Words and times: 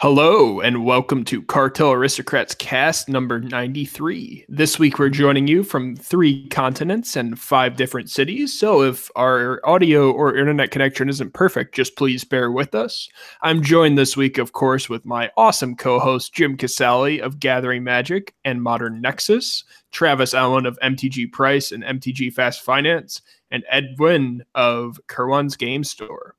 Hello, 0.00 0.60
and 0.60 0.84
welcome 0.84 1.24
to 1.24 1.42
Cartel 1.42 1.90
Aristocrats 1.90 2.54
cast 2.54 3.08
number 3.08 3.40
93. 3.40 4.44
This 4.48 4.78
week, 4.78 4.96
we're 4.96 5.08
joining 5.08 5.48
you 5.48 5.64
from 5.64 5.96
three 5.96 6.46
continents 6.50 7.16
and 7.16 7.36
five 7.36 7.74
different 7.74 8.08
cities. 8.08 8.56
So, 8.56 8.82
if 8.82 9.10
our 9.16 9.60
audio 9.64 10.12
or 10.12 10.36
internet 10.36 10.70
connection 10.70 11.08
isn't 11.08 11.34
perfect, 11.34 11.74
just 11.74 11.96
please 11.96 12.22
bear 12.22 12.52
with 12.52 12.76
us. 12.76 13.08
I'm 13.42 13.60
joined 13.60 13.98
this 13.98 14.16
week, 14.16 14.38
of 14.38 14.52
course, 14.52 14.88
with 14.88 15.04
my 15.04 15.32
awesome 15.36 15.74
co 15.74 15.98
host, 15.98 16.32
Jim 16.32 16.56
Casale 16.56 17.18
of 17.18 17.40
Gathering 17.40 17.82
Magic 17.82 18.32
and 18.44 18.62
Modern 18.62 19.00
Nexus, 19.00 19.64
Travis 19.90 20.32
Allen 20.32 20.64
of 20.64 20.78
MTG 20.78 21.32
Price 21.32 21.72
and 21.72 21.82
MTG 21.82 22.32
Fast 22.32 22.62
Finance, 22.62 23.20
and 23.50 23.64
Ed 23.68 23.96
Wynn 23.98 24.44
of 24.54 25.00
Kerwan's 25.08 25.56
Game 25.56 25.82
Store. 25.82 26.36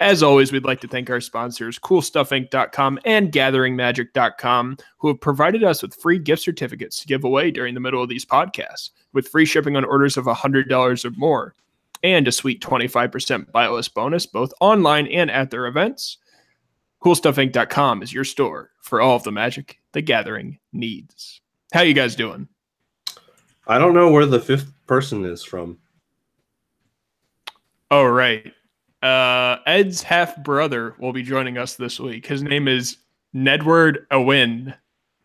As 0.00 0.22
always, 0.22 0.50
we'd 0.50 0.64
like 0.64 0.80
to 0.80 0.88
thank 0.88 1.10
our 1.10 1.20
sponsors, 1.20 1.78
CoolStuffInc.com 1.78 3.00
and 3.04 3.30
GatheringMagic.com, 3.30 4.78
who 4.96 5.08
have 5.08 5.20
provided 5.20 5.62
us 5.62 5.82
with 5.82 5.94
free 5.94 6.18
gift 6.18 6.40
certificates 6.42 6.98
to 7.00 7.06
give 7.06 7.22
away 7.22 7.50
during 7.50 7.74
the 7.74 7.80
middle 7.80 8.02
of 8.02 8.08
these 8.08 8.24
podcasts, 8.24 8.90
with 9.12 9.28
free 9.28 9.44
shipping 9.44 9.76
on 9.76 9.84
orders 9.84 10.16
of 10.16 10.24
$100 10.24 11.04
or 11.04 11.10
more, 11.18 11.54
and 12.02 12.26
a 12.26 12.32
sweet 12.32 12.62
25% 12.62 13.52
buy 13.52 13.68
list 13.68 13.92
bonus, 13.92 14.24
both 14.24 14.54
online 14.60 15.06
and 15.08 15.30
at 15.30 15.50
their 15.50 15.66
events. 15.66 16.16
CoolStuffInc.com 17.04 18.02
is 18.02 18.12
your 18.12 18.24
store 18.24 18.70
for 18.80 19.02
all 19.02 19.16
of 19.16 19.22
the 19.22 19.32
magic 19.32 19.80
the 19.92 20.00
Gathering 20.00 20.58
needs. 20.72 21.42
How 21.74 21.82
you 21.82 21.92
guys 21.92 22.16
doing? 22.16 22.48
I 23.66 23.76
don't 23.76 23.94
know 23.94 24.10
where 24.10 24.26
the 24.26 24.40
fifth 24.40 24.72
person 24.86 25.26
is 25.26 25.44
from. 25.44 25.78
Oh, 27.90 28.06
right. 28.06 28.54
Uh, 29.02 29.56
Ed's 29.66 30.02
half 30.02 30.36
brother 30.42 30.94
will 30.98 31.12
be 31.12 31.22
joining 31.22 31.56
us 31.56 31.76
this 31.76 31.98
week. 31.98 32.26
His 32.26 32.42
name 32.42 32.68
is 32.68 32.98
Nedward 33.34 34.06
Awin, 34.10 34.74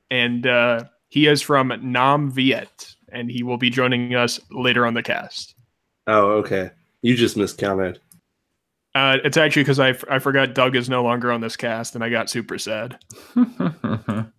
and 0.10 0.48
uh, 0.48 0.86
he 1.10 1.28
is 1.28 1.42
from 1.42 1.74
Nam 1.82 2.32
Viet, 2.32 2.96
and 3.10 3.30
he 3.30 3.44
will 3.44 3.58
be 3.58 3.70
joining 3.70 4.16
us 4.16 4.40
later 4.52 4.86
on 4.86 4.94
the 4.94 5.04
cast. 5.04 5.56
Oh, 6.08 6.32
okay. 6.34 6.72
You 7.02 7.16
just 7.16 7.36
miscounted. 7.36 8.00
Uh, 8.94 9.18
it's 9.26 9.36
actually 9.36 9.64
because 9.64 9.80
I, 9.80 9.90
f- 9.90 10.06
I 10.10 10.20
forgot 10.20 10.54
Doug 10.54 10.78
is 10.78 10.88
no 10.88 11.04
longer 11.04 11.32
on 11.32 11.42
this 11.42 11.58
cast, 11.58 11.96
and 11.96 12.04
I 12.04 12.10
got 12.10 12.30
super 12.30 12.58
sad. 12.58 12.98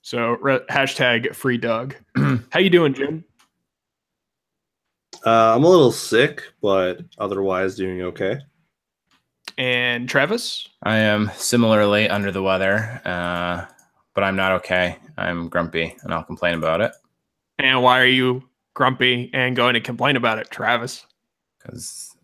so 0.00 0.30
re- 0.40 0.64
hashtag 0.70 1.34
free 1.34 1.58
Doug. 1.58 1.94
How 2.50 2.60
you 2.60 2.70
doing, 2.70 2.94
Jim? 2.94 3.24
Uh, 5.26 5.54
I'm 5.54 5.64
a 5.64 5.68
little 5.68 5.92
sick, 5.92 6.42
but 6.62 7.00
otherwise 7.18 7.76
doing 7.76 8.00
okay. 8.02 8.38
And 9.56 10.08
Travis? 10.08 10.68
I 10.82 10.96
am 10.96 11.30
similarly 11.36 12.08
under 12.08 12.32
the 12.32 12.42
weather, 12.42 13.00
uh, 13.04 13.64
but 14.14 14.24
I'm 14.24 14.36
not 14.36 14.52
okay. 14.52 14.98
I'm 15.16 15.48
grumpy 15.48 15.96
and 16.02 16.12
I'll 16.12 16.24
complain 16.24 16.54
about 16.54 16.80
it. 16.80 16.92
And 17.58 17.82
why 17.82 18.00
are 18.00 18.06
you 18.06 18.42
grumpy 18.74 19.30
and 19.32 19.54
going 19.54 19.74
to 19.74 19.80
complain 19.80 20.16
about 20.16 20.38
it, 20.38 20.50
Travis? 20.50 21.06
Because 21.58 22.16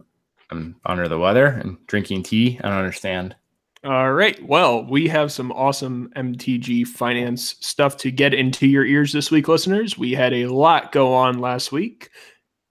I'm 0.50 0.76
under 0.84 1.08
the 1.08 1.18
weather 1.18 1.46
and 1.46 1.78
drinking 1.86 2.24
tea. 2.24 2.58
I 2.62 2.68
don't 2.68 2.78
understand. 2.78 3.36
All 3.82 4.12
right. 4.12 4.42
Well, 4.46 4.84
we 4.84 5.08
have 5.08 5.32
some 5.32 5.52
awesome 5.52 6.12
MTG 6.14 6.86
finance 6.86 7.56
stuff 7.60 7.96
to 7.98 8.10
get 8.10 8.34
into 8.34 8.66
your 8.66 8.84
ears 8.84 9.12
this 9.12 9.30
week, 9.30 9.48
listeners. 9.48 9.96
We 9.96 10.12
had 10.12 10.34
a 10.34 10.48
lot 10.48 10.92
go 10.92 11.14
on 11.14 11.38
last 11.38 11.72
week. 11.72 12.10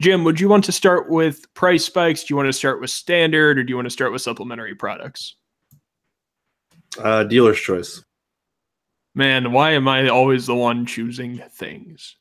Jim, 0.02 0.24
would 0.24 0.40
you 0.40 0.48
want 0.48 0.64
to 0.64 0.72
start 0.72 1.10
with 1.10 1.54
price 1.54 1.86
spikes? 1.86 2.24
Do 2.24 2.34
you 2.34 2.38
want 2.38 2.48
to 2.48 2.54
start 2.54 2.80
with 2.80 2.90
standard 2.90 3.58
or 3.60 3.64
do 3.64 3.70
you 3.70 3.76
want 3.76 3.88
to 3.88 3.92
start 3.92 4.14
with 4.14 4.22
supplementary 4.22 4.76
products? 4.76 5.36
Uh, 6.98 7.24
dealer's 7.26 7.60
choice. 7.60 8.04
Man, 9.14 9.52
why 9.52 9.72
am 9.72 9.88
I 9.88 10.08
always 10.08 10.48
the 10.48 10.56
one 10.56 10.86
choosing 10.86 11.42
things? 11.52 12.16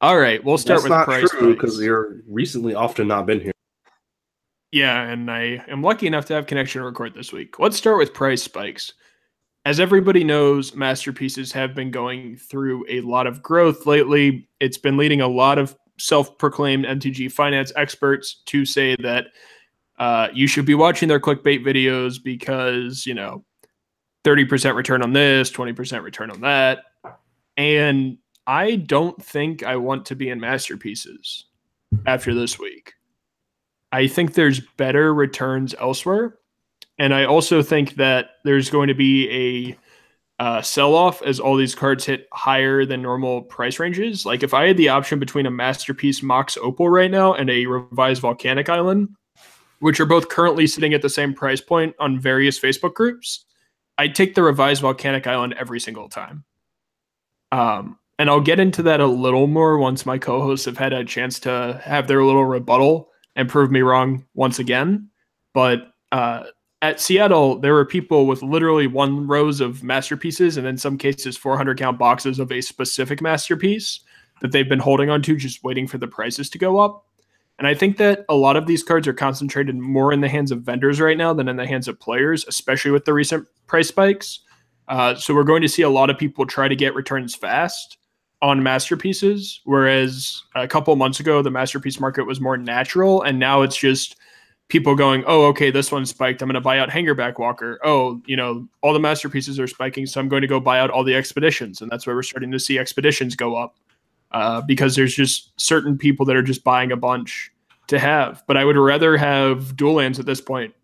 All 0.00 0.18
right, 0.18 0.42
we'll 0.42 0.58
start 0.58 0.78
That's 0.78 0.84
with 0.84 0.90
not 0.90 1.04
price 1.04 1.30
true 1.30 1.40
spikes. 1.40 1.54
because 1.54 1.80
you're 1.80 2.22
recently 2.28 2.74
often 2.74 3.08
not 3.08 3.26
been 3.26 3.40
here. 3.40 3.52
Yeah, 4.72 5.00
and 5.02 5.30
I 5.30 5.64
am 5.68 5.82
lucky 5.82 6.06
enough 6.06 6.26
to 6.26 6.34
have 6.34 6.46
connection 6.46 6.80
to 6.80 6.84
record 6.86 7.14
this 7.14 7.32
week. 7.32 7.58
Let's 7.58 7.76
start 7.76 7.98
with 7.98 8.12
price 8.12 8.42
spikes. 8.42 8.92
As 9.64 9.80
everybody 9.80 10.24
knows, 10.24 10.74
masterpieces 10.74 11.52
have 11.52 11.74
been 11.74 11.90
going 11.90 12.36
through 12.36 12.84
a 12.88 13.00
lot 13.00 13.26
of 13.26 13.42
growth 13.42 13.86
lately. 13.86 14.48
It's 14.60 14.78
been 14.78 14.96
leading 14.96 15.20
a 15.20 15.28
lot 15.28 15.58
of 15.58 15.76
self-proclaimed 15.98 16.84
MTG 16.84 17.30
finance 17.30 17.72
experts 17.76 18.42
to 18.46 18.64
say 18.64 18.96
that 18.96 19.26
uh, 19.98 20.28
you 20.32 20.46
should 20.46 20.64
be 20.64 20.74
watching 20.74 21.08
their 21.08 21.20
clickbait 21.20 21.64
videos 21.64 22.22
because 22.22 23.04
you 23.06 23.14
know 23.14 23.44
30% 24.24 24.74
return 24.74 25.02
on 25.02 25.12
this, 25.12 25.50
20% 25.50 26.02
return 26.02 26.30
on 26.30 26.40
that, 26.42 26.80
and 27.56 28.18
I 28.46 28.76
don't 28.76 29.22
think 29.22 29.62
I 29.62 29.76
want 29.76 30.06
to 30.06 30.16
be 30.16 30.30
in 30.30 30.40
masterpieces 30.40 31.46
after 32.06 32.34
this 32.34 32.58
week. 32.58 32.94
I 33.92 34.06
think 34.06 34.34
there's 34.34 34.60
better 34.76 35.14
returns 35.14 35.74
elsewhere. 35.80 36.38
And 36.98 37.14
I 37.14 37.24
also 37.24 37.62
think 37.62 37.94
that 37.94 38.30
there's 38.44 38.70
going 38.70 38.88
to 38.88 38.94
be 38.94 39.28
a 39.30 39.78
uh, 40.38 40.62
sell 40.62 40.94
off 40.94 41.20
as 41.22 41.40
all 41.40 41.56
these 41.56 41.74
cards 41.74 42.04
hit 42.04 42.28
higher 42.32 42.84
than 42.84 43.02
normal 43.02 43.42
price 43.42 43.78
ranges. 43.78 44.24
Like 44.24 44.42
if 44.42 44.54
I 44.54 44.68
had 44.68 44.76
the 44.76 44.88
option 44.88 45.18
between 45.18 45.46
a 45.46 45.50
Masterpiece 45.50 46.22
Mox 46.22 46.56
Opal 46.58 46.88
right 46.88 47.10
now 47.10 47.34
and 47.34 47.50
a 47.50 47.66
revised 47.66 48.22
Volcanic 48.22 48.68
Island, 48.68 49.08
which 49.80 49.98
are 49.98 50.06
both 50.06 50.28
currently 50.28 50.66
sitting 50.66 50.94
at 50.94 51.02
the 51.02 51.10
same 51.10 51.34
price 51.34 51.60
point 51.60 51.94
on 51.98 52.20
various 52.20 52.58
Facebook 52.58 52.94
groups, 52.94 53.44
I'd 53.96 54.14
take 54.14 54.34
the 54.34 54.42
revised 54.42 54.82
Volcanic 54.82 55.26
Island 55.26 55.54
every 55.58 55.80
single 55.80 56.08
time. 56.08 56.44
Um, 57.50 57.98
and 58.18 58.30
I'll 58.30 58.40
get 58.40 58.60
into 58.60 58.82
that 58.84 59.00
a 59.00 59.06
little 59.06 59.46
more 59.46 59.78
once 59.78 60.06
my 60.06 60.18
co 60.18 60.40
hosts 60.40 60.66
have 60.66 60.78
had 60.78 60.92
a 60.92 61.04
chance 61.04 61.40
to 61.40 61.80
have 61.84 62.06
their 62.06 62.24
little 62.24 62.44
rebuttal 62.44 63.10
and 63.34 63.48
prove 63.48 63.70
me 63.70 63.80
wrong 63.80 64.24
once 64.34 64.58
again. 64.58 65.10
But 65.54 65.90
uh, 66.12 66.44
at 66.80 67.00
Seattle, 67.00 67.58
there 67.58 67.74
were 67.74 67.84
people 67.84 68.26
with 68.26 68.42
literally 68.42 68.86
one 68.86 69.26
rows 69.26 69.60
of 69.60 69.82
masterpieces 69.82 70.56
and 70.56 70.66
in 70.66 70.78
some 70.78 70.96
cases 70.96 71.36
400 71.36 71.76
count 71.78 71.98
boxes 71.98 72.38
of 72.38 72.52
a 72.52 72.60
specific 72.60 73.20
masterpiece 73.20 74.00
that 74.40 74.52
they've 74.52 74.68
been 74.68 74.78
holding 74.78 75.10
on 75.10 75.20
to, 75.22 75.36
just 75.36 75.64
waiting 75.64 75.88
for 75.88 75.98
the 75.98 76.06
prices 76.06 76.48
to 76.50 76.58
go 76.58 76.78
up. 76.78 77.04
And 77.58 77.66
I 77.66 77.74
think 77.74 77.96
that 77.96 78.24
a 78.28 78.36
lot 78.36 78.56
of 78.56 78.66
these 78.66 78.84
cards 78.84 79.08
are 79.08 79.12
concentrated 79.12 79.74
more 79.76 80.12
in 80.12 80.20
the 80.20 80.28
hands 80.28 80.52
of 80.52 80.62
vendors 80.62 81.00
right 81.00 81.16
now 81.16 81.34
than 81.34 81.48
in 81.48 81.56
the 81.56 81.66
hands 81.66 81.88
of 81.88 81.98
players, 81.98 82.44
especially 82.46 82.92
with 82.92 83.04
the 83.04 83.12
recent 83.12 83.48
price 83.66 83.88
spikes. 83.88 84.40
Uh, 84.86 85.16
so 85.16 85.34
we're 85.34 85.42
going 85.42 85.62
to 85.62 85.68
see 85.68 85.82
a 85.82 85.90
lot 85.90 86.10
of 86.10 86.16
people 86.16 86.46
try 86.46 86.68
to 86.68 86.76
get 86.76 86.94
returns 86.94 87.34
fast 87.34 87.98
on 88.40 88.62
masterpieces, 88.62 89.60
whereas 89.64 90.44
a 90.54 90.68
couple 90.68 90.94
months 90.94 91.18
ago 91.18 91.42
the 91.42 91.50
masterpiece 91.50 91.98
market 91.98 92.24
was 92.24 92.40
more 92.40 92.56
natural, 92.56 93.22
and 93.22 93.40
now 93.40 93.62
it's 93.62 93.76
just 93.76 94.16
people 94.68 94.94
going, 94.94 95.24
"Oh, 95.26 95.46
okay, 95.46 95.70
this 95.70 95.90
one 95.90 96.06
spiked. 96.06 96.42
I'm 96.42 96.48
going 96.48 96.54
to 96.54 96.60
buy 96.60 96.78
out 96.78 96.90
Hangerback 96.90 97.38
Walker. 97.38 97.78
Oh, 97.84 98.20
you 98.26 98.36
know, 98.36 98.66
all 98.82 98.92
the 98.92 99.00
masterpieces 99.00 99.58
are 99.58 99.66
spiking, 99.66 100.06
so 100.06 100.20
I'm 100.20 100.28
going 100.28 100.42
to 100.42 100.48
go 100.48 100.60
buy 100.60 100.78
out 100.78 100.90
all 100.90 101.04
the 101.04 101.14
expeditions." 101.14 101.80
And 101.82 101.90
that's 101.90 102.06
why 102.06 102.12
we're 102.12 102.22
starting 102.22 102.50
to 102.52 102.58
see 102.58 102.78
expeditions 102.78 103.34
go 103.34 103.56
up 103.56 103.76
uh, 104.32 104.60
because 104.62 104.94
there's 104.96 105.14
just 105.14 105.58
certain 105.60 105.96
people 105.98 106.26
that 106.26 106.36
are 106.36 106.42
just 106.42 106.64
buying 106.64 106.92
a 106.92 106.96
bunch 106.96 107.50
to 107.88 107.98
have. 107.98 108.44
But 108.46 108.56
I 108.56 108.64
would 108.64 108.76
rather 108.76 109.16
have 109.16 109.76
dual 109.76 109.94
lands 109.94 110.18
at 110.18 110.26
this 110.26 110.40
point 110.40 110.74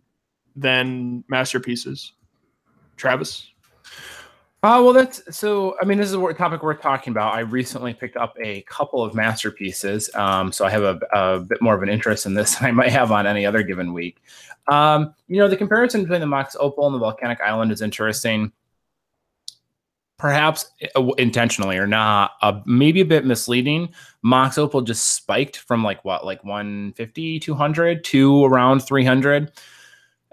than 0.57 1.25
masterpieces. 1.29 2.13
Travis. 2.97 3.51
Uh, 4.65 4.81
well, 4.83 4.95
that's 4.95 5.21
so. 5.37 5.77
I 5.83 5.85
mean, 5.85 5.99
this 5.99 6.09
is 6.09 6.15
a 6.15 6.33
topic 6.33 6.63
we're 6.63 6.73
talking 6.73 7.11
about. 7.11 7.35
I 7.35 7.41
recently 7.41 7.93
picked 7.93 8.17
up 8.17 8.35
a 8.43 8.63
couple 8.63 9.05
of 9.05 9.15
masterpieces, 9.15 10.09
um, 10.15 10.53
so 10.53 10.65
I 10.65 10.71
have 10.71 10.83
a, 10.85 10.99
a, 11.13 11.41
bit 11.41 11.61
more 11.61 11.75
of 11.75 11.83
an 11.83 11.91
interest 11.91 12.25
in 12.25 12.33
this 12.33 12.55
than 12.59 12.69
I 12.69 12.71
might 12.71 12.89
have 12.89 13.13
on 13.13 13.27
any 13.27 13.45
other 13.45 13.63
given 13.63 13.93
week. 13.93 14.23
Um, 14.69 15.15
you 15.29 15.37
know, 15.37 15.49
the 15.49 15.57
comparison 15.59 16.01
between 16.01 16.23
the 16.23 16.27
Mox 16.27 16.57
Opal 16.59 16.87
and 16.87 16.95
the 16.95 16.99
Volcanic 16.99 17.43
Island 17.43 17.73
is 17.73 17.83
interesting. 17.83 18.53
Perhaps 20.17 20.71
uh, 20.97 21.09
intentionally 21.19 21.77
or 21.77 21.87
not, 21.87 22.31
uh, 22.41 22.63
maybe 22.65 23.03
a 23.03 23.05
bit 23.05 23.27
misleading. 23.27 23.91
Mox 24.23 24.57
Opal 24.57 24.81
just 24.81 25.09
spiked 25.09 25.59
from 25.59 25.85
like 25.85 26.03
what, 26.07 26.25
like 26.25 26.43
150, 26.43 27.39
200 27.39 28.03
to 28.03 28.45
around 28.47 28.81
300 28.81 29.53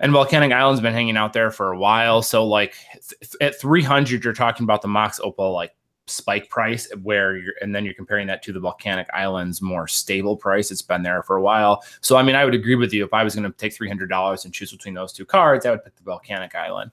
and 0.01 0.11
volcanic 0.11 0.51
island's 0.51 0.81
been 0.81 0.93
hanging 0.93 1.15
out 1.15 1.31
there 1.31 1.51
for 1.51 1.71
a 1.71 1.77
while. 1.77 2.21
So 2.21 2.45
like 2.45 2.75
th- 2.91 3.35
at 3.39 3.59
300 3.59 4.23
you're 4.23 4.33
talking 4.33 4.63
about 4.63 4.81
the 4.81 4.87
mox 4.87 5.19
opal 5.23 5.53
like 5.53 5.73
spike 6.07 6.49
price 6.49 6.91
where 7.03 7.37
you're 7.37 7.53
and 7.61 7.73
then 7.73 7.85
you're 7.85 7.93
comparing 7.93 8.27
that 8.27 8.41
to 8.43 8.51
the 8.51 8.59
volcanic 8.59 9.07
island's 9.13 9.61
more 9.61 9.87
stable 9.87 10.35
price. 10.35 10.71
It's 10.71 10.81
been 10.81 11.03
there 11.03 11.23
for 11.23 11.37
a 11.37 11.41
while. 11.41 11.83
So 12.01 12.17
i 12.17 12.23
mean 12.23 12.35
i 12.35 12.43
would 12.43 12.55
agree 12.55 12.75
with 12.75 12.91
you. 12.91 13.05
If 13.05 13.13
i 13.13 13.23
was 13.23 13.35
going 13.35 13.49
to 13.49 13.57
take 13.57 13.77
$300 13.77 14.45
and 14.45 14.53
choose 14.53 14.71
between 14.71 14.95
those 14.95 15.13
two 15.13 15.25
cards 15.25 15.65
i 15.65 15.71
would 15.71 15.83
pick 15.83 15.95
the 15.95 16.03
volcanic 16.03 16.55
island. 16.55 16.91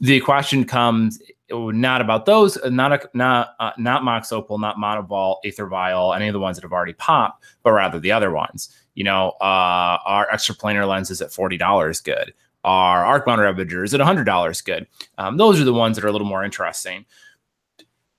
The 0.00 0.20
question 0.20 0.64
comes 0.64 1.22
not 1.50 2.00
about 2.00 2.26
those 2.26 2.58
not 2.64 2.92
a, 2.92 3.08
not 3.14 3.54
uh, 3.60 3.70
not 3.78 4.02
mox 4.02 4.32
opal 4.32 4.58
not 4.58 4.76
monovol 4.76 5.36
aether 5.44 5.66
vial 5.66 6.12
any 6.12 6.26
of 6.26 6.32
the 6.32 6.40
ones 6.40 6.56
that 6.56 6.64
have 6.64 6.72
already 6.72 6.94
popped 6.94 7.44
but 7.62 7.72
rather 7.72 8.00
the 8.00 8.10
other 8.10 8.32
ones 8.32 8.83
you 8.94 9.04
know, 9.04 9.30
uh, 9.40 9.98
our 10.04 10.28
Extraplanar 10.32 10.86
Lens 10.88 11.10
is 11.10 11.20
at 11.20 11.30
$40 11.30 12.04
good. 12.04 12.34
Are 12.64 13.04
Arcbound 13.04 13.38
Ravagers 13.38 13.92
at 13.92 14.00
$100 14.00 14.64
good? 14.64 14.86
Um, 15.18 15.36
those 15.36 15.60
are 15.60 15.64
the 15.64 15.72
ones 15.72 15.96
that 15.96 16.04
are 16.04 16.08
a 16.08 16.12
little 16.12 16.26
more 16.26 16.44
interesting. 16.44 17.04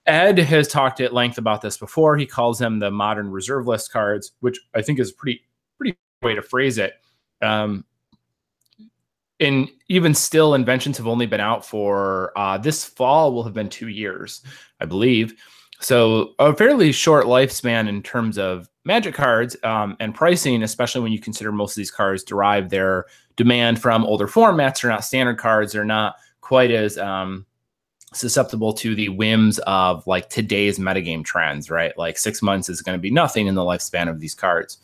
Ed 0.05 0.37
has 0.37 0.67
talked 0.67 1.01
at 1.01 1.13
length 1.13 1.37
about 1.37 1.61
this 1.61 1.77
before. 1.77 2.15
He 2.15 2.27
calls 2.27 2.59
them 2.59 2.77
the 2.77 2.91
modern 2.91 3.31
reserve 3.31 3.65
list 3.65 3.91
cards, 3.91 4.33
which 4.41 4.59
I 4.75 4.81
think 4.81 4.99
is 4.99 5.11
pretty 5.11 5.41
pretty 5.77 5.97
way 6.21 6.35
to 6.35 6.43
phrase 6.43 6.77
it. 6.77 6.93
Um, 7.41 7.85
and 9.39 9.69
even 9.89 10.13
still, 10.13 10.53
inventions 10.53 10.97
have 10.97 11.07
only 11.07 11.25
been 11.25 11.41
out 11.41 11.65
for 11.65 12.31
uh, 12.37 12.57
this 12.57 12.85
fall 12.85 13.33
will 13.33 13.43
have 13.43 13.53
been 13.53 13.69
two 13.69 13.89
years, 13.89 14.41
I 14.79 14.85
believe. 14.85 15.33
So 15.79 16.35
a 16.39 16.55
fairly 16.55 16.91
short 16.91 17.25
lifespan 17.25 17.89
in 17.89 18.01
terms 18.01 18.37
of 18.37 18.69
magic 18.85 19.15
cards 19.15 19.57
um, 19.63 19.97
and 19.99 20.15
pricing, 20.15 20.63
especially 20.63 21.01
when 21.01 21.11
you 21.11 21.19
consider 21.19 21.51
most 21.51 21.71
of 21.71 21.77
these 21.77 21.91
cards 21.91 22.23
derive 22.23 22.69
their 22.69 23.05
demand 23.35 23.81
from 23.81 24.05
older 24.05 24.27
formats. 24.27 24.81
They're 24.81 24.91
not 24.91 25.03
standard 25.03 25.37
cards. 25.37 25.73
They're 25.73 25.83
not 25.83 26.15
quite 26.41 26.71
as 26.71 26.97
um, 26.97 27.45
susceptible 28.13 28.71
to 28.73 28.95
the 28.95 29.09
whims 29.09 29.59
of 29.59 30.05
like 30.07 30.29
today's 30.29 30.79
metagame 30.79 31.25
trends, 31.25 31.69
right? 31.69 31.97
Like 31.97 32.17
six 32.17 32.41
months 32.41 32.69
is 32.69 32.81
going 32.81 32.97
to 32.97 33.01
be 33.01 33.11
nothing 33.11 33.47
in 33.47 33.55
the 33.55 33.63
lifespan 33.63 34.09
of 34.09 34.19
these 34.19 34.35
cards. 34.35 34.77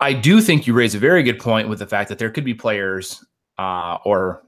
I 0.00 0.12
do 0.12 0.40
think 0.40 0.66
you 0.66 0.74
raise 0.74 0.94
a 0.94 0.98
very 0.98 1.22
good 1.22 1.38
point 1.38 1.68
with 1.68 1.80
the 1.80 1.86
fact 1.86 2.08
that 2.08 2.18
there 2.18 2.30
could 2.30 2.44
be 2.44 2.54
players 2.54 3.24
uh, 3.58 3.98
or 4.04 4.42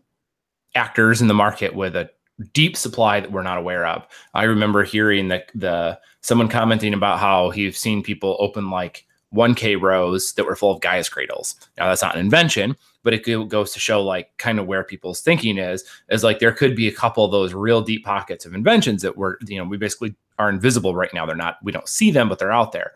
actors 0.74 1.20
in 1.20 1.28
the 1.28 1.34
market 1.34 1.74
with 1.74 1.96
a 1.96 2.08
deep 2.52 2.76
supply 2.76 3.20
that 3.20 3.32
we're 3.32 3.42
not 3.42 3.58
aware 3.58 3.86
of. 3.86 4.06
I 4.34 4.44
remember 4.44 4.84
hearing 4.84 5.28
the 5.28 5.44
the 5.54 5.98
someone 6.20 6.48
commenting 6.48 6.94
about 6.94 7.18
how 7.18 7.50
he's 7.50 7.78
seen 7.78 8.02
people 8.02 8.36
open 8.40 8.70
like 8.70 9.06
1K 9.34 9.80
rows 9.80 10.32
that 10.34 10.44
were 10.44 10.56
full 10.56 10.72
of 10.72 10.80
Gaea's 10.80 11.08
cradles. 11.08 11.54
Now 11.78 11.88
that's 11.88 12.02
not 12.02 12.14
an 12.14 12.20
invention, 12.20 12.76
but 13.04 13.14
it 13.14 13.48
goes 13.48 13.72
to 13.72 13.78
show 13.78 14.02
like 14.02 14.36
kind 14.38 14.58
of 14.58 14.66
where 14.66 14.82
people's 14.82 15.20
thinking 15.20 15.58
is. 15.58 15.84
Is 16.08 16.24
like 16.24 16.38
there 16.38 16.52
could 16.52 16.74
be 16.74 16.88
a 16.88 16.92
couple 16.92 17.24
of 17.24 17.30
those 17.30 17.54
real 17.54 17.80
deep 17.80 18.04
pockets 18.04 18.44
of 18.44 18.54
inventions 18.54 19.02
that 19.02 19.16
were 19.16 19.38
you 19.46 19.58
know 19.58 19.64
we 19.64 19.76
basically 19.76 20.14
are 20.38 20.48
invisible 20.48 20.94
right 20.94 21.12
now. 21.14 21.26
They're 21.26 21.36
not 21.36 21.58
we 21.62 21.72
don't 21.72 21.88
see 21.88 22.10
them, 22.10 22.28
but 22.28 22.38
they're 22.38 22.52
out 22.52 22.72
there. 22.72 22.92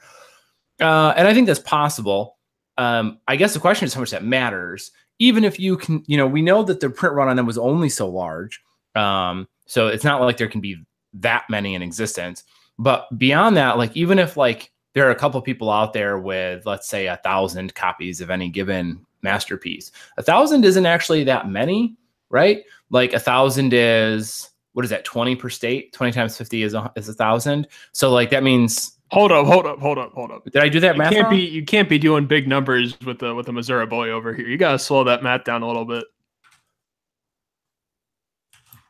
Uh, 0.80 1.14
and 1.16 1.28
I 1.28 1.34
think 1.34 1.46
that's 1.46 1.60
possible. 1.60 2.36
Um, 2.76 3.18
I 3.28 3.36
guess 3.36 3.54
the 3.54 3.60
question 3.60 3.86
is 3.86 3.94
how 3.94 4.00
much 4.00 4.10
that 4.10 4.24
matters. 4.24 4.90
Even 5.20 5.44
if 5.44 5.60
you 5.60 5.76
can, 5.76 6.02
you 6.06 6.16
know, 6.16 6.26
we 6.26 6.42
know 6.42 6.64
that 6.64 6.80
the 6.80 6.90
print 6.90 7.14
run 7.14 7.28
on 7.28 7.36
them 7.36 7.46
was 7.46 7.58
only 7.58 7.88
so 7.88 8.08
large. 8.08 8.60
Um, 8.94 9.48
so 9.66 9.88
it's 9.88 10.04
not 10.04 10.20
like 10.20 10.36
there 10.36 10.48
can 10.48 10.60
be 10.60 10.76
that 11.14 11.44
many 11.48 11.74
in 11.74 11.82
existence. 11.82 12.44
But 12.78 13.06
beyond 13.16 13.56
that, 13.56 13.78
like 13.78 13.96
even 13.96 14.18
if 14.18 14.36
like 14.36 14.70
there 14.94 15.06
are 15.06 15.10
a 15.12 15.16
couple 15.16 15.40
people 15.42 15.70
out 15.70 15.92
there 15.92 16.18
with 16.18 16.66
let's 16.66 16.88
say 16.88 17.06
a 17.06 17.16
thousand 17.18 17.74
copies 17.74 18.20
of 18.20 18.30
any 18.30 18.48
given 18.48 19.04
masterpiece, 19.22 19.92
a 20.18 20.22
thousand 20.22 20.64
isn't 20.64 20.86
actually 20.86 21.24
that 21.24 21.48
many, 21.48 21.96
right? 22.30 22.64
Like 22.90 23.12
a 23.12 23.20
thousand 23.20 23.72
is 23.72 24.50
what 24.74 24.84
is 24.84 24.90
that 24.90 25.04
20 25.04 25.36
per 25.36 25.48
state 25.48 25.92
20 25.92 26.12
times 26.12 26.36
50 26.36 26.62
is 26.62 26.74
a, 26.74 26.92
is 26.96 27.08
a 27.08 27.14
thousand 27.14 27.68
so 27.92 28.10
like 28.10 28.30
that 28.30 28.42
means 28.42 28.98
hold 29.10 29.32
up 29.32 29.46
hold 29.46 29.66
up 29.66 29.78
hold 29.78 29.98
up 29.98 30.12
hold 30.12 30.30
up 30.30 30.44
did 30.44 30.62
i 30.62 30.68
do 30.68 30.80
that 30.80 30.94
you 30.94 30.98
math 30.98 31.12
can't 31.12 31.24
wrong? 31.24 31.36
be 31.36 31.42
you 31.42 31.64
can't 31.64 31.88
be 31.88 31.98
doing 31.98 32.26
big 32.26 32.46
numbers 32.48 32.98
with 33.06 33.18
the 33.20 33.34
with 33.34 33.46
the 33.46 33.52
missouri 33.52 33.86
boy 33.86 34.10
over 34.10 34.34
here 34.34 34.46
you 34.46 34.58
gotta 34.58 34.78
slow 34.78 35.04
that 35.04 35.22
math 35.22 35.44
down 35.44 35.62
a 35.62 35.66
little 35.66 35.84
bit 35.84 36.04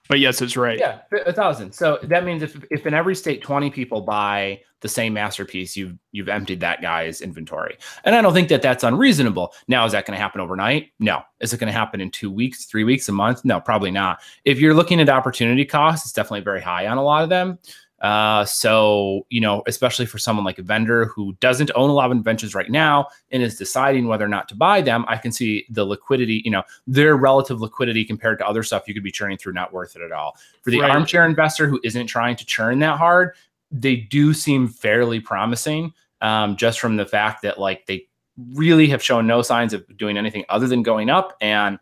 but 0.09 0.21
yes, 0.21 0.43
it's 0.43 0.57
right. 0.57 0.79
Yeah, 0.79 1.01
a 1.27 1.33
thousand. 1.33 1.73
So 1.73 1.99
that 2.03 2.25
means 2.25 2.43
if, 2.43 2.63
if 2.71 2.87
in 2.87 2.95
every 2.95 3.15
state 3.15 3.43
twenty 3.43 3.71
people 3.71 4.01
buy 4.01 4.61
the 4.81 4.89
same 4.89 5.15
masterpiece, 5.15 5.77
you've 5.77 5.97
you've 6.13 6.29
emptied 6.29 6.61
that 6.61 6.83
guy's 6.83 7.23
inventory. 7.23 7.79
And 8.05 8.15
I 8.15 8.21
don't 8.21 8.35
think 8.35 8.49
that 8.51 8.61
that's 8.61 8.85
unreasonable. 8.85 9.55
Now, 9.67 9.87
is 9.87 9.93
that 9.93 10.05
going 10.05 10.17
to 10.17 10.23
happen 10.23 10.41
overnight? 10.43 10.93
No. 10.99 11.23
Is 11.41 11.53
it 11.53 11.59
going 11.59 11.73
to 11.73 11.79
happen 11.79 12.01
in 12.01 12.11
two 12.11 12.31
weeks, 12.31 12.67
three 12.67 12.85
weeks, 12.85 13.09
a 13.09 13.13
month? 13.13 13.45
No, 13.45 13.61
probably 13.61 13.91
not. 13.91 14.21
If 14.45 14.59
you're 14.59 14.75
looking 14.75 15.01
at 15.01 15.09
opportunity 15.09 15.65
costs, 15.65 16.07
it's 16.07 16.13
definitely 16.13 16.43
very 16.43 16.61
high 16.61 16.87
on 16.87 16.99
a 16.99 17.03
lot 17.03 17.23
of 17.23 17.31
them. 17.31 17.59
Uh, 18.05 18.45
so, 18.45 19.27
you 19.31 19.41
know, 19.41 19.63
especially 19.67 20.05
for 20.05 20.19
someone 20.19 20.45
like 20.45 20.59
a 20.59 20.63
vendor 20.63 21.07
who 21.07 21.33
doesn't 21.41 21.71
own 21.75 21.89
a 21.89 21.93
lot 21.95 22.05
of 22.05 22.13
inventions 22.13 22.55
right 22.55 22.71
now 22.71 23.09
and 23.31 23.43
is 23.43 23.57
deciding 23.57 24.07
whether 24.07 24.27
or 24.27 24.29
not 24.29 24.47
to 24.47 24.55
buy 24.55 24.83
them, 24.83 25.07
I 25.09 25.17
can 25.17 25.33
see 25.33 25.65
the 25.71 25.87
liquidity, 25.87 26.43
you 26.45 26.51
know, 26.51 26.63
their 26.87 27.17
relative 27.17 27.63
liquidity 27.63 28.05
compared 28.05 28.39
to 28.41 28.47
other 28.47 28.63
stuff 28.63 28.87
you 28.87 28.93
could 28.93 29.03
be 29.03 29.11
churning 29.11 29.39
through 29.39 29.55
not 29.55 29.73
worth 29.73 29.97
it 29.97 30.03
at 30.03 30.13
all. 30.13 30.37
For 30.61 30.71
the 30.71 30.81
Right. 30.81 30.91
armchair 30.91 31.25
investor 31.25 31.67
who 31.67 31.81
isn't 31.83 32.07
trying 32.07 32.37
to 32.37 32.45
churn 32.45 32.79
that 32.81 32.99
hard, 32.99 33.37
they 33.71 33.97
do 33.97 34.35
seem 34.35 34.69
fairly 34.69 35.19
promising 35.19 35.95
um, 36.21 36.57
just 36.57 36.81
from 36.81 36.97
the 36.97 37.07
fact 37.07 37.41
that 37.41 37.59
like 37.59 37.87
they 37.87 38.07
really 38.53 38.87
have 38.89 39.03
shown 39.03 39.27
no 39.27 39.41
signs 39.41 39.73
of 39.73 39.83
doing 39.97 40.19
anything 40.19 40.45
other 40.51 40.69
than 40.69 40.83
going 40.83 41.09
up 41.09 41.39
and 41.41 41.79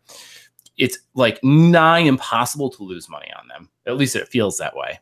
it's 0.77 0.99
like 1.15 1.43
nigh 1.43 1.99
impossible 1.99 2.69
to 2.69 2.83
lose 2.83 3.09
money 3.09 3.27
on 3.37 3.45
them. 3.49 3.69
At 3.85 3.97
least 3.97 4.15
it 4.15 4.29
feels 4.29 4.57
that 4.59 4.73
way. 4.73 5.01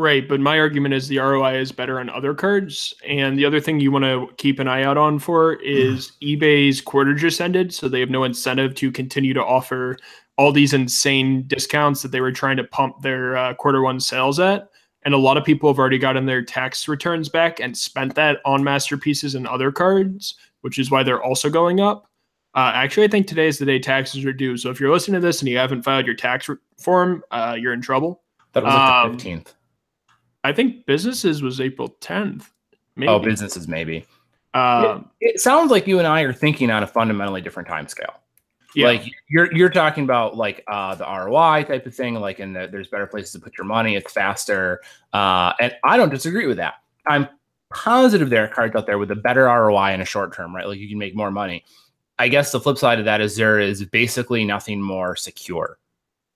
Right, 0.00 0.26
but 0.26 0.40
my 0.40 0.58
argument 0.58 0.94
is 0.94 1.08
the 1.08 1.18
ROI 1.18 1.58
is 1.58 1.72
better 1.72 2.00
on 2.00 2.08
other 2.08 2.32
cards. 2.32 2.94
And 3.06 3.38
the 3.38 3.44
other 3.44 3.60
thing 3.60 3.80
you 3.80 3.92
want 3.92 4.06
to 4.06 4.30
keep 4.38 4.58
an 4.58 4.66
eye 4.66 4.82
out 4.82 4.96
on 4.96 5.18
for 5.18 5.56
is 5.56 6.12
eBay's 6.22 6.80
quarter 6.80 7.12
just 7.12 7.38
ended, 7.38 7.74
so 7.74 7.86
they 7.86 8.00
have 8.00 8.08
no 8.08 8.24
incentive 8.24 8.74
to 8.76 8.90
continue 8.90 9.34
to 9.34 9.44
offer 9.44 9.98
all 10.38 10.52
these 10.52 10.72
insane 10.72 11.46
discounts 11.48 12.00
that 12.00 12.12
they 12.12 12.22
were 12.22 12.32
trying 12.32 12.56
to 12.56 12.64
pump 12.64 13.02
their 13.02 13.36
uh, 13.36 13.52
quarter 13.52 13.82
one 13.82 14.00
sales 14.00 14.40
at. 14.40 14.70
And 15.02 15.12
a 15.12 15.18
lot 15.18 15.36
of 15.36 15.44
people 15.44 15.68
have 15.68 15.78
already 15.78 15.98
gotten 15.98 16.24
their 16.24 16.42
tax 16.42 16.88
returns 16.88 17.28
back 17.28 17.60
and 17.60 17.76
spent 17.76 18.14
that 18.14 18.38
on 18.46 18.64
masterpieces 18.64 19.34
and 19.34 19.46
other 19.46 19.70
cards, 19.70 20.34
which 20.62 20.78
is 20.78 20.90
why 20.90 21.02
they're 21.02 21.22
also 21.22 21.50
going 21.50 21.78
up. 21.78 22.06
Uh, 22.54 22.72
actually, 22.74 23.04
I 23.04 23.08
think 23.08 23.26
today 23.26 23.48
is 23.48 23.58
the 23.58 23.66
day 23.66 23.78
taxes 23.78 24.24
are 24.24 24.32
due. 24.32 24.56
So 24.56 24.70
if 24.70 24.80
you're 24.80 24.90
listening 24.90 25.20
to 25.20 25.26
this 25.26 25.42
and 25.42 25.48
you 25.50 25.58
haven't 25.58 25.82
filed 25.82 26.06
your 26.06 26.16
tax 26.16 26.48
re- 26.48 26.56
form, 26.78 27.22
uh, 27.30 27.58
you're 27.60 27.74
in 27.74 27.82
trouble. 27.82 28.22
That 28.54 28.64
was 28.64 28.72
like 28.72 28.82
Um, 28.82 29.12
the 29.12 29.18
fifteenth. 29.18 29.54
I 30.44 30.52
think 30.52 30.86
businesses 30.86 31.42
was 31.42 31.60
April 31.60 31.96
10th. 32.00 32.46
Maybe. 32.96 33.08
Oh, 33.08 33.18
businesses 33.18 33.68
maybe. 33.68 34.04
Uh, 34.54 35.00
It 35.20 35.40
sounds 35.40 35.70
like 35.70 35.86
you 35.86 35.98
and 35.98 36.06
I 36.08 36.22
are 36.22 36.32
thinking 36.32 36.70
on 36.70 36.82
a 36.82 36.86
fundamentally 36.86 37.40
different 37.40 37.68
time 37.68 37.86
scale. 37.88 38.14
yeah. 38.74 38.86
Like 38.86 39.02
you're 39.28 39.52
you're 39.54 39.70
talking 39.70 40.04
about 40.04 40.36
like 40.36 40.64
uh, 40.68 40.94
the 40.94 41.04
ROI 41.04 41.64
type 41.64 41.86
of 41.86 41.94
thing, 41.94 42.14
like 42.14 42.40
in 42.40 42.52
the, 42.52 42.68
there's 42.70 42.88
better 42.88 43.06
places 43.06 43.32
to 43.32 43.38
put 43.40 43.56
your 43.56 43.66
money, 43.66 43.96
it's 43.96 44.12
faster, 44.12 44.80
uh, 45.12 45.52
and 45.60 45.74
I 45.84 45.96
don't 45.96 46.10
disagree 46.10 46.46
with 46.46 46.56
that. 46.58 46.74
I'm 47.06 47.28
positive 47.72 48.30
there 48.30 48.44
are 48.44 48.48
cards 48.48 48.74
out 48.76 48.86
there 48.86 48.98
with 48.98 49.10
a 49.12 49.16
better 49.16 49.44
ROI 49.44 49.92
in 49.92 50.00
a 50.00 50.04
short 50.04 50.34
term, 50.34 50.54
right? 50.54 50.66
Like 50.66 50.78
you 50.78 50.88
can 50.88 50.98
make 50.98 51.14
more 51.14 51.30
money. 51.30 51.64
I 52.18 52.28
guess 52.28 52.52
the 52.52 52.60
flip 52.60 52.76
side 52.76 52.98
of 52.98 53.04
that 53.06 53.20
is 53.20 53.36
there 53.36 53.58
is 53.60 53.84
basically 53.84 54.44
nothing 54.44 54.80
more 54.82 55.16
secure. 55.16 55.78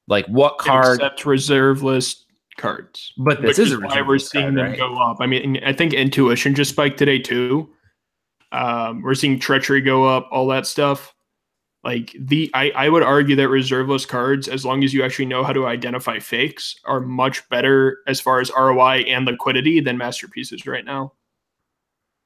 Like 0.06 0.27
what 0.27 0.58
card? 0.58 0.96
except 1.01 1.27
reserve 1.27 1.82
list 1.82 2.24
cards. 2.56 3.13
But 3.17 3.43
this 3.43 3.58
is 3.58 3.73
is 3.73 3.79
why 3.79 4.03
we're 4.03 4.19
seeing 4.19 4.44
card, 4.44 4.56
them 4.56 4.67
right? 4.67 4.79
go 4.79 4.96
up. 4.96 5.19
I 5.20 5.27
mean, 5.27 5.63
I 5.65 5.73
think 5.73 5.93
intuition 5.93 6.55
just 6.55 6.70
spiked 6.73 6.99
today 6.99 7.19
too. 7.19 7.69
Um, 8.53 9.03
we're 9.03 9.15
seeing 9.15 9.39
treachery 9.39 9.81
go 9.81 10.05
up, 10.05 10.29
all 10.31 10.46
that 10.49 10.67
stuff. 10.67 11.15
Like 11.82 12.17
the, 12.19 12.51
I, 12.55 12.70
I 12.70 12.89
would 12.89 13.03
argue 13.03 13.37
that 13.37 13.49
reserve 13.49 13.89
list 13.89 14.08
cards, 14.08 14.49
as 14.49 14.65
long 14.65 14.84
as 14.84 14.94
you 14.94 15.05
actually 15.05 15.27
know 15.27 15.44
how 15.44 15.53
to 15.53 15.67
identify 15.67 16.19
fakes, 16.19 16.77
are 16.87 17.01
much 17.01 17.46
better 17.51 17.99
as 18.06 18.20
far 18.20 18.41
as 18.41 18.51
ROI 18.56 19.05
and 19.06 19.27
liquidity 19.27 19.81
than 19.81 19.99
masterpieces 19.99 20.67
right 20.67 20.84
now. 20.84 21.13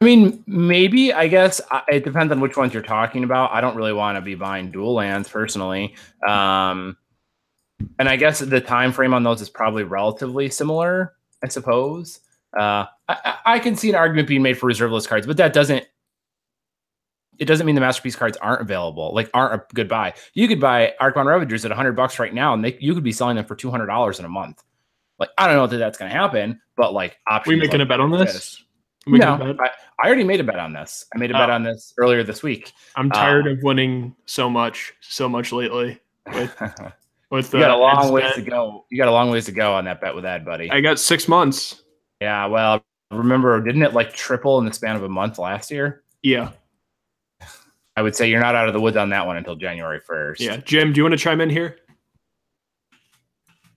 I 0.00 0.04
mean, 0.04 0.44
maybe 0.47 1.12
I 1.12 1.26
guess 1.26 1.61
it 1.88 2.04
depends 2.04 2.30
on 2.30 2.38
which 2.38 2.56
ones 2.56 2.73
you're 2.73 2.85
talking 2.85 3.25
about. 3.25 3.50
I 3.52 3.61
don't 3.61 3.75
really 3.75 3.92
want 3.92 4.16
to 4.16 4.20
be 4.20 4.37
buying 4.37 4.70
dual 4.70 4.94
lands 4.94 5.28
personally, 5.28 5.97
um, 6.26 6.97
and 7.99 8.08
I 8.08 8.16
guess 8.16 8.40
the 8.40 8.61
time 8.61 8.92
frame 8.92 9.14
on 9.14 9.23
those 9.23 9.40
is 9.40 9.49
probably 9.50 9.85
relatively 9.85 10.49
similar. 10.50 11.14
I 11.42 11.49
suppose 11.49 12.20
uh, 12.58 12.87
I, 13.08 13.37
I 13.47 13.58
can 13.58 13.76
see 13.76 13.88
an 13.90 13.94
argument 13.94 14.28
being 14.28 14.42
made 14.42 14.58
for 14.58 14.66
reserve 14.66 14.90
list 14.92 15.08
cards, 15.08 15.26
but 15.26 15.37
that 15.37 15.52
doesn't. 15.52 15.87
It 17.38 17.44
doesn't 17.44 17.66
mean 17.66 17.76
the 17.76 17.80
masterpiece 17.80 18.16
cards 18.16 18.37
aren't 18.38 18.62
available, 18.62 19.14
like 19.14 19.30
aren't 19.32 19.54
a 19.62 19.64
good 19.75 19.88
buy. 19.88 20.14
You 20.35 20.49
could 20.49 20.61
buy 20.61 20.94
Arcbound 21.00 21.26
Ravagers 21.26 21.64
at 21.64 21.70
100 21.70 21.92
bucks 21.92 22.18
right 22.18 22.35
now, 22.35 22.52
and 22.52 22.64
they, 22.64 22.76
you 22.80 22.94
could 22.94 23.04
be 23.04 23.12
selling 23.12 23.37
them 23.37 23.44
for 23.44 23.54
200 23.54 23.87
dollars 23.87 24.18
in 24.18 24.25
a 24.25 24.28
month. 24.28 24.64
Like 25.20 25.30
I 25.38 25.47
don't 25.47 25.54
know 25.56 25.66
that 25.68 25.76
that's 25.76 25.97
going 25.99 26.11
to 26.11 26.16
happen, 26.16 26.61
but 26.76 26.92
like 26.92 27.16
options. 27.28 27.52
we 27.54 27.56
making 27.61 27.78
like 27.78 27.87
a 27.87 27.88
bet 27.88 28.00
on 28.00 28.11
this? 28.11 28.64
We 29.06 29.18
No? 29.18 29.56
I, 29.61 29.70
I 30.02 30.06
already 30.06 30.25
made 30.25 30.40
a 30.40 30.44
bet 30.44 30.58
on 30.58 30.73
this. 30.73 31.06
I 31.14 31.18
made 31.18 31.30
a 31.30 31.35
bet 31.35 31.49
Oh. 31.49 31.54
on 31.54 31.62
this 31.62 31.94
earlier 31.97 32.23
this 32.25 32.42
week. 32.42 32.73
I'm 32.97 33.11
tired 33.11 33.47
Uh, 33.47 33.50
of 33.52 33.62
winning 33.62 34.14
so 34.26 34.50
much, 34.50 34.92
so 35.00 35.28
much 35.28 35.52
lately. 35.52 36.00
With 37.30 37.50
the 37.50 37.58
got 37.58 37.70
a 37.70 37.76
long 37.76 38.11
ways 38.12 38.25
bet. 38.25 38.35
to 38.37 38.42
go. 38.42 38.87
You 38.90 38.97
got 38.97 39.08
a 39.08 39.12
long 39.12 39.30
ways 39.30 39.44
to 39.47 39.52
go 39.52 39.75
on 39.75 39.85
that 39.85 40.00
bet 40.00 40.14
with 40.14 40.25
Ed, 40.25 40.44
buddy. 40.44 40.70
I 40.70 40.80
got 40.80 40.99
six 40.99 41.28
months. 41.28 41.82
yeah, 42.20 42.47
well, 42.47 42.82
remember, 43.11 43.61
didn't 43.62 43.82
it 43.82 43.92
like 43.92 44.14
triple 44.14 44.58
in 44.58 44.64
the 44.64 44.73
span 44.73 44.97
of 44.97 45.02
a 45.02 45.08
month 45.08 45.38
last 45.38 45.70
year? 45.70 46.02
Yeah, 46.23 46.52
I 47.97 48.02
would 48.02 48.16
say 48.16 48.30
you're 48.30 48.40
not 48.40 48.54
out 48.54 48.66
of 48.68 48.75
the 48.75 48.80
woods 48.80 48.97
on 48.97 49.11
that 49.11 49.26
one 49.26 49.37
until 49.37 49.56
January 49.56 50.00
1st. 50.00 50.40
yeah. 50.40 50.56
Jim, 50.58 50.92
do 50.92 50.99
you 50.99 51.04
want 51.04 51.12
to 51.12 51.18
chime 51.18 51.40
in 51.40 51.50
here? 51.50 51.78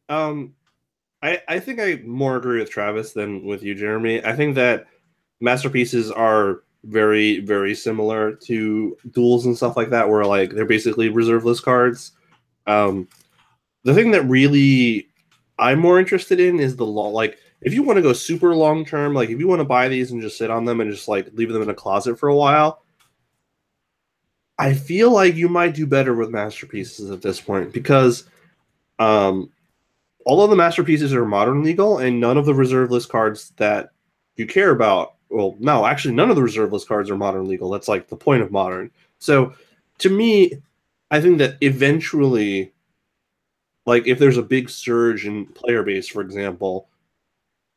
Um, 0.09 0.53
I 1.21 1.41
I 1.47 1.59
think 1.59 1.79
I 1.79 2.01
more 2.05 2.35
agree 2.37 2.59
with 2.59 2.69
Travis 2.69 3.13
than 3.13 3.43
with 3.45 3.63
you, 3.63 3.75
Jeremy. 3.75 4.23
I 4.23 4.35
think 4.35 4.55
that 4.55 4.87
masterpieces 5.39 6.11
are 6.11 6.63
very 6.85 7.39
very 7.41 7.75
similar 7.75 8.33
to 8.33 8.97
duels 9.11 9.45
and 9.45 9.55
stuff 9.55 9.77
like 9.77 9.89
that, 9.89 10.09
where 10.09 10.25
like 10.25 10.51
they're 10.51 10.65
basically 10.65 11.09
reserve 11.09 11.45
list 11.45 11.63
cards. 11.63 12.11
Um, 12.67 13.07
the 13.83 13.93
thing 13.93 14.11
that 14.11 14.23
really 14.23 15.09
I'm 15.57 15.79
more 15.79 15.99
interested 15.99 16.39
in 16.39 16.59
is 16.59 16.75
the 16.75 16.85
law. 16.85 17.09
Like, 17.09 17.37
if 17.61 17.73
you 17.73 17.83
want 17.83 17.97
to 17.97 18.01
go 18.01 18.13
super 18.13 18.55
long 18.55 18.83
term, 18.85 19.13
like 19.13 19.29
if 19.29 19.39
you 19.39 19.47
want 19.47 19.59
to 19.59 19.65
buy 19.65 19.87
these 19.87 20.11
and 20.11 20.21
just 20.21 20.37
sit 20.37 20.49
on 20.49 20.65
them 20.65 20.81
and 20.81 20.91
just 20.91 21.07
like 21.07 21.27
leave 21.33 21.51
them 21.53 21.61
in 21.61 21.69
a 21.69 21.75
closet 21.75 22.17
for 22.17 22.29
a 22.29 22.35
while, 22.35 22.83
I 24.57 24.73
feel 24.73 25.11
like 25.11 25.35
you 25.35 25.47
might 25.47 25.75
do 25.75 25.85
better 25.87 26.13
with 26.13 26.29
masterpieces 26.29 27.11
at 27.11 27.21
this 27.21 27.39
point 27.39 27.73
because 27.73 28.25
um, 28.99 29.51
all 30.25 30.43
of 30.43 30.49
the 30.49 30.55
masterpieces 30.55 31.13
are 31.13 31.25
modern 31.25 31.63
legal, 31.63 31.99
and 31.99 32.19
none 32.19 32.37
of 32.37 32.45
the 32.45 32.53
reserve 32.53 32.91
list 32.91 33.09
cards 33.09 33.53
that 33.57 33.91
you 34.35 34.45
care 34.45 34.71
about. 34.71 35.15
Well, 35.29 35.55
no, 35.59 35.85
actually, 35.85 36.13
none 36.13 36.29
of 36.29 36.35
the 36.35 36.43
reserve 36.43 36.73
list 36.73 36.87
cards 36.87 37.09
are 37.09 37.17
modern 37.17 37.47
legal. 37.47 37.69
That's 37.69 37.87
like 37.87 38.07
the 38.07 38.17
point 38.17 38.41
of 38.41 38.51
modern. 38.51 38.91
So, 39.19 39.53
to 39.99 40.09
me, 40.09 40.53
I 41.09 41.21
think 41.21 41.37
that 41.39 41.57
eventually, 41.61 42.73
like 43.85 44.07
if 44.07 44.19
there's 44.19 44.37
a 44.37 44.43
big 44.43 44.69
surge 44.69 45.25
in 45.25 45.45
player 45.47 45.83
base, 45.83 46.07
for 46.07 46.21
example, 46.21 46.87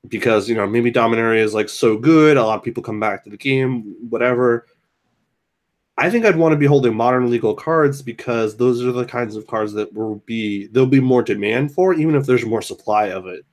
because 0.08 0.48
you 0.48 0.54
know 0.54 0.66
maybe 0.66 0.92
Dominaria 0.92 1.42
is 1.42 1.54
like 1.54 1.68
so 1.68 1.96
good, 1.96 2.36
a 2.36 2.44
lot 2.44 2.58
of 2.58 2.64
people 2.64 2.82
come 2.82 3.00
back 3.00 3.24
to 3.24 3.30
the 3.30 3.36
game, 3.36 3.96
whatever. 4.08 4.66
I 5.96 6.10
think 6.10 6.24
I'd 6.24 6.36
want 6.36 6.52
to 6.52 6.58
be 6.58 6.66
holding 6.66 6.94
modern 6.94 7.30
legal 7.30 7.54
cards 7.54 8.02
because 8.02 8.56
those 8.56 8.84
are 8.84 8.90
the 8.90 9.04
kinds 9.04 9.36
of 9.36 9.46
cards 9.46 9.72
that 9.74 9.92
will 9.94 10.16
be 10.26 10.66
there'll 10.68 10.88
be 10.88 11.00
more 11.00 11.22
demand 11.22 11.72
for, 11.72 11.94
even 11.94 12.14
if 12.14 12.26
there's 12.26 12.44
more 12.44 12.62
supply 12.62 13.06
of 13.10 13.26
it. 13.26 13.44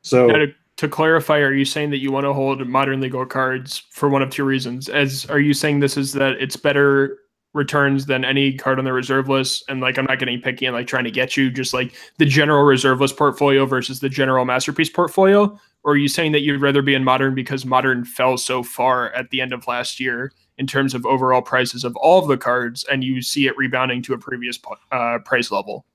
So 0.00 0.28
to, 0.28 0.46
to 0.76 0.88
clarify, 0.88 1.38
are 1.38 1.52
you 1.52 1.66
saying 1.66 1.90
that 1.90 1.98
you 1.98 2.10
want 2.10 2.24
to 2.24 2.32
hold 2.32 2.66
modern 2.66 3.00
legal 3.00 3.26
cards 3.26 3.82
for 3.90 4.08
one 4.08 4.22
of 4.22 4.30
two 4.30 4.44
reasons? 4.44 4.88
As 4.88 5.26
are 5.26 5.40
you 5.40 5.52
saying 5.52 5.80
this 5.80 5.96
is 5.96 6.12
that 6.14 6.32
it's 6.40 6.56
better 6.56 7.18
returns 7.54 8.06
than 8.06 8.24
any 8.24 8.52
card 8.54 8.78
on 8.78 8.84
the 8.84 8.92
reserve 8.92 9.28
list? 9.28 9.64
And 9.68 9.80
like 9.80 9.98
I'm 9.98 10.04
not 10.06 10.18
getting 10.18 10.40
picky 10.40 10.66
and 10.66 10.74
like 10.74 10.86
trying 10.86 11.04
to 11.04 11.10
get 11.10 11.36
you 11.36 11.50
just 11.50 11.74
like 11.74 11.94
the 12.18 12.26
general 12.26 12.64
reserve 12.64 13.00
list 13.00 13.16
portfolio 13.16 13.66
versus 13.66 14.00
the 14.00 14.08
general 14.08 14.44
masterpiece 14.44 14.90
portfolio? 14.90 15.58
Or 15.84 15.92
are 15.92 15.96
you 15.96 16.08
saying 16.08 16.32
that 16.32 16.42
you'd 16.42 16.60
rather 16.60 16.82
be 16.82 16.94
in 16.94 17.04
modern 17.04 17.34
because 17.34 17.64
modern 17.64 18.04
fell 18.04 18.36
so 18.36 18.62
far 18.62 19.12
at 19.12 19.30
the 19.30 19.40
end 19.40 19.52
of 19.52 19.66
last 19.66 20.00
year 20.00 20.32
in 20.58 20.66
terms 20.66 20.94
of 20.94 21.06
overall 21.06 21.40
prices 21.40 21.84
of 21.84 21.96
all 21.96 22.20
of 22.20 22.28
the 22.28 22.36
cards 22.36 22.84
and 22.90 23.04
you 23.04 23.22
see 23.22 23.46
it 23.46 23.56
rebounding 23.56 24.02
to 24.02 24.12
a 24.12 24.18
previous 24.18 24.58
uh, 24.92 25.18
price 25.24 25.50
level? 25.50 25.86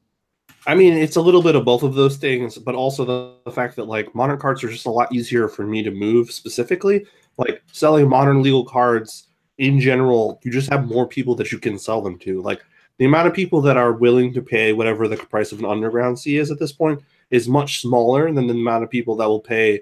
I 0.66 0.76
mean, 0.76 0.94
it's 0.94 1.18
a 1.18 1.22
little 1.22 1.44
bit 1.44 1.56
of 1.56 1.66
both 1.66 1.84
of 1.84 1.96
those 1.96 2.16
things, 2.16 2.58
but 2.58 2.74
also 2.74 3.04
the, 3.04 3.36
the, 3.44 3.52
fact 3.52 3.76
that 3.76 3.86
like 3.86 4.16
modern 4.16 4.40
cards 4.40 4.64
are 4.64 4.70
just 4.70 4.86
a 4.86 4.92
lot 4.92 5.14
easier 5.14 5.50
for 5.50 5.68
me 5.68 5.84
to 5.84 5.92
move 5.92 6.32
specifically. 6.32 7.06
Like 7.38 7.62
selling 7.72 8.08
modern 8.08 8.42
legal 8.42 8.64
cards 8.64 9.28
in 9.58 9.80
general, 9.80 10.40
you 10.44 10.52
just 10.52 10.70
have 10.70 10.88
more 10.88 11.08
people 11.08 11.36
that 11.36 11.52
you 11.52 11.60
can 11.60 11.78
sell 11.78 12.02
them 12.02 12.18
to. 12.20 12.42
Like 12.42 12.62
the 12.98 13.06
amount 13.06 13.28
of 13.28 13.34
people 13.34 13.62
that 13.62 13.78
are 13.78 13.94
willing 13.94 14.34
to 14.34 14.42
pay 14.42 14.74
whatever 14.74 15.08
the 15.08 15.18
price 15.18 15.52
of 15.52 15.60
an 15.60 15.66
underground 15.66 16.20
sea 16.20 16.38
is 16.38 16.52
at 16.52 16.60
this 16.60 16.72
point 16.72 17.02
is 17.32 17.48
much 17.48 17.82
smaller 17.82 18.32
than 18.32 18.48
the 18.48 18.54
amount 18.54 18.84
of 18.84 18.90
people 18.90 19.16
that 19.18 19.28
will 19.28 19.40
pay 19.40 19.82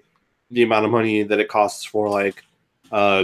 the 0.50 0.64
amount 0.64 0.86
of 0.86 0.92
money 0.92 1.24
that 1.24 1.40
it 1.40 1.48
costs 1.48 1.86
for 1.86 2.10
like 2.10 2.44
uh 2.92 3.24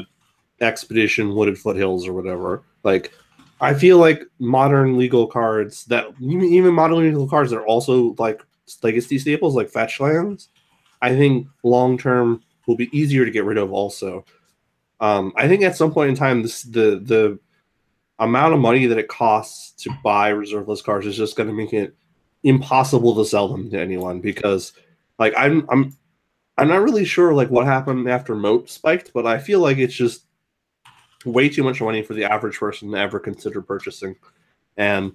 expedition 0.61 1.35
wooded 1.35 1.57
foothills 1.57 2.07
or 2.07 2.13
whatever. 2.13 2.63
Like 2.83 3.13
I 3.59 3.73
feel 3.73 3.97
like 3.97 4.23
modern 4.39 4.97
legal 4.97 5.27
cards 5.27 5.85
that 5.85 6.07
even 6.21 6.73
modern 6.73 6.99
legal 6.99 7.27
cards 7.27 7.51
that 7.51 7.57
are 7.57 7.67
also 7.67 8.15
like 8.17 8.41
legacy 8.83 9.19
staples 9.19 9.55
like 9.55 9.69
fetch 9.69 9.99
lands, 9.99 10.49
I 11.01 11.15
think 11.15 11.47
long 11.63 11.97
term 11.97 12.43
will 12.67 12.75
be 12.75 12.89
easier 12.97 13.25
to 13.25 13.31
get 13.31 13.45
rid 13.45 13.57
of 13.57 13.71
also. 13.71 14.25
Um, 14.99 15.33
I 15.35 15.47
think 15.47 15.61
at 15.61 15.77
some 15.77 15.91
point 15.91 16.09
in 16.09 16.15
time 16.15 16.41
this 16.41 16.63
the 16.63 16.99
the 17.03 17.39
amount 18.19 18.53
of 18.53 18.59
money 18.59 18.87
that 18.87 18.97
it 18.97 19.07
costs 19.07 19.83
to 19.83 19.91
buy 20.03 20.29
reserve 20.29 20.67
list 20.67 20.83
cards 20.83 21.05
is 21.05 21.17
just 21.17 21.35
going 21.35 21.47
to 21.47 21.53
make 21.53 21.73
it 21.73 21.95
impossible 22.43 23.15
to 23.15 23.25
sell 23.25 23.47
them 23.47 23.69
to 23.69 23.79
anyone 23.79 24.19
because 24.21 24.73
like 25.19 25.33
I'm 25.37 25.67
I'm 25.69 25.95
I'm 26.57 26.67
not 26.67 26.81
really 26.81 27.05
sure 27.05 27.33
like 27.33 27.51
what 27.51 27.67
happened 27.67 28.09
after 28.09 28.35
moat 28.35 28.69
spiked, 28.69 29.13
but 29.13 29.27
I 29.27 29.37
feel 29.37 29.59
like 29.59 29.77
it's 29.77 29.93
just 29.93 30.25
way 31.25 31.49
too 31.49 31.63
much 31.63 31.81
money 31.81 32.01
for 32.01 32.13
the 32.13 32.25
average 32.25 32.57
person 32.57 32.91
to 32.91 32.97
ever 32.97 33.19
consider 33.19 33.61
purchasing. 33.61 34.15
And 34.77 35.13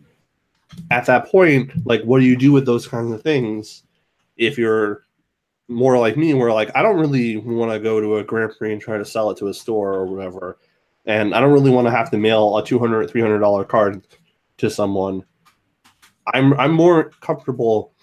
at 0.90 1.06
that 1.06 1.26
point, 1.26 1.72
like, 1.86 2.02
what 2.02 2.20
do 2.20 2.26
you 2.26 2.36
do 2.36 2.52
with 2.52 2.66
those 2.66 2.86
kinds 2.86 3.12
of 3.12 3.22
things 3.22 3.82
if 4.36 4.56
you're 4.56 5.06
more 5.68 5.98
like 5.98 6.16
me, 6.16 6.34
where 6.34 6.52
like 6.52 6.70
I 6.74 6.82
don't 6.82 6.98
really 6.98 7.36
want 7.36 7.72
to 7.72 7.80
go 7.80 8.00
to 8.00 8.16
a 8.16 8.24
Grand 8.24 8.52
Prix 8.56 8.72
and 8.72 8.80
try 8.80 8.98
to 8.98 9.04
sell 9.04 9.30
it 9.30 9.38
to 9.38 9.48
a 9.48 9.54
store 9.54 9.94
or 9.94 10.06
whatever, 10.06 10.58
and 11.06 11.34
I 11.34 11.40
don't 11.40 11.52
really 11.52 11.70
want 11.70 11.86
to 11.86 11.92
have 11.92 12.10
to 12.10 12.18
mail 12.18 12.56
a 12.56 12.64
200 12.64 13.10
300 13.10 13.38
dollar 13.38 13.64
card 13.64 14.06
to 14.58 14.70
someone. 14.70 15.24
I'm 16.34 16.54
I'm 16.54 16.72
more 16.72 17.10
comfortable 17.20 17.94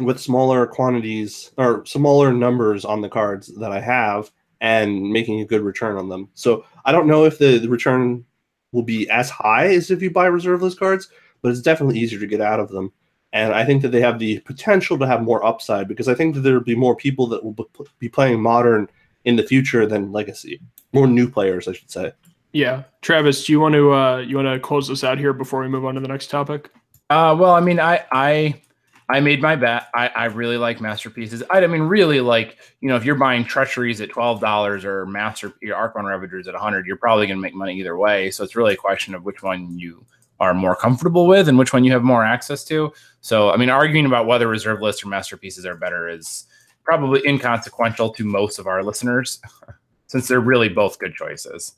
with 0.00 0.20
smaller 0.20 0.66
quantities 0.66 1.52
or 1.58 1.84
smaller 1.84 2.32
numbers 2.32 2.84
on 2.84 3.00
the 3.00 3.08
cards 3.08 3.48
that 3.58 3.72
I 3.72 3.80
have 3.80 4.30
and 4.60 5.10
making 5.10 5.40
a 5.40 5.44
good 5.44 5.62
return 5.62 5.96
on 5.96 6.08
them. 6.08 6.28
So 6.34 6.64
I 6.84 6.92
don't 6.92 7.06
know 7.06 7.24
if 7.24 7.38
the, 7.38 7.58
the 7.58 7.68
return 7.68 8.24
will 8.72 8.82
be 8.82 9.08
as 9.10 9.30
high 9.30 9.68
as 9.68 9.90
if 9.90 10.02
you 10.02 10.10
buy 10.10 10.26
reserve 10.26 10.62
list 10.62 10.78
cards, 10.78 11.08
but 11.42 11.50
it's 11.50 11.62
definitely 11.62 11.98
easier 11.98 12.20
to 12.20 12.26
get 12.26 12.40
out 12.40 12.60
of 12.60 12.68
them. 12.68 12.92
And 13.32 13.54
I 13.54 13.64
think 13.64 13.82
that 13.82 13.90
they 13.90 14.00
have 14.00 14.18
the 14.18 14.40
potential 14.40 14.98
to 14.98 15.06
have 15.06 15.22
more 15.22 15.44
upside 15.44 15.86
because 15.86 16.08
I 16.08 16.14
think 16.14 16.34
that 16.34 16.40
there'll 16.40 16.62
be 16.62 16.74
more 16.74 16.96
people 16.96 17.26
that 17.28 17.44
will 17.44 17.56
be 17.98 18.08
playing 18.08 18.40
modern 18.42 18.88
in 19.24 19.36
the 19.36 19.42
future 19.42 19.86
than 19.86 20.12
legacy. 20.12 20.60
More 20.92 21.06
new 21.06 21.30
players, 21.30 21.68
I 21.68 21.72
should 21.72 21.90
say. 21.90 22.12
Yeah, 22.52 22.82
Travis, 23.00 23.44
do 23.44 23.52
you 23.52 23.60
want 23.60 23.74
to 23.74 23.92
uh, 23.92 24.16
you 24.18 24.36
want 24.36 24.48
to 24.48 24.58
close 24.58 24.88
this 24.88 25.04
out 25.04 25.18
here 25.18 25.32
before 25.32 25.60
we 25.60 25.68
move 25.68 25.84
on 25.84 25.94
to 25.94 26.00
the 26.00 26.08
next 26.08 26.30
topic? 26.30 26.70
Uh, 27.08 27.36
well, 27.38 27.52
I 27.52 27.60
mean, 27.60 27.78
I 27.78 28.04
I 28.10 28.60
I 29.08 29.20
made 29.20 29.40
my 29.40 29.54
bet. 29.54 29.88
I, 29.94 30.08
I 30.08 30.24
really 30.26 30.56
like 30.56 30.80
masterpieces. 30.80 31.42
I, 31.50 31.62
I, 31.62 31.66
mean, 31.68 31.82
really 31.82 32.20
like 32.20 32.58
you 32.80 32.88
know, 32.88 32.96
if 32.96 33.04
you're 33.04 33.14
buying 33.14 33.44
treacheries 33.44 34.00
at 34.00 34.10
twelve 34.10 34.40
dollars 34.40 34.84
or 34.84 35.06
master 35.06 35.54
your 35.62 35.76
Arcbound 35.76 36.08
Ravagers 36.08 36.48
at 36.48 36.56
hundred, 36.56 36.86
you're 36.86 36.96
probably 36.96 37.28
going 37.28 37.38
to 37.38 37.42
make 37.42 37.54
money 37.54 37.78
either 37.78 37.96
way. 37.96 38.32
So 38.32 38.42
it's 38.42 38.56
really 38.56 38.74
a 38.74 38.76
question 38.76 39.14
of 39.14 39.24
which 39.24 39.44
one 39.44 39.78
you 39.78 40.04
are 40.40 40.54
more 40.54 40.74
comfortable 40.74 41.26
with 41.26 41.48
and 41.48 41.58
which 41.58 41.72
one 41.72 41.84
you 41.84 41.92
have 41.92 42.02
more 42.02 42.24
access 42.24 42.64
to. 42.64 42.92
So 43.20 43.50
I 43.50 43.56
mean, 43.56 43.70
arguing 43.70 44.06
about 44.06 44.26
whether 44.26 44.48
reserve 44.48 44.80
lists 44.80 45.04
or 45.04 45.08
masterpieces 45.08 45.66
are 45.66 45.76
better 45.76 46.08
is 46.08 46.46
probably 46.84 47.20
inconsequential 47.26 48.10
to 48.10 48.24
most 48.24 48.58
of 48.58 48.66
our 48.66 48.82
listeners, 48.82 49.40
since 50.06 50.26
they're 50.26 50.40
really 50.40 50.68
both 50.68 50.98
good 50.98 51.14
choices. 51.14 51.74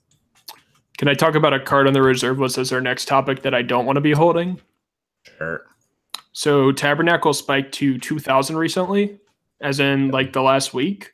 Can 0.96 1.08
I 1.08 1.14
talk 1.14 1.34
about 1.34 1.52
a 1.52 1.60
card 1.60 1.86
on 1.86 1.92
the 1.92 2.02
reserve 2.02 2.38
list 2.38 2.58
as 2.58 2.72
our 2.72 2.80
next 2.80 3.08
topic 3.08 3.42
that 3.42 3.54
I 3.54 3.62
don't 3.62 3.86
want 3.86 3.96
to 3.96 4.00
be 4.00 4.12
holding? 4.12 4.60
Sure. 5.38 5.66
So 6.32 6.72
Tabernacle 6.72 7.34
spiked 7.34 7.74
to 7.74 7.98
2000 7.98 8.56
recently, 8.56 9.18
as 9.60 9.80
in 9.80 10.10
like 10.10 10.32
the 10.32 10.42
last 10.42 10.72
week. 10.72 11.12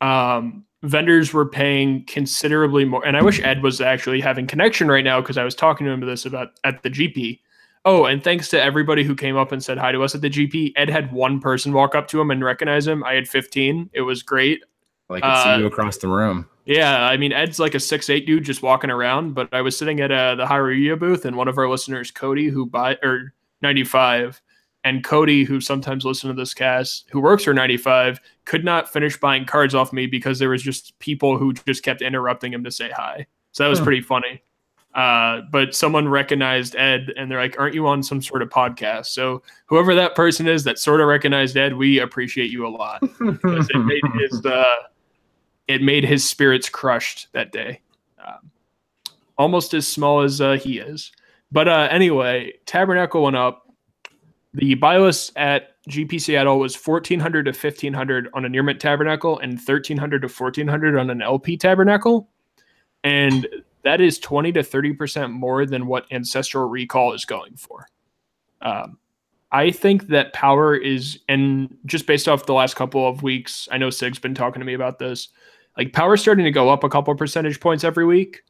Um, 0.00 0.64
vendors 0.82 1.32
were 1.32 1.46
paying 1.46 2.04
considerably 2.06 2.84
more. 2.84 3.04
And 3.06 3.16
I 3.16 3.22
wish 3.22 3.42
Ed 3.42 3.62
was 3.62 3.80
actually 3.80 4.20
having 4.20 4.46
connection 4.46 4.88
right 4.88 5.04
now 5.04 5.20
because 5.20 5.38
I 5.38 5.44
was 5.44 5.54
talking 5.54 5.86
to 5.86 5.92
him 5.92 6.02
about 6.02 6.10
this 6.10 6.24
about 6.24 6.48
at 6.64 6.82
the 6.82 6.90
GP. 6.90 7.40
Oh, 7.84 8.04
and 8.04 8.22
thanks 8.22 8.48
to 8.50 8.62
everybody 8.62 9.02
who 9.04 9.14
came 9.14 9.36
up 9.36 9.52
and 9.52 9.62
said 9.62 9.78
hi 9.78 9.92
to 9.92 10.02
us 10.02 10.14
at 10.14 10.20
the 10.20 10.30
GP. 10.30 10.72
Ed 10.76 10.90
had 10.90 11.12
one 11.12 11.40
person 11.40 11.72
walk 11.72 11.94
up 11.94 12.08
to 12.08 12.20
him 12.20 12.30
and 12.30 12.44
recognize 12.44 12.86
him. 12.86 13.02
I 13.04 13.14
had 13.14 13.28
15. 13.28 13.90
It 13.92 14.02
was 14.02 14.22
great. 14.22 14.62
I 15.10 15.20
could 15.20 15.42
see 15.42 15.50
uh, 15.50 15.58
you 15.58 15.66
across 15.66 15.96
the 15.96 16.08
room. 16.08 16.46
Yeah, 16.66 17.06
I 17.06 17.16
mean 17.16 17.32
Ed's 17.32 17.58
like 17.58 17.74
a 17.74 17.80
six 17.80 18.10
eight 18.10 18.26
dude 18.26 18.44
just 18.44 18.62
walking 18.62 18.90
around. 18.90 19.34
But 19.34 19.48
I 19.52 19.62
was 19.62 19.76
sitting 19.76 20.00
at 20.00 20.12
uh, 20.12 20.34
the 20.34 20.44
Hareruya 20.44 20.98
booth, 20.98 21.24
and 21.24 21.34
one 21.34 21.48
of 21.48 21.56
our 21.56 21.68
listeners, 21.68 22.10
Cody, 22.10 22.48
who 22.48 22.66
buy 22.66 22.98
or 23.02 23.32
95 23.62 24.42
and 24.84 25.04
Cody, 25.04 25.44
who 25.44 25.60
sometimes 25.60 26.04
listen 26.04 26.28
to 26.28 26.34
this 26.34 26.54
cast, 26.54 27.08
who 27.10 27.20
works 27.20 27.44
for 27.44 27.52
95, 27.52 28.20
could 28.44 28.64
not 28.64 28.90
finish 28.90 29.18
buying 29.18 29.44
cards 29.44 29.74
off 29.74 29.92
me 29.92 30.06
because 30.06 30.38
there 30.38 30.50
was 30.50 30.62
just 30.62 30.98
people 30.98 31.36
who 31.36 31.52
just 31.52 31.82
kept 31.82 32.00
interrupting 32.00 32.52
him 32.52 32.64
to 32.64 32.70
say 32.70 32.90
hi. 32.90 33.26
So 33.52 33.64
that 33.64 33.70
was 33.70 33.80
pretty 33.80 34.00
funny. 34.00 34.42
Uh, 34.94 35.42
but 35.50 35.74
someone 35.74 36.08
recognized 36.08 36.74
Ed 36.76 37.12
and 37.16 37.30
they're 37.30 37.40
like, 37.40 37.58
aren't 37.58 37.74
you 37.74 37.86
on 37.86 38.02
some 38.02 38.22
sort 38.22 38.42
of 38.42 38.48
podcast? 38.48 39.06
So 39.06 39.42
whoever 39.66 39.94
that 39.94 40.14
person 40.14 40.48
is 40.48 40.64
that 40.64 40.78
sort 40.78 41.00
of 41.00 41.06
recognized 41.06 41.56
Ed, 41.56 41.74
we 41.74 42.00
appreciate 42.00 42.50
you 42.50 42.66
a 42.66 42.68
lot. 42.68 43.00
it 43.20 43.84
made 43.84 44.02
his 44.20 44.44
uh, 44.44 44.74
it 45.68 45.82
made 45.82 46.04
his 46.04 46.28
spirits 46.28 46.68
crushed 46.68 47.28
that 47.32 47.52
day. 47.52 47.80
Um, 48.26 48.50
almost 49.36 49.74
as 49.74 49.86
small 49.86 50.22
as 50.22 50.40
uh, 50.40 50.54
he 50.54 50.78
is. 50.78 51.12
But 51.52 51.68
uh, 51.68 51.88
anyway, 51.90 52.54
Tabernacle 52.66 53.22
went 53.22 53.36
up. 53.36 53.67
The 54.54 54.74
list 54.76 55.32
at 55.36 55.82
GP 55.88 56.20
Seattle 56.20 56.58
was 56.58 56.74
1400 56.74 57.44
to 57.44 57.50
1500 57.50 58.28
on 58.32 58.44
a 58.44 58.48
near 58.48 58.62
mint 58.62 58.80
Tabernacle 58.80 59.38
and 59.38 59.52
1300 59.52 60.22
to 60.22 60.28
1400 60.28 60.98
on 60.98 61.10
an 61.10 61.22
LP 61.22 61.56
Tabernacle. 61.56 62.28
And 63.04 63.46
that 63.84 64.00
is 64.00 64.18
20 64.18 64.52
to 64.52 64.60
30% 64.60 65.32
more 65.32 65.66
than 65.66 65.86
what 65.86 66.06
Ancestral 66.10 66.68
Recall 66.68 67.12
is 67.12 67.24
going 67.24 67.56
for. 67.56 67.86
Um, 68.60 68.98
I 69.52 69.70
think 69.70 70.08
that 70.08 70.32
power 70.32 70.74
is, 70.76 71.20
and 71.28 71.74
just 71.86 72.06
based 72.06 72.28
off 72.28 72.46
the 72.46 72.54
last 72.54 72.76
couple 72.76 73.08
of 73.08 73.22
weeks, 73.22 73.68
I 73.70 73.78
know 73.78 73.90
Sig's 73.90 74.18
been 74.18 74.34
talking 74.34 74.60
to 74.60 74.66
me 74.66 74.74
about 74.74 74.98
this. 74.98 75.28
like 75.76 75.92
power's 75.92 76.20
starting 76.20 76.44
to 76.44 76.50
go 76.50 76.68
up 76.68 76.84
a 76.84 76.88
couple 76.88 77.14
percentage 77.14 77.60
points 77.60 77.84
every 77.84 78.04
week 78.04 78.42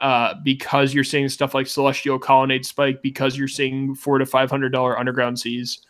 uh, 0.00 0.34
because 0.44 0.92
you're 0.94 1.04
seeing 1.04 1.28
stuff 1.28 1.54
like 1.54 1.66
Celestial 1.66 2.18
Colonnade 2.18 2.66
spike, 2.66 3.02
because 3.02 3.36
you're 3.36 3.48
seeing 3.48 3.94
four 3.94 4.18
to 4.18 4.26
five 4.26 4.50
hundred 4.50 4.72
dollar 4.72 4.98
underground 4.98 5.38
seas. 5.38 5.80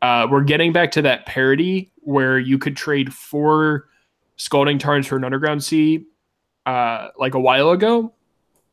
Uh, 0.00 0.26
we're 0.30 0.42
getting 0.42 0.72
back 0.72 0.90
to 0.92 1.02
that 1.02 1.26
parity 1.26 1.90
where 1.98 2.38
you 2.38 2.58
could 2.58 2.76
trade 2.76 3.14
four 3.14 3.88
scalding 4.36 4.78
tarns 4.78 5.06
for 5.06 5.16
an 5.16 5.24
underground 5.24 5.62
sea 5.62 6.04
uh, 6.66 7.08
like 7.16 7.34
a 7.34 7.40
while 7.40 7.70
ago, 7.70 8.12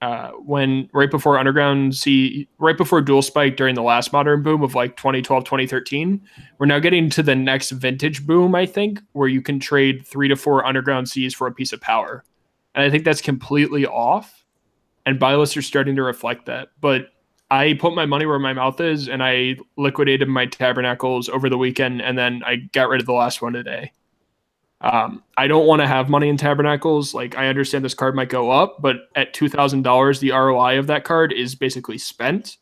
uh, 0.01 0.29
when 0.31 0.89
right 0.93 1.12
before 1.12 1.38
underground 1.38 1.93
sea 1.93 2.48
right 2.58 2.77
before 2.77 3.01
dual 3.01 3.22
spike 3.22 3.58
during 3.58 3.75
the 3.75 3.81
last 3.81 4.13
modern 4.13 4.41
boom 4.41 4.63
of 4.63 4.74
like 4.74 4.96
2012 4.96 5.43
2013 5.43 6.22
we're 6.58 6.65
now 6.65 6.79
getting 6.79 7.10
to 7.10 7.22
the 7.22 7.36
next 7.36 7.72
vintage 7.72 8.25
boom 8.25 8.55
i 8.55 8.65
think 8.65 9.01
where 9.12 9.27
you 9.27 9.41
can 9.41 9.60
trade 9.60 10.05
three 10.08 10.29
to 10.29 10.38
four 10.38 10.65
underground 10.65 11.10
seas 11.10 11.36
for 11.36 11.48
a 11.48 11.51
piece 11.51 11.74
of 11.74 11.81
power 11.81 12.24
and 12.75 12.84
i 12.86 12.89
think 12.89 13.03
that's 13.03 13.22
completely 13.22 13.86
off 13.86 14.38
and 15.09 15.19
buy 15.19 15.33
lists 15.35 15.57
are 15.57 15.61
starting 15.61 15.95
to 15.95 16.03
reflect 16.03 16.45
that 16.45 16.69
but 16.79 17.09
i 17.49 17.73
put 17.73 17.95
my 17.95 18.05
money 18.05 18.25
where 18.25 18.39
my 18.39 18.53
mouth 18.53 18.79
is 18.79 19.09
and 19.09 19.23
i 19.23 19.55
liquidated 19.75 20.27
my 20.27 20.45
tabernacles 20.45 21.27
over 21.29 21.49
the 21.49 21.57
weekend 21.57 22.01
and 22.01 22.17
then 22.17 22.41
i 22.45 22.57
got 22.73 22.87
rid 22.89 23.01
of 23.01 23.07
the 23.07 23.13
last 23.13 23.41
one 23.41 23.53
today 23.53 23.91
um, 24.81 25.23
I 25.35 25.47
don't 25.47 25.67
want 25.67 25.81
to 25.81 25.87
have 25.87 26.09
money 26.09 26.29
in 26.29 26.37
tabernacles. 26.37 27.13
Like 27.13 27.35
I 27.35 27.47
understand 27.47 27.83
this 27.83 27.93
card 27.93 28.15
might 28.15 28.29
go 28.29 28.49
up, 28.49 28.81
but 28.81 29.09
at 29.15 29.33
two 29.33 29.49
thousand 29.49 29.81
dollars, 29.81 30.19
the 30.19 30.31
ROI 30.31 30.79
of 30.79 30.87
that 30.87 31.03
card 31.03 31.33
is 31.33 31.55
basically 31.55 31.97
spent. 31.97 32.57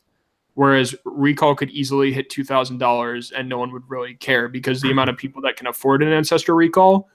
Whereas 0.55 0.95
recall 1.05 1.53
could 1.53 1.69
easily 1.69 2.11
hit 2.11 2.31
two 2.31 2.43
thousand 2.43 2.79
dollars 2.79 3.31
and 3.31 3.47
no 3.47 3.59
one 3.59 3.71
would 3.71 3.87
really 3.87 4.15
care 4.15 4.47
because 4.47 4.81
the 4.81 4.89
amount 4.89 5.11
of 5.11 5.17
people 5.17 5.43
that 5.43 5.57
can 5.57 5.67
afford 5.67 6.01
an 6.01 6.11
ancestral 6.11 6.57
recall, 6.57 7.07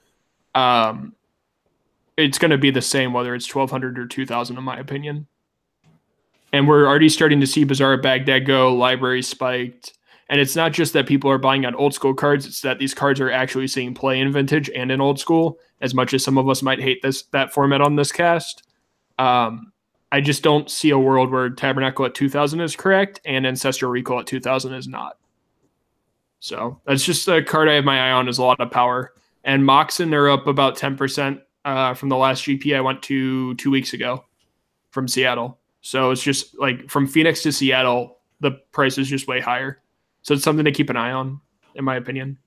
um, 0.55 1.13
it's 2.17 2.37
going 2.37 2.51
to 2.51 2.57
be 2.57 2.71
the 2.71 2.81
same 2.81 3.13
whether 3.13 3.33
it's 3.35 3.47
twelve 3.47 3.71
hundred 3.71 3.97
or 3.97 4.07
two 4.07 4.25
thousand, 4.25 4.57
in 4.57 4.63
my 4.63 4.77
opinion. 4.77 5.27
And 6.51 6.67
we're 6.67 6.85
already 6.85 7.09
starting 7.09 7.39
to 7.39 7.47
see 7.47 7.63
Bazaar 7.63 7.97
Baghdad 7.97 8.45
go, 8.45 8.73
library 8.75 9.23
spiked. 9.23 9.93
And 10.29 10.39
it's 10.39 10.55
not 10.55 10.71
just 10.71 10.93
that 10.93 11.07
people 11.07 11.29
are 11.29 11.37
buying 11.37 11.65
on 11.65 11.75
old 11.75 11.93
school 11.93 12.13
cards; 12.13 12.45
it's 12.45 12.61
that 12.61 12.79
these 12.79 12.93
cards 12.93 13.19
are 13.19 13.31
actually 13.31 13.67
seeing 13.67 13.93
play 13.93 14.19
in 14.19 14.31
vintage 14.31 14.69
and 14.69 14.91
in 14.91 15.01
old 15.01 15.19
school. 15.19 15.59
As 15.81 15.93
much 15.93 16.13
as 16.13 16.23
some 16.23 16.37
of 16.37 16.47
us 16.47 16.61
might 16.61 16.79
hate 16.79 17.01
this 17.01 17.23
that 17.31 17.53
format 17.53 17.81
on 17.81 17.95
this 17.95 18.11
cast, 18.11 18.63
um, 19.19 19.73
I 20.11 20.21
just 20.21 20.43
don't 20.43 20.69
see 20.69 20.91
a 20.91 20.99
world 20.99 21.31
where 21.31 21.49
Tabernacle 21.49 22.05
at 22.05 22.13
2000 22.13 22.61
is 22.61 22.75
correct 22.75 23.19
and 23.25 23.47
Ancestral 23.47 23.91
Recall 23.91 24.19
at 24.19 24.27
2000 24.27 24.73
is 24.73 24.87
not. 24.87 25.17
So 26.39 26.79
that's 26.85 27.03
just 27.03 27.27
a 27.27 27.43
card 27.43 27.67
I 27.67 27.73
have 27.73 27.83
my 27.83 28.09
eye 28.09 28.11
on. 28.11 28.27
Is 28.27 28.37
a 28.37 28.43
lot 28.43 28.59
of 28.59 28.69
power. 28.69 29.13
And 29.43 29.65
Moxen 29.65 30.13
are 30.13 30.29
up 30.29 30.45
about 30.45 30.77
10% 30.77 31.41
uh, 31.65 31.93
from 31.93 32.09
the 32.09 32.17
last 32.17 32.43
GP 32.43 32.75
I 32.75 32.81
went 32.81 33.01
to 33.03 33.55
two 33.55 33.71
weeks 33.71 33.93
ago 33.93 34.25
from 34.91 35.07
Seattle. 35.07 35.59
So 35.81 36.11
it's 36.11 36.23
just 36.23 36.57
like 36.57 36.89
from 36.89 37.07
Phoenix 37.07 37.43
to 37.43 37.51
Seattle, 37.51 38.19
the 38.39 38.51
price 38.71 38.97
is 38.97 39.07
just 39.07 39.27
way 39.27 39.39
higher. 39.39 39.81
So 40.21 40.33
it's 40.33 40.43
something 40.43 40.65
to 40.65 40.71
keep 40.71 40.89
an 40.89 40.95
eye 40.95 41.11
on, 41.11 41.41
in 41.75 41.83
my 41.83 41.95
opinion. 41.95 42.37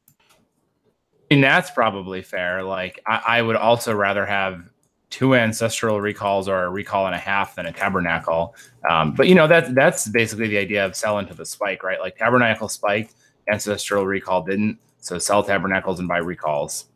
I 1.30 1.34
mean, 1.34 1.40
that's 1.42 1.70
probably 1.70 2.22
fair. 2.22 2.62
Like, 2.62 3.00
I, 3.06 3.22
I 3.26 3.42
would 3.42 3.56
also 3.56 3.94
rather 3.94 4.24
have 4.24 4.70
two 5.10 5.34
ancestral 5.34 6.00
recalls 6.00 6.48
or 6.48 6.64
a 6.64 6.70
recall 6.70 7.06
and 7.06 7.14
a 7.14 7.18
half 7.18 7.56
than 7.56 7.66
a 7.66 7.72
tabernacle. 7.72 8.54
Um, 8.88 9.12
but 9.12 9.28
you 9.28 9.34
know, 9.34 9.46
that's 9.46 9.72
that's 9.72 10.08
basically 10.08 10.48
the 10.48 10.58
idea 10.58 10.84
of 10.84 10.94
selling 10.96 11.26
to 11.26 11.34
the 11.34 11.46
spike, 11.46 11.82
right? 11.82 12.00
Like 12.00 12.16
tabernacle 12.16 12.68
spiked, 12.68 13.14
ancestral 13.48 14.06
recall 14.06 14.42
didn't. 14.42 14.78
So 14.98 15.18
sell 15.18 15.42
tabernacles 15.42 16.00
and 16.00 16.08
buy 16.08 16.18
recalls. 16.18 16.86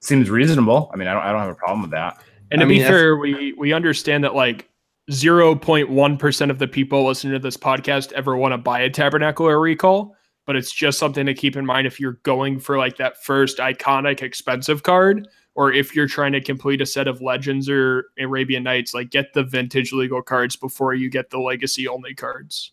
Seems 0.00 0.30
reasonable. 0.30 0.90
I 0.92 0.96
mean, 0.96 1.08
I 1.08 1.12
don't 1.14 1.22
I 1.22 1.32
don't 1.32 1.40
have 1.40 1.50
a 1.50 1.54
problem 1.54 1.82
with 1.82 1.90
that. 1.92 2.22
And 2.50 2.60
to 2.60 2.64
I 2.64 2.68
be 2.68 2.74
mean, 2.74 2.82
that's- 2.82 3.00
fair, 3.00 3.16
we 3.16 3.52
we 3.52 3.72
understand 3.72 4.24
that 4.24 4.34
like 4.34 4.68
0.1% 5.10 6.50
of 6.50 6.58
the 6.58 6.68
people 6.68 7.04
listening 7.06 7.32
to 7.32 7.38
this 7.38 7.56
podcast 7.56 8.12
ever 8.12 8.36
want 8.36 8.52
to 8.52 8.58
buy 8.58 8.80
a 8.80 8.90
tabernacle 8.90 9.46
or 9.46 9.54
a 9.54 9.58
recall, 9.58 10.16
but 10.46 10.56
it's 10.56 10.72
just 10.72 10.98
something 10.98 11.26
to 11.26 11.34
keep 11.34 11.56
in 11.56 11.66
mind 11.66 11.86
if 11.86 11.98
you're 11.98 12.18
going 12.22 12.60
for 12.60 12.78
like 12.78 12.96
that 12.96 13.22
first 13.24 13.58
iconic 13.58 14.22
expensive 14.22 14.82
card 14.84 15.28
or 15.56 15.72
if 15.72 15.96
you're 15.96 16.06
trying 16.06 16.32
to 16.32 16.40
complete 16.40 16.80
a 16.80 16.86
set 16.86 17.08
of 17.08 17.20
legends 17.20 17.68
or 17.68 18.06
Arabian 18.20 18.62
Nights, 18.62 18.94
like 18.94 19.10
get 19.10 19.32
the 19.34 19.42
vintage 19.42 19.92
legal 19.92 20.22
cards 20.22 20.54
before 20.54 20.94
you 20.94 21.10
get 21.10 21.30
the 21.30 21.38
legacy 21.40 21.88
only 21.88 22.14
cards. 22.14 22.72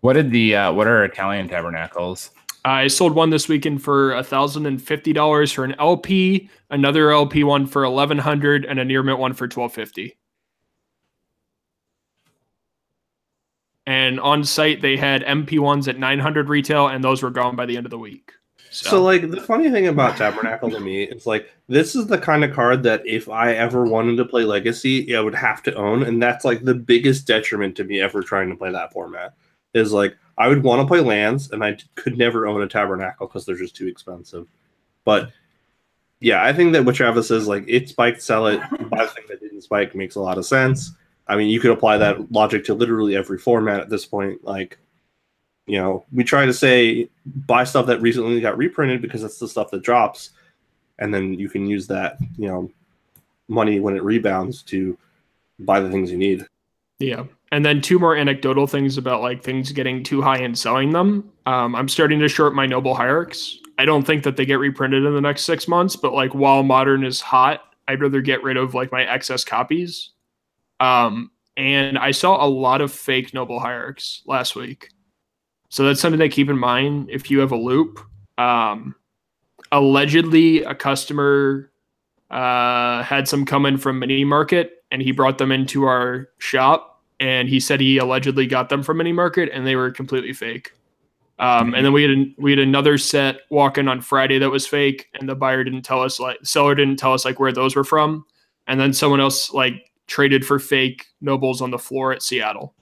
What 0.00 0.14
did 0.14 0.30
the 0.32 0.56
uh, 0.56 0.72
what 0.72 0.86
are 0.88 1.04
Italian 1.04 1.48
tabernacles? 1.48 2.30
I 2.64 2.88
sold 2.88 3.14
one 3.14 3.30
this 3.30 3.48
weekend 3.48 3.82
for 3.82 4.22
thousand 4.22 4.66
and 4.66 4.80
fifty 4.80 5.12
dollars 5.12 5.52
for 5.52 5.64
an 5.64 5.74
LP, 5.78 6.50
another 6.70 7.10
LP 7.10 7.44
one 7.44 7.66
for 7.66 7.84
eleven 7.84 8.18
hundred, 8.18 8.64
and 8.64 8.78
a 8.78 8.84
near 8.84 9.02
mint 9.02 9.18
one 9.18 9.32
for 9.32 9.48
twelve 9.48 9.72
fifty. 9.72 10.16
And 13.86 14.20
on 14.20 14.44
site, 14.44 14.82
they 14.82 14.96
had 14.96 15.24
MP 15.24 15.58
ones 15.58 15.88
at 15.88 15.98
nine 15.98 16.18
hundred 16.18 16.48
retail, 16.48 16.88
and 16.88 17.02
those 17.02 17.22
were 17.22 17.30
gone 17.30 17.56
by 17.56 17.66
the 17.66 17.76
end 17.76 17.86
of 17.86 17.90
the 17.90 17.98
week. 17.98 18.32
So, 18.72 19.02
like 19.02 19.30
the 19.30 19.40
funny 19.40 19.68
thing 19.70 19.88
about 19.88 20.16
Tabernacle 20.16 20.70
to 20.70 20.78
me 20.78 21.02
is 21.02 21.26
like 21.26 21.50
this 21.66 21.96
is 21.96 22.06
the 22.06 22.18
kind 22.18 22.44
of 22.44 22.52
card 22.52 22.84
that 22.84 23.04
if 23.04 23.28
I 23.28 23.54
ever 23.54 23.84
wanted 23.84 24.16
to 24.18 24.24
play 24.24 24.44
Legacy, 24.44 25.16
I 25.16 25.20
would 25.20 25.34
have 25.34 25.62
to 25.64 25.74
own, 25.74 26.04
and 26.04 26.22
that's 26.22 26.44
like 26.44 26.62
the 26.62 26.74
biggest 26.74 27.26
detriment 27.26 27.76
to 27.76 27.84
me 27.84 28.00
ever 28.00 28.22
trying 28.22 28.48
to 28.50 28.56
play 28.56 28.70
that 28.70 28.92
format. 28.92 29.34
Is 29.72 29.92
like 29.92 30.16
I 30.36 30.48
would 30.48 30.62
want 30.62 30.80
to 30.80 30.86
play 30.86 31.00
lands, 31.00 31.52
and 31.52 31.62
I 31.62 31.76
could 31.94 32.18
never 32.18 32.46
own 32.46 32.62
a 32.62 32.66
Tabernacle 32.66 33.26
because 33.26 33.46
they're 33.46 33.56
just 33.56 33.76
too 33.76 33.86
expensive. 33.86 34.48
But 35.04 35.30
yeah, 36.20 36.44
I 36.44 36.52
think 36.52 36.72
that 36.72 36.84
what 36.84 36.94
Travis 36.94 37.28
says, 37.28 37.46
like 37.46 37.64
it 37.66 37.88
spiked, 37.88 38.22
sell 38.22 38.46
it, 38.46 38.60
buy 38.90 39.06
thing 39.06 39.24
that 39.28 39.40
didn't 39.40 39.62
spike, 39.62 39.94
makes 39.94 40.16
a 40.16 40.20
lot 40.20 40.38
of 40.38 40.46
sense. 40.46 40.92
I 41.28 41.36
mean, 41.36 41.48
you 41.48 41.60
could 41.60 41.70
apply 41.70 41.98
that 41.98 42.32
logic 42.32 42.64
to 42.64 42.74
literally 42.74 43.16
every 43.16 43.38
format 43.38 43.80
at 43.80 43.88
this 43.88 44.04
point. 44.04 44.44
Like, 44.44 44.78
you 45.66 45.78
know, 45.78 46.04
we 46.12 46.24
try 46.24 46.44
to 46.44 46.52
say 46.52 47.08
buy 47.24 47.64
stuff 47.64 47.86
that 47.86 48.02
recently 48.02 48.40
got 48.40 48.58
reprinted 48.58 49.00
because 49.00 49.22
that's 49.22 49.38
the 49.38 49.48
stuff 49.48 49.70
that 49.70 49.82
drops, 49.82 50.30
and 50.98 51.14
then 51.14 51.34
you 51.34 51.48
can 51.48 51.66
use 51.66 51.86
that, 51.86 52.18
you 52.36 52.48
know, 52.48 52.70
money 53.48 53.78
when 53.78 53.96
it 53.96 54.02
rebounds 54.02 54.62
to 54.64 54.98
buy 55.60 55.80
the 55.80 55.90
things 55.90 56.10
you 56.10 56.18
need. 56.18 56.46
Yeah. 56.98 57.24
And 57.52 57.64
then 57.64 57.80
two 57.80 57.98
more 57.98 58.16
anecdotal 58.16 58.66
things 58.66 58.96
about 58.96 59.22
like 59.22 59.42
things 59.42 59.72
getting 59.72 60.04
too 60.04 60.22
high 60.22 60.38
and 60.38 60.56
selling 60.56 60.92
them. 60.92 61.30
Um, 61.46 61.74
I'm 61.74 61.88
starting 61.88 62.20
to 62.20 62.28
short 62.28 62.54
my 62.54 62.66
Noble 62.66 62.94
Hierarchs. 62.94 63.58
I 63.76 63.84
don't 63.84 64.06
think 64.06 64.22
that 64.24 64.36
they 64.36 64.46
get 64.46 64.58
reprinted 64.58 65.04
in 65.04 65.14
the 65.14 65.20
next 65.20 65.42
six 65.42 65.66
months, 65.66 65.96
but 65.96 66.12
like 66.12 66.34
while 66.34 66.62
modern 66.62 67.02
is 67.02 67.20
hot, 67.20 67.62
I'd 67.88 68.00
rather 68.00 68.20
get 68.20 68.42
rid 68.42 68.56
of 68.56 68.74
like 68.74 68.92
my 68.92 69.02
excess 69.02 69.42
copies. 69.42 70.10
Um, 70.78 71.30
and 71.56 71.98
I 71.98 72.12
saw 72.12 72.44
a 72.44 72.46
lot 72.46 72.80
of 72.80 72.92
fake 72.92 73.34
Noble 73.34 73.58
Hierarchs 73.58 74.22
last 74.26 74.54
week. 74.54 74.90
So 75.70 75.84
that's 75.84 76.00
something 76.00 76.20
to 76.20 76.28
keep 76.28 76.48
in 76.48 76.58
mind 76.58 77.10
if 77.10 77.30
you 77.30 77.40
have 77.40 77.52
a 77.52 77.56
loupe. 77.56 78.00
Um, 78.38 78.94
allegedly, 79.72 80.62
a 80.62 80.74
customer 80.74 81.70
uh, 82.30 83.02
had 83.02 83.28
some 83.28 83.44
come 83.44 83.66
in 83.66 83.76
from 83.76 83.98
Mini 83.98 84.24
Market 84.24 84.84
and 84.90 85.02
he 85.02 85.12
brought 85.12 85.38
them 85.38 85.52
into 85.52 85.84
our 85.84 86.28
shop 86.38 86.89
and 87.20 87.48
he 87.48 87.60
said 87.60 87.80
he 87.80 87.98
allegedly 87.98 88.46
got 88.46 88.70
them 88.70 88.82
from 88.82 88.96
Mini 88.96 89.12
Market 89.12 89.50
and 89.52 89.66
they 89.66 89.76
were 89.76 89.90
completely 89.90 90.32
fake. 90.32 90.72
Um, 91.38 91.74
and 91.74 91.86
then 91.86 91.92
we 91.94 92.02
had 92.02 92.10
an, 92.10 92.34
we 92.36 92.50
had 92.50 92.58
another 92.58 92.98
set 92.98 93.42
walk 93.48 93.78
in 93.78 93.88
on 93.88 94.02
Friday 94.02 94.38
that 94.38 94.50
was 94.50 94.66
fake, 94.66 95.08
and 95.18 95.26
the 95.26 95.34
buyer 95.34 95.64
didn't 95.64 95.82
tell 95.82 96.02
us 96.02 96.20
like 96.20 96.38
seller 96.42 96.74
didn't 96.74 96.96
tell 96.96 97.14
us 97.14 97.24
like 97.24 97.40
where 97.40 97.52
those 97.52 97.74
were 97.74 97.84
from, 97.84 98.26
and 98.66 98.78
then 98.78 98.92
someone 98.92 99.20
else 99.20 99.50
like 99.52 99.90
traded 100.06 100.44
for 100.44 100.58
fake 100.58 101.06
nobles 101.22 101.62
on 101.62 101.70
the 101.70 101.78
floor 101.78 102.12
at 102.12 102.22
Seattle. 102.22 102.74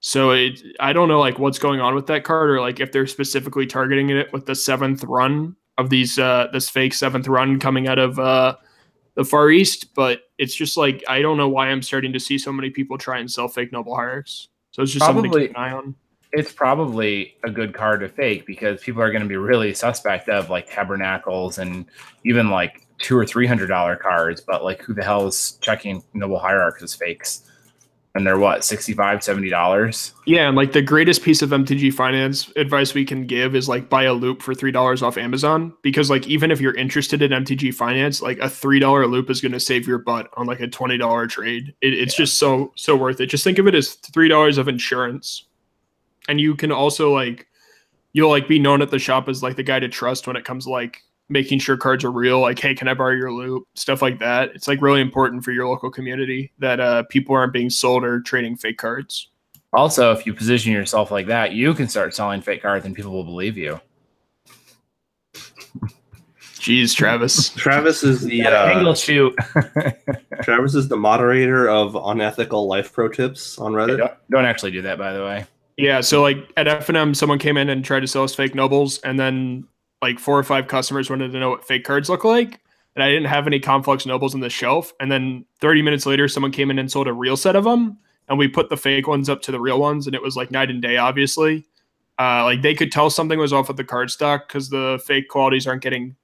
So 0.00 0.32
it 0.32 0.60
I 0.80 0.92
don't 0.92 1.08
know 1.08 1.18
like 1.18 1.38
what's 1.38 1.58
going 1.58 1.80
on 1.80 1.94
with 1.94 2.06
that 2.08 2.24
card 2.24 2.50
or 2.50 2.60
like 2.60 2.78
if 2.78 2.92
they're 2.92 3.06
specifically 3.06 3.66
targeting 3.66 4.10
it 4.10 4.30
with 4.34 4.44
the 4.44 4.54
seventh 4.54 5.02
run 5.04 5.56
of 5.78 5.88
these 5.88 6.18
uh 6.18 6.48
this 6.52 6.68
fake 6.68 6.92
seventh 6.92 7.26
run 7.26 7.58
coming 7.58 7.88
out 7.88 7.98
of 7.98 8.18
uh 8.18 8.56
the 9.16 9.24
Far 9.24 9.50
East, 9.50 9.94
but 9.94 10.20
it's 10.38 10.54
just 10.54 10.76
like 10.76 11.02
I 11.08 11.20
don't 11.20 11.36
know 11.36 11.48
why 11.48 11.68
I'm 11.68 11.82
starting 11.82 12.12
to 12.12 12.20
see 12.20 12.38
so 12.38 12.52
many 12.52 12.70
people 12.70 12.96
try 12.96 13.18
and 13.18 13.30
sell 13.30 13.48
fake 13.48 13.72
noble 13.72 13.96
hierarchs. 13.96 14.48
So 14.70 14.82
it's 14.82 14.92
just 14.92 15.04
something 15.04 15.24
to 15.24 15.28
Probably- 15.30 15.48
keep 15.48 15.56
an 15.56 15.62
eye 15.62 15.72
on. 15.72 15.94
It's 16.32 16.52
probably 16.52 17.34
a 17.44 17.50
good 17.50 17.72
card 17.72 18.00
to 18.00 18.08
fake 18.08 18.46
because 18.46 18.82
people 18.82 19.00
are 19.00 19.10
going 19.10 19.22
to 19.22 19.28
be 19.28 19.36
really 19.36 19.72
suspect 19.72 20.28
of 20.28 20.50
like 20.50 20.68
tabernacles 20.70 21.56
and 21.58 21.86
even 22.24 22.50
like 22.50 22.86
two 22.98 23.16
or 23.16 23.24
three 23.24 23.46
hundred 23.46 23.68
dollar 23.68 23.96
cards. 23.96 24.42
But 24.42 24.62
like, 24.62 24.82
who 24.82 24.92
the 24.92 25.02
hell 25.04 25.26
is 25.26 25.58
checking 25.62 26.02
Noble 26.12 26.38
Hierarchs 26.38 26.82
as 26.82 26.94
fakes? 26.94 27.48
And 28.16 28.26
they're 28.26 28.38
what 28.38 28.64
65 28.64 29.22
70 29.22 29.50
dollars. 29.50 30.14
Yeah, 30.24 30.48
and 30.48 30.56
like 30.56 30.72
the 30.72 30.80
greatest 30.80 31.22
piece 31.22 31.42
of 31.42 31.50
MTG 31.50 31.92
finance 31.92 32.50
advice 32.56 32.94
we 32.94 33.04
can 33.04 33.26
give 33.26 33.54
is 33.54 33.68
like 33.68 33.90
buy 33.90 34.04
a 34.04 34.14
loupe 34.14 34.40
for 34.40 34.54
three 34.54 34.72
dollars 34.72 35.02
off 35.02 35.18
Amazon 35.18 35.74
because 35.82 36.08
like 36.08 36.26
even 36.26 36.50
if 36.50 36.58
you're 36.58 36.74
interested 36.74 37.20
in 37.20 37.30
MTG 37.30 37.74
finance, 37.74 38.22
like 38.22 38.38
a 38.38 38.48
three 38.48 38.78
dollar 38.78 39.06
loupe 39.06 39.28
is 39.28 39.42
going 39.42 39.52
to 39.52 39.60
save 39.60 39.86
your 39.86 39.98
butt 39.98 40.30
on 40.38 40.46
like 40.46 40.60
a 40.60 40.66
twenty 40.66 40.96
dollar 40.96 41.26
trade. 41.26 41.74
It, 41.82 41.92
it's 41.92 42.16
just 42.16 42.38
so 42.38 42.72
so 42.74 42.96
worth 42.96 43.20
it. 43.20 43.26
Just 43.26 43.44
think 43.44 43.58
of 43.58 43.66
it 43.66 43.74
as 43.74 43.94
three 43.94 44.28
dollars 44.28 44.56
of 44.56 44.66
insurance, 44.66 45.44
and 46.26 46.40
you 46.40 46.56
can 46.56 46.72
also 46.72 47.12
like 47.12 47.46
you'll 48.14 48.30
like 48.30 48.48
be 48.48 48.58
known 48.58 48.80
at 48.80 48.90
the 48.90 48.98
shop 48.98 49.28
as 49.28 49.42
like 49.42 49.56
the 49.56 49.62
guy 49.62 49.78
to 49.78 49.88
trust 49.88 50.26
when 50.26 50.36
it 50.36 50.44
comes 50.46 50.64
to 50.64 50.70
like 50.70 51.02
making 51.28 51.58
sure 51.58 51.76
cards 51.76 52.04
are 52.04 52.10
real. 52.12 52.40
Like, 52.40 52.58
hey, 52.58 52.74
can 52.74 52.88
I 52.88 52.94
borrow 52.94 53.14
your 53.14 53.32
loupe? 53.32 53.66
Stuff 53.74 54.02
like 54.02 54.18
that. 54.20 54.50
It's 54.54 54.68
like 54.68 54.80
really 54.80 55.00
important 55.00 55.44
for 55.44 55.52
your 55.52 55.66
local 55.68 55.90
community 55.90 56.52
that 56.58 56.80
uh, 56.80 57.02
people 57.04 57.34
aren't 57.34 57.52
being 57.52 57.70
sold 57.70 58.04
or 58.04 58.20
trading 58.20 58.56
fake 58.56 58.78
cards. 58.78 59.30
Also, 59.72 60.12
if 60.12 60.24
you 60.24 60.32
position 60.32 60.72
yourself 60.72 61.10
like 61.10 61.26
that, 61.26 61.52
you 61.52 61.74
can 61.74 61.88
start 61.88 62.14
selling 62.14 62.40
fake 62.40 62.62
cards 62.62 62.86
and 62.86 62.94
people 62.94 63.12
will 63.12 63.24
believe 63.24 63.56
you. 63.58 63.80
Jeez, 66.56 66.94
Travis. 66.96 67.50
Travis 67.50 68.02
is 68.02 68.22
the 68.22 68.38
Yeah, 68.38 68.48
uh, 68.48 68.66
angle 68.66 68.94
shoot. 68.94 69.34
Travis 70.42 70.74
is 70.74 70.88
the 70.88 70.96
moderator 70.96 71.68
of 71.68 71.94
unethical 71.94 72.66
life 72.66 72.92
pro 72.92 73.08
tips 73.08 73.58
on 73.58 73.72
Reddit. 73.72 73.98
don't, 73.98 74.12
don't 74.30 74.44
actually 74.44 74.72
do 74.72 74.82
that, 74.82 74.98
by 74.98 75.12
the 75.12 75.22
way. 75.22 75.46
Yeah, 75.76 76.00
so 76.00 76.22
like 76.22 76.38
at 76.56 76.66
FNM, 76.66 77.14
someone 77.14 77.38
came 77.38 77.56
in 77.56 77.68
and 77.68 77.84
tried 77.84 78.00
to 78.00 78.06
sell 78.06 78.24
us 78.24 78.34
fake 78.34 78.54
nobles, 78.54 78.98
and 79.00 79.20
then 79.20 79.68
like 80.02 80.18
four 80.18 80.38
or 80.38 80.44
five 80.44 80.68
customers 80.68 81.10
wanted 81.10 81.32
to 81.32 81.38
know 81.38 81.50
what 81.50 81.66
fake 81.66 81.84
cards 81.84 82.08
look 82.08 82.24
like, 82.24 82.60
and 82.94 83.02
I 83.02 83.08
didn't 83.08 83.26
have 83.26 83.46
any 83.46 83.60
Conflux 83.60 84.06
nobles 84.06 84.34
on 84.34 84.40
the 84.40 84.50
shelf. 84.50 84.92
And 85.00 85.10
then 85.10 85.44
30 85.60 85.82
minutes 85.82 86.06
later, 86.06 86.28
someone 86.28 86.52
came 86.52 86.70
in 86.70 86.78
and 86.78 86.90
sold 86.90 87.08
a 87.08 87.12
real 87.12 87.36
set 87.36 87.56
of 87.56 87.64
them, 87.64 87.98
and 88.28 88.38
we 88.38 88.48
put 88.48 88.68
the 88.68 88.76
fake 88.76 89.06
ones 89.06 89.28
up 89.28 89.42
to 89.42 89.52
the 89.52 89.60
real 89.60 89.80
ones, 89.80 90.06
and 90.06 90.14
it 90.14 90.22
was 90.22 90.36
like 90.36 90.50
night 90.50 90.70
and 90.70 90.82
day, 90.82 90.96
obviously. 90.96 91.64
Uh, 92.18 92.44
like 92.44 92.62
they 92.62 92.74
could 92.74 92.90
tell 92.90 93.10
something 93.10 93.38
was 93.38 93.52
off 93.52 93.68
with 93.68 93.76
the 93.76 93.84
card 93.84 94.10
stock 94.10 94.48
because 94.48 94.70
the 94.70 95.02
fake 95.04 95.28
qualities 95.28 95.66
aren't 95.66 95.82
getting 95.82 96.16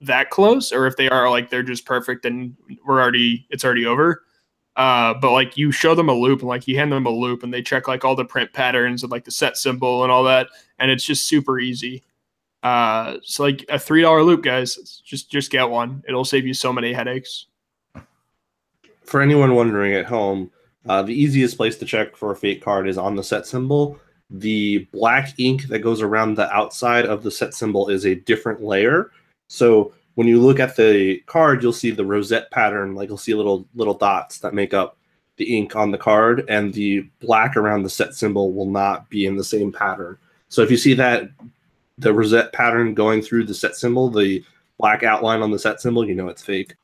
that 0.00 0.30
close, 0.30 0.72
or 0.72 0.86
if 0.86 0.96
they 0.96 1.08
are, 1.08 1.30
like 1.30 1.50
they're 1.50 1.62
just 1.62 1.86
perfect, 1.86 2.24
and 2.24 2.54
we're 2.86 3.00
already 3.00 3.46
it's 3.50 3.64
already 3.64 3.86
over. 3.86 4.22
Uh, 4.76 5.12
but 5.14 5.32
like 5.32 5.56
you 5.56 5.72
show 5.72 5.94
them 5.94 6.08
a 6.08 6.12
loupe 6.12 6.38
and 6.38 6.48
like 6.48 6.68
you 6.68 6.76
hand 6.78 6.92
them 6.92 7.04
a 7.04 7.10
loupe 7.10 7.42
and 7.42 7.52
they 7.52 7.60
check 7.60 7.88
like 7.88 8.04
all 8.04 8.14
the 8.14 8.24
print 8.24 8.52
patterns 8.52 9.02
and 9.02 9.10
like 9.10 9.24
the 9.24 9.30
set 9.30 9.56
symbol 9.56 10.04
and 10.04 10.12
all 10.12 10.22
that, 10.22 10.48
and 10.78 10.90
it's 10.90 11.04
just 11.04 11.28
super 11.28 11.58
easy. 11.58 12.04
Uh, 12.62 13.18
so 13.22 13.44
like 13.44 13.64
a 13.68 13.78
three 13.78 14.02
dollar 14.02 14.22
loupe, 14.22 14.42
guys, 14.42 15.02
just 15.04 15.30
just 15.30 15.50
get 15.50 15.68
one. 15.68 16.02
It'll 16.08 16.24
save 16.24 16.46
you 16.46 16.54
so 16.54 16.72
many 16.72 16.92
headaches. 16.92 17.46
For 19.04 19.22
anyone 19.22 19.54
wondering 19.54 19.94
at 19.94 20.06
home, 20.06 20.50
uh, 20.88 21.02
the 21.02 21.14
easiest 21.14 21.56
place 21.56 21.76
to 21.78 21.86
check 21.86 22.16
for 22.16 22.32
a 22.32 22.36
fake 22.36 22.62
card 22.62 22.88
is 22.88 22.98
on 22.98 23.14
the 23.14 23.22
set 23.22 23.46
symbol. 23.46 23.98
The 24.30 24.86
black 24.92 25.38
ink 25.38 25.64
that 25.68 25.78
goes 25.78 26.02
around 26.02 26.34
the 26.34 26.52
outside 26.54 27.06
of 27.06 27.22
the 27.22 27.30
set 27.30 27.54
symbol 27.54 27.88
is 27.88 28.04
a 28.04 28.16
different 28.16 28.62
layer. 28.62 29.10
So 29.46 29.94
when 30.16 30.26
you 30.26 30.40
look 30.40 30.60
at 30.60 30.76
the 30.76 31.20
card, 31.20 31.62
you'll 31.62 31.72
see 31.72 31.90
the 31.90 32.04
rosette 32.04 32.50
pattern, 32.50 32.94
like 32.94 33.08
you'll 33.08 33.16
see 33.16 33.34
little 33.34 33.66
little 33.74 33.94
dots 33.94 34.40
that 34.40 34.52
make 34.52 34.74
up 34.74 34.98
the 35.36 35.56
ink 35.56 35.76
on 35.76 35.92
the 35.92 35.96
card, 35.96 36.44
and 36.48 36.74
the 36.74 37.08
black 37.20 37.56
around 37.56 37.84
the 37.84 37.90
set 37.90 38.14
symbol 38.14 38.52
will 38.52 38.68
not 38.68 39.08
be 39.08 39.26
in 39.26 39.36
the 39.36 39.44
same 39.44 39.72
pattern. 39.72 40.18
So 40.48 40.62
if 40.62 40.70
you 40.70 40.76
see 40.76 40.94
that 40.94 41.30
the 41.98 42.12
rosette 42.12 42.52
pattern 42.52 42.94
going 42.94 43.22
through 43.22 43.44
the 43.44 43.54
set 43.54 43.76
symbol, 43.76 44.08
the 44.08 44.44
black 44.78 45.02
outline 45.02 45.42
on 45.42 45.50
the 45.50 45.58
set 45.58 45.80
symbol, 45.80 46.06
you 46.06 46.14
know 46.14 46.28
it's 46.28 46.42
fake. 46.42 46.74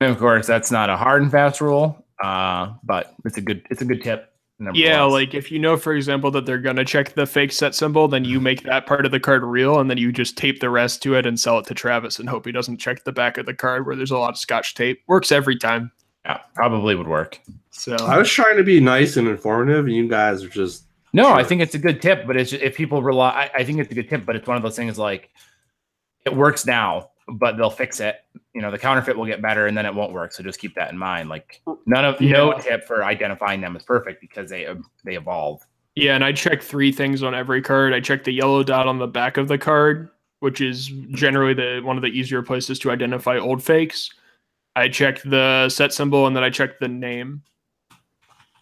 And 0.00 0.10
of 0.10 0.18
course, 0.18 0.46
that's 0.46 0.70
not 0.70 0.90
a 0.90 0.96
hard 0.96 1.22
and 1.22 1.30
fast 1.30 1.60
rule, 1.60 2.04
uh, 2.22 2.74
but 2.82 3.14
it's 3.24 3.36
a 3.36 3.40
good 3.40 3.66
it's 3.70 3.80
a 3.80 3.84
good 3.84 4.02
tip. 4.02 4.30
Yeah, 4.72 5.02
like 5.02 5.34
if 5.34 5.50
you 5.50 5.58
know, 5.58 5.76
for 5.76 5.94
example, 5.94 6.30
that 6.32 6.46
they're 6.46 6.58
gonna 6.58 6.84
check 6.84 7.14
the 7.14 7.26
fake 7.26 7.52
set 7.52 7.74
symbol, 7.74 8.06
then 8.06 8.24
you 8.24 8.40
make 8.40 8.62
that 8.64 8.86
part 8.86 9.04
of 9.04 9.12
the 9.12 9.20
card 9.20 9.42
real, 9.42 9.80
and 9.80 9.90
then 9.90 9.98
you 9.98 10.12
just 10.12 10.36
tape 10.36 10.60
the 10.60 10.70
rest 10.70 11.02
to 11.02 11.16
it 11.16 11.26
and 11.26 11.38
sell 11.38 11.58
it 11.58 11.66
to 11.66 11.74
Travis, 11.74 12.18
and 12.18 12.28
hope 12.28 12.46
he 12.46 12.52
doesn't 12.52 12.78
check 12.78 13.04
the 13.04 13.12
back 13.12 13.36
of 13.36 13.46
the 13.46 13.54
card 13.54 13.86
where 13.86 13.96
there's 13.96 14.12
a 14.12 14.18
lot 14.18 14.30
of 14.30 14.38
Scotch 14.38 14.74
tape. 14.74 15.02
Works 15.06 15.32
every 15.32 15.56
time. 15.56 15.90
yeah, 16.24 16.38
probably 16.54 16.94
would 16.94 17.08
work. 17.08 17.40
So 17.70 17.96
I 17.96 18.16
was 18.16 18.30
trying 18.30 18.56
to 18.56 18.62
be 18.62 18.78
nice 18.80 19.16
and 19.16 19.26
informative, 19.26 19.86
and 19.86 19.94
you 19.94 20.08
guys 20.08 20.44
are 20.44 20.48
just 20.48 20.84
No, 21.14 21.32
I 21.32 21.44
think 21.44 21.60
it's 21.60 21.76
a 21.76 21.78
good 21.78 22.02
tip, 22.02 22.26
but 22.26 22.36
it's 22.36 22.50
just, 22.50 22.60
if 22.60 22.76
people 22.76 23.00
rely, 23.00 23.30
I, 23.30 23.60
I 23.60 23.64
think 23.64 23.78
it's 23.78 23.90
a 23.90 23.94
good 23.94 24.08
tip, 24.08 24.26
but 24.26 24.34
it's 24.34 24.48
one 24.48 24.56
of 24.56 24.64
those 24.64 24.74
things 24.74 24.98
like 24.98 25.30
it 26.26 26.34
works 26.34 26.66
now, 26.66 27.10
but 27.28 27.56
they'll 27.56 27.70
fix 27.70 28.00
it. 28.00 28.16
You 28.52 28.60
know, 28.60 28.72
the 28.72 28.78
counterfeit 28.78 29.16
will 29.16 29.24
get 29.24 29.40
better, 29.40 29.68
and 29.68 29.78
then 29.78 29.86
it 29.86 29.94
won't 29.94 30.12
work. 30.12 30.32
So 30.32 30.42
just 30.42 30.58
keep 30.58 30.74
that 30.74 30.90
in 30.90 30.98
mind. 30.98 31.28
Like 31.28 31.62
none 31.86 32.04
of 32.04 32.20
no 32.20 32.58
tip 32.58 32.84
for 32.84 33.04
identifying 33.04 33.60
them 33.60 33.76
is 33.76 33.84
perfect 33.84 34.20
because 34.20 34.50
they 34.50 34.66
um, 34.66 34.84
they 35.04 35.14
evolve. 35.14 35.62
Yeah, 35.94 36.16
and 36.16 36.24
I 36.24 36.32
check 36.32 36.60
three 36.60 36.90
things 36.90 37.22
on 37.22 37.32
every 37.32 37.62
card. 37.62 37.92
I 37.92 38.00
check 38.00 38.24
the 38.24 38.32
yellow 38.32 38.64
dot 38.64 38.88
on 38.88 38.98
the 38.98 39.06
back 39.06 39.36
of 39.36 39.46
the 39.46 39.56
card, 39.56 40.10
which 40.40 40.60
is 40.60 40.88
generally 41.10 41.54
the 41.54 41.80
one 41.84 41.96
of 41.96 42.02
the 42.02 42.08
easier 42.08 42.42
places 42.42 42.80
to 42.80 42.90
identify 42.90 43.38
old 43.38 43.62
fakes. 43.62 44.10
I 44.74 44.88
check 44.88 45.22
the 45.22 45.68
set 45.68 45.92
symbol 45.92 46.26
and 46.26 46.34
then 46.34 46.42
I 46.42 46.50
check 46.50 46.80
the 46.80 46.88
name. 46.88 47.42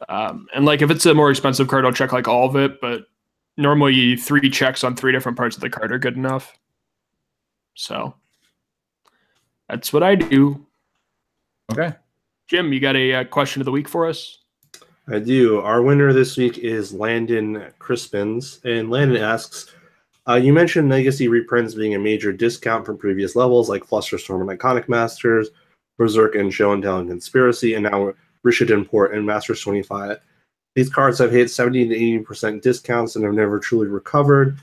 Um, 0.09 0.47
and 0.55 0.65
like 0.65 0.83
if 0.83 0.91
it's 0.91 1.07
a 1.07 1.15
more 1.15 1.31
expensive 1.31 1.69
card, 1.69 1.85
I'll 1.85 1.93
check 1.93 2.13
like 2.13 2.29
all 2.29 2.49
of 2.49 2.57
it, 2.57 2.81
but 2.81 3.07
normally 3.57 4.17
three 4.17 4.51
checks 4.51 4.85
on 4.85 4.97
three 4.97 5.13
different 5.13 5.37
parts 5.37 5.57
of 5.57 5.61
the 5.61 5.71
card 5.71 5.93
are 5.93 5.99
good 5.99 6.17
enough. 6.17 6.57
So 7.75 8.15
that's 9.69 9.93
what 9.93 10.03
I 10.03 10.15
do. 10.15 10.67
Okay. 11.73 11.95
Jim, 12.49 12.73
you 12.73 12.81
got 12.81 12.97
a, 12.97 13.15
uh 13.15 13.25
question 13.25 13.61
of 13.63 13.67
the 13.67 13.73
week 13.73 13.89
for 13.89 14.07
us? 14.07 14.39
I 15.09 15.19
do. 15.19 15.61
Our 15.61 15.83
winner 15.83 16.13
this 16.13 16.37
week 16.37 16.59
is 16.59 16.93
Landon 16.93 17.73
Crispins, 17.81 18.65
and 18.65 18.89
Landon 18.89 19.21
asks, 19.21 19.75
uh, 20.29 20.35
"You 20.35 20.53
mentioned 20.53 20.89
legacy 20.89 21.27
reprints 21.27 21.75
being 21.75 21.95
a 21.95 21.99
major 21.99 22.33
discount 22.33 22.87
from 22.87 22.99
previous 22.99 23.35
levels 23.35 23.69
like 23.69 23.85
Flusterstorm 23.85 24.49
and 24.49 24.59
Iconic 24.59 24.89
Masters, 24.89 25.51
Berserk 25.99 26.37
and 26.37 26.55
Show 26.55 26.73
and 26.73 26.83
Tell 26.83 26.99
and 26.99 27.09
Conspiracy, 27.09 27.75
and 27.75 27.83
now 27.83 28.13
Rishadan 28.45 28.89
Port 28.89 29.15
and 29.15 29.27
Masters 29.27 29.61
25. 29.61 30.19
These 30.75 30.91
cards 30.91 31.19
have 31.19 31.33
hit 31.33 31.51
70 31.51 31.89
to 31.89 31.95
80 31.95 32.19
percent 32.21 32.63
discounts 32.63 33.17
and 33.17 33.25
have 33.25 33.35
never 33.35 33.59
truly 33.59 33.89
recovered. 33.89 34.59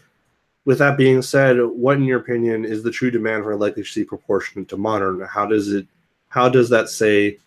With 0.66 0.80
that 0.80 0.98
being 0.98 1.22
said, 1.22 1.58
what, 1.62 1.98
in 1.98 2.04
your 2.04 2.20
opinion, 2.20 2.66
is 2.66 2.84
the 2.84 2.92
true 2.92 3.12
demand 3.12 3.44
for 3.44 3.52
a 3.54 3.58
legacy 3.58 4.04
proportionate 4.04 4.68
to 4.70 4.78
modern? 4.78 5.22
How 5.22 5.46
does 5.46 5.72
it? 5.72 5.88
How 6.30 6.50
does 6.50 6.70
that 6.70 6.90
say?" 6.90 7.40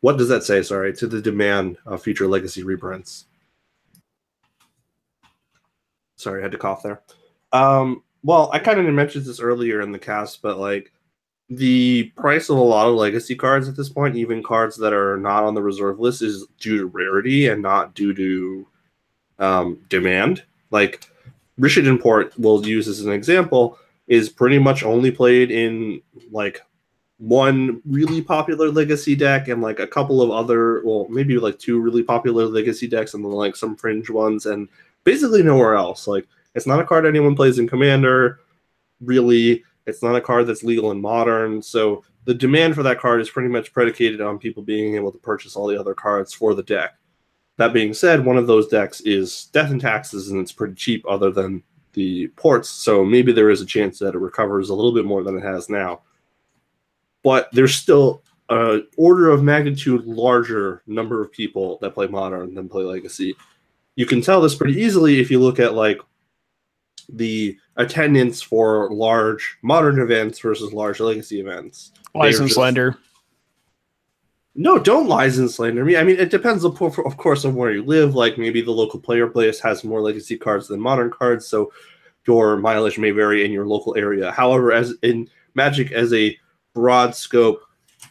what 0.00 0.18
does 0.18 0.28
that 0.28 0.44
say 0.44 0.62
sorry 0.62 0.94
to 0.94 1.06
the 1.06 1.20
demand 1.20 1.78
of 1.86 2.02
future 2.02 2.28
legacy 2.28 2.62
reprints 2.62 3.24
sorry 6.16 6.40
i 6.40 6.42
had 6.42 6.52
to 6.52 6.58
cough 6.58 6.82
there 6.82 7.02
um, 7.52 8.02
well 8.22 8.50
i 8.52 8.58
kind 8.58 8.78
of 8.78 8.94
mentioned 8.94 9.24
this 9.24 9.40
earlier 9.40 9.80
in 9.80 9.92
the 9.92 9.98
cast 9.98 10.42
but 10.42 10.58
like 10.58 10.92
the 11.48 12.04
price 12.16 12.48
of 12.48 12.56
a 12.56 12.60
lot 12.60 12.88
of 12.88 12.94
legacy 12.94 13.36
cards 13.36 13.68
at 13.68 13.76
this 13.76 13.88
point 13.88 14.16
even 14.16 14.42
cards 14.42 14.76
that 14.76 14.92
are 14.92 15.16
not 15.16 15.44
on 15.44 15.54
the 15.54 15.62
reserve 15.62 16.00
list 16.00 16.22
is 16.22 16.46
due 16.58 16.78
to 16.78 16.86
rarity 16.86 17.46
and 17.46 17.62
not 17.62 17.94
due 17.94 18.12
to 18.14 18.66
um, 19.38 19.78
demand. 19.88 20.42
Like 20.70 21.08
Rishadan 21.60 22.00
Port 22.00 22.32
we'll 22.36 22.66
use 22.66 22.88
as 22.88 23.00
an 23.00 23.12
example 23.12 23.78
is 24.08 24.28
pretty 24.28 24.58
much 24.58 24.82
only 24.82 25.10
played 25.10 25.50
in 25.50 26.00
like 26.32 26.60
one 27.18 27.80
really 27.86 28.20
popular 28.20 28.70
legacy 28.70 29.14
deck 29.14 29.48
and 29.48 29.62
like 29.62 29.78
a 29.78 29.86
couple 29.86 30.20
of 30.20 30.30
other 30.30 30.82
well 30.84 31.06
maybe 31.08 31.38
like 31.38 31.58
two 31.58 31.80
really 31.80 32.02
popular 32.02 32.44
legacy 32.46 32.88
decks 32.88 33.14
and 33.14 33.24
then 33.24 33.32
like 33.32 33.56
some 33.56 33.76
fringe 33.76 34.10
ones 34.10 34.46
and 34.46 34.68
basically 35.04 35.44
nowhere 35.44 35.76
else. 35.76 36.08
Like 36.08 36.26
it's 36.56 36.66
not 36.66 36.80
a 36.80 36.84
card 36.84 37.06
anyone 37.06 37.36
plays 37.36 37.60
in 37.60 37.68
commander 37.68 38.40
really 39.00 39.62
it's 39.86 40.02
not 40.02 40.16
a 40.16 40.20
card 40.20 40.46
that's 40.46 40.62
legal 40.62 40.90
in 40.90 41.00
modern 41.00 41.62
so 41.62 42.02
the 42.24 42.34
demand 42.34 42.74
for 42.74 42.82
that 42.82 42.98
card 42.98 43.20
is 43.20 43.30
pretty 43.30 43.48
much 43.48 43.72
predicated 43.72 44.20
on 44.20 44.38
people 44.38 44.62
being 44.62 44.94
able 44.94 45.12
to 45.12 45.18
purchase 45.18 45.56
all 45.56 45.66
the 45.66 45.78
other 45.78 45.94
cards 45.94 46.32
for 46.32 46.54
the 46.54 46.62
deck 46.62 46.94
that 47.56 47.72
being 47.72 47.94
said 47.94 48.24
one 48.24 48.36
of 48.36 48.46
those 48.46 48.68
decks 48.68 49.00
is 49.02 49.46
death 49.52 49.70
and 49.70 49.80
taxes 49.80 50.30
and 50.30 50.40
it's 50.40 50.52
pretty 50.52 50.74
cheap 50.74 51.04
other 51.08 51.30
than 51.30 51.62
the 51.92 52.28
ports 52.36 52.68
so 52.68 53.04
maybe 53.04 53.32
there 53.32 53.50
is 53.50 53.60
a 53.60 53.66
chance 53.66 53.98
that 53.98 54.14
it 54.14 54.18
recovers 54.18 54.70
a 54.70 54.74
little 54.74 54.92
bit 54.92 55.06
more 55.06 55.22
than 55.22 55.36
it 55.36 55.42
has 55.42 55.68
now 55.68 56.00
but 57.22 57.48
there's 57.52 57.74
still 57.74 58.22
a 58.50 58.80
order 58.96 59.30
of 59.30 59.42
magnitude 59.42 60.04
larger 60.06 60.82
number 60.86 61.20
of 61.20 61.32
people 61.32 61.78
that 61.80 61.94
play 61.94 62.06
modern 62.06 62.54
than 62.54 62.68
play 62.68 62.84
legacy. 62.84 63.34
You 63.96 64.06
can 64.06 64.20
tell 64.20 64.40
this 64.40 64.54
pretty 64.54 64.80
easily 64.80 65.20
if 65.20 65.30
you 65.30 65.40
look 65.40 65.58
at 65.58 65.74
like 65.74 66.00
the 67.08 67.56
attendance 67.76 68.42
for 68.42 68.90
large 68.90 69.58
modern 69.62 70.00
events 70.00 70.38
versus 70.38 70.72
large 70.72 71.00
legacy 71.00 71.40
events. 71.40 71.92
License 72.14 72.50
just- 72.50 72.58
lender. 72.58 72.96
No, 74.58 74.78
don't 74.78 75.06
license 75.06 75.56
slander 75.56 75.84
me. 75.84 75.98
I 75.98 76.02
mean, 76.02 76.18
it 76.18 76.30
depends, 76.30 76.64
of 76.64 76.74
course, 76.76 76.98
of 77.04 77.18
course, 77.18 77.44
on 77.44 77.54
where 77.54 77.70
you 77.72 77.84
live. 77.84 78.14
Like 78.14 78.38
maybe 78.38 78.62
the 78.62 78.70
local 78.70 78.98
player 78.98 79.26
base 79.26 79.60
has 79.60 79.84
more 79.84 80.00
legacy 80.00 80.38
cards 80.38 80.66
than 80.66 80.80
modern 80.80 81.10
cards, 81.10 81.46
so 81.46 81.70
your 82.26 82.56
mileage 82.56 82.98
may 82.98 83.10
vary 83.10 83.44
in 83.44 83.52
your 83.52 83.66
local 83.66 83.94
area. 83.98 84.32
However, 84.32 84.72
as 84.72 84.94
in 85.02 85.28
Magic, 85.54 85.92
as 85.92 86.12
a 86.14 86.36
broad 86.72 87.14
scope, 87.14 87.60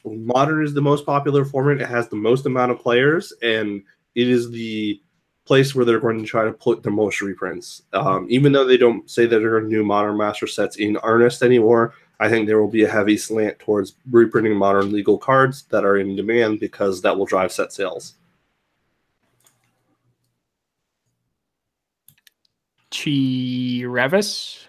modern 0.05 0.63
is 0.63 0.75
the 0.75 0.81
most 0.81 1.05
popular 1.05 1.45
format. 1.45 1.81
It 1.81 1.89
has 1.89 2.09
the 2.09 2.15
most 2.15 2.45
amount 2.45 2.71
of 2.71 2.79
players, 2.79 3.33
and 3.41 3.81
it 4.13 4.27
is 4.27 4.51
the 4.51 5.01
place 5.45 5.75
where 5.75 5.85
they're 5.85 5.99
going 5.99 6.19
to 6.19 6.25
try 6.25 6.43
to 6.43 6.51
put 6.51 6.83
the 6.83 6.91
most 6.91 7.21
reprints. 7.21 7.83
Um, 7.93 8.25
even 8.29 8.51
though 8.51 8.65
they 8.65 8.77
don't 8.77 9.09
say 9.09 9.25
that 9.25 9.39
they're 9.39 9.59
going 9.59 9.69
to 9.69 9.75
do 9.75 9.83
modern 9.83 10.17
master 10.17 10.47
sets 10.47 10.77
in 10.77 10.97
earnest 11.03 11.43
anymore, 11.43 11.93
I 12.19 12.29
think 12.29 12.47
there 12.47 12.59
will 12.59 12.69
be 12.69 12.83
a 12.83 12.91
heavy 12.91 13.17
slant 13.17 13.59
towards 13.59 13.95
reprinting 14.09 14.55
modern 14.55 14.91
legal 14.91 15.17
cards 15.17 15.63
that 15.69 15.85
are 15.85 15.97
in 15.97 16.15
demand 16.15 16.59
because 16.59 17.01
that 17.01 17.17
will 17.17 17.25
drive 17.25 17.51
set 17.51 17.73
sales. 17.73 18.15
Chi 22.91 23.81
Revis. 23.83 24.63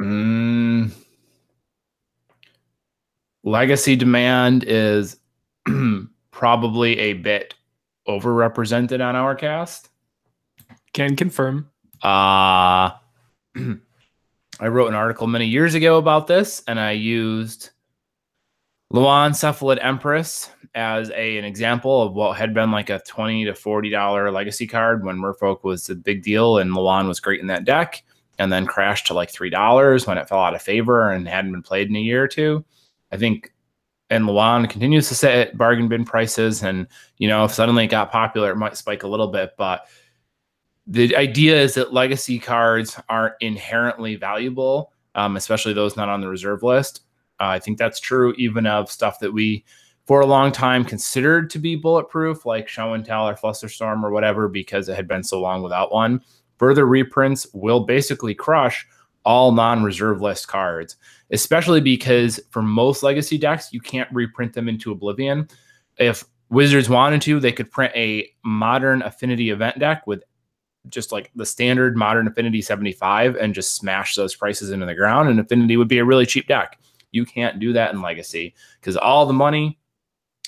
Mm, 0.00 0.92
legacy 3.42 3.96
demand 3.96 4.62
is 4.62 5.16
probably 6.30 6.98
a 7.00 7.14
bit 7.14 7.54
overrepresented 8.08 9.04
on 9.04 9.14
our 9.14 9.34
cast. 9.34 9.90
Can 10.92 11.16
confirm. 11.16 11.70
Uh 12.02 12.90
I 14.60 14.66
wrote 14.66 14.88
an 14.88 14.94
article 14.94 15.28
many 15.28 15.46
years 15.46 15.74
ago 15.74 15.98
about 15.98 16.26
this, 16.26 16.64
and 16.66 16.80
I 16.80 16.92
used 16.92 17.70
Llawan 18.92 19.30
Cephalid 19.30 19.78
Empress 19.80 20.50
as 20.74 21.10
a, 21.10 21.38
an 21.38 21.44
example 21.44 22.02
of 22.02 22.14
what 22.14 22.36
had 22.36 22.54
been 22.54 22.72
like 22.72 22.90
a 22.90 23.00
20 23.00 23.44
to 23.44 23.52
$40 23.52 24.32
legacy 24.32 24.66
card 24.66 25.04
when 25.04 25.16
Merfolk 25.16 25.62
was 25.62 25.88
a 25.90 25.94
big 25.94 26.22
deal 26.22 26.58
and 26.58 26.72
Llawan 26.72 27.06
was 27.06 27.20
great 27.20 27.40
in 27.40 27.46
that 27.48 27.64
deck, 27.64 28.02
and 28.38 28.52
then 28.52 28.66
crashed 28.66 29.06
to 29.08 29.14
like 29.14 29.32
$3 29.32 30.06
when 30.06 30.18
it 30.18 30.28
fell 30.28 30.40
out 30.40 30.54
of 30.54 30.62
favor 30.62 31.10
and 31.10 31.28
hadn't 31.28 31.52
been 31.52 31.62
played 31.62 31.88
in 31.88 31.96
a 31.96 32.00
year 32.00 32.22
or 32.22 32.28
two. 32.28 32.64
I 33.12 33.16
think 33.16 33.52
and 34.10 34.24
Llawan 34.24 34.68
continues 34.70 35.08
to 35.08 35.14
set 35.14 35.56
bargain 35.56 35.88
bin 35.88 36.04
prices. 36.04 36.62
And, 36.62 36.86
you 37.18 37.28
know, 37.28 37.44
if 37.44 37.52
suddenly 37.52 37.84
it 37.84 37.88
got 37.88 38.10
popular, 38.10 38.50
it 38.52 38.56
might 38.56 38.76
spike 38.76 39.02
a 39.02 39.08
little 39.08 39.28
bit. 39.28 39.52
But 39.58 39.86
the 40.86 41.14
idea 41.16 41.60
is 41.60 41.74
that 41.74 41.92
legacy 41.92 42.38
cards 42.38 42.98
aren't 43.08 43.34
inherently 43.40 44.16
valuable, 44.16 44.92
um, 45.14 45.36
especially 45.36 45.74
those 45.74 45.96
not 45.96 46.08
on 46.08 46.20
the 46.20 46.28
reserve 46.28 46.62
list. 46.62 47.02
Uh, 47.40 47.48
I 47.48 47.58
think 47.58 47.78
that's 47.78 48.00
true 48.00 48.34
even 48.38 48.66
of 48.66 48.90
stuff 48.90 49.20
that 49.20 49.32
we, 49.32 49.64
for 50.06 50.20
a 50.20 50.26
long 50.26 50.50
time, 50.50 50.84
considered 50.84 51.50
to 51.50 51.58
be 51.58 51.76
bulletproof, 51.76 52.46
like 52.46 52.66
Show 52.66 52.94
and 52.94 53.04
Tell 53.04 53.28
or 53.28 53.34
Flusterstorm 53.34 54.02
or 54.02 54.10
whatever, 54.10 54.48
because 54.48 54.88
it 54.88 54.96
had 54.96 55.06
been 55.06 55.22
so 55.22 55.40
long 55.40 55.62
without 55.62 55.92
one. 55.92 56.22
Further 56.56 56.86
reprints 56.86 57.46
will 57.52 57.80
basically 57.80 58.34
crush 58.34 58.86
all 59.24 59.52
non-reserve 59.52 60.22
list 60.22 60.48
cards, 60.48 60.96
especially 61.30 61.80
because 61.80 62.40
for 62.50 62.62
most 62.62 63.02
legacy 63.02 63.38
decks, 63.38 63.72
you 63.72 63.80
can't 63.80 64.10
reprint 64.12 64.52
them 64.52 64.68
into 64.68 64.92
Oblivion. 64.92 65.48
If 65.98 66.24
Wizards 66.50 66.88
wanted 66.88 67.22
to, 67.22 67.40
they 67.40 67.52
could 67.52 67.70
print 67.70 67.92
a 67.94 68.28
modern 68.44 69.02
affinity 69.02 69.50
event 69.50 69.78
deck 69.78 70.06
with 70.06 70.22
just 70.88 71.12
like 71.12 71.30
the 71.34 71.46
standard 71.46 71.96
modern 71.96 72.26
affinity 72.26 72.62
75 72.62 73.36
and 73.36 73.54
just 73.54 73.74
smash 73.74 74.14
those 74.14 74.34
prices 74.34 74.70
into 74.70 74.86
the 74.86 74.94
ground 74.94 75.28
and 75.28 75.40
affinity 75.40 75.76
would 75.76 75.88
be 75.88 75.98
a 75.98 76.04
really 76.04 76.26
cheap 76.26 76.46
deck 76.46 76.78
you 77.10 77.24
can't 77.24 77.58
do 77.58 77.72
that 77.72 77.92
in 77.92 78.02
legacy 78.02 78.54
because 78.80 78.96
all 78.96 79.26
the 79.26 79.32
money 79.32 79.78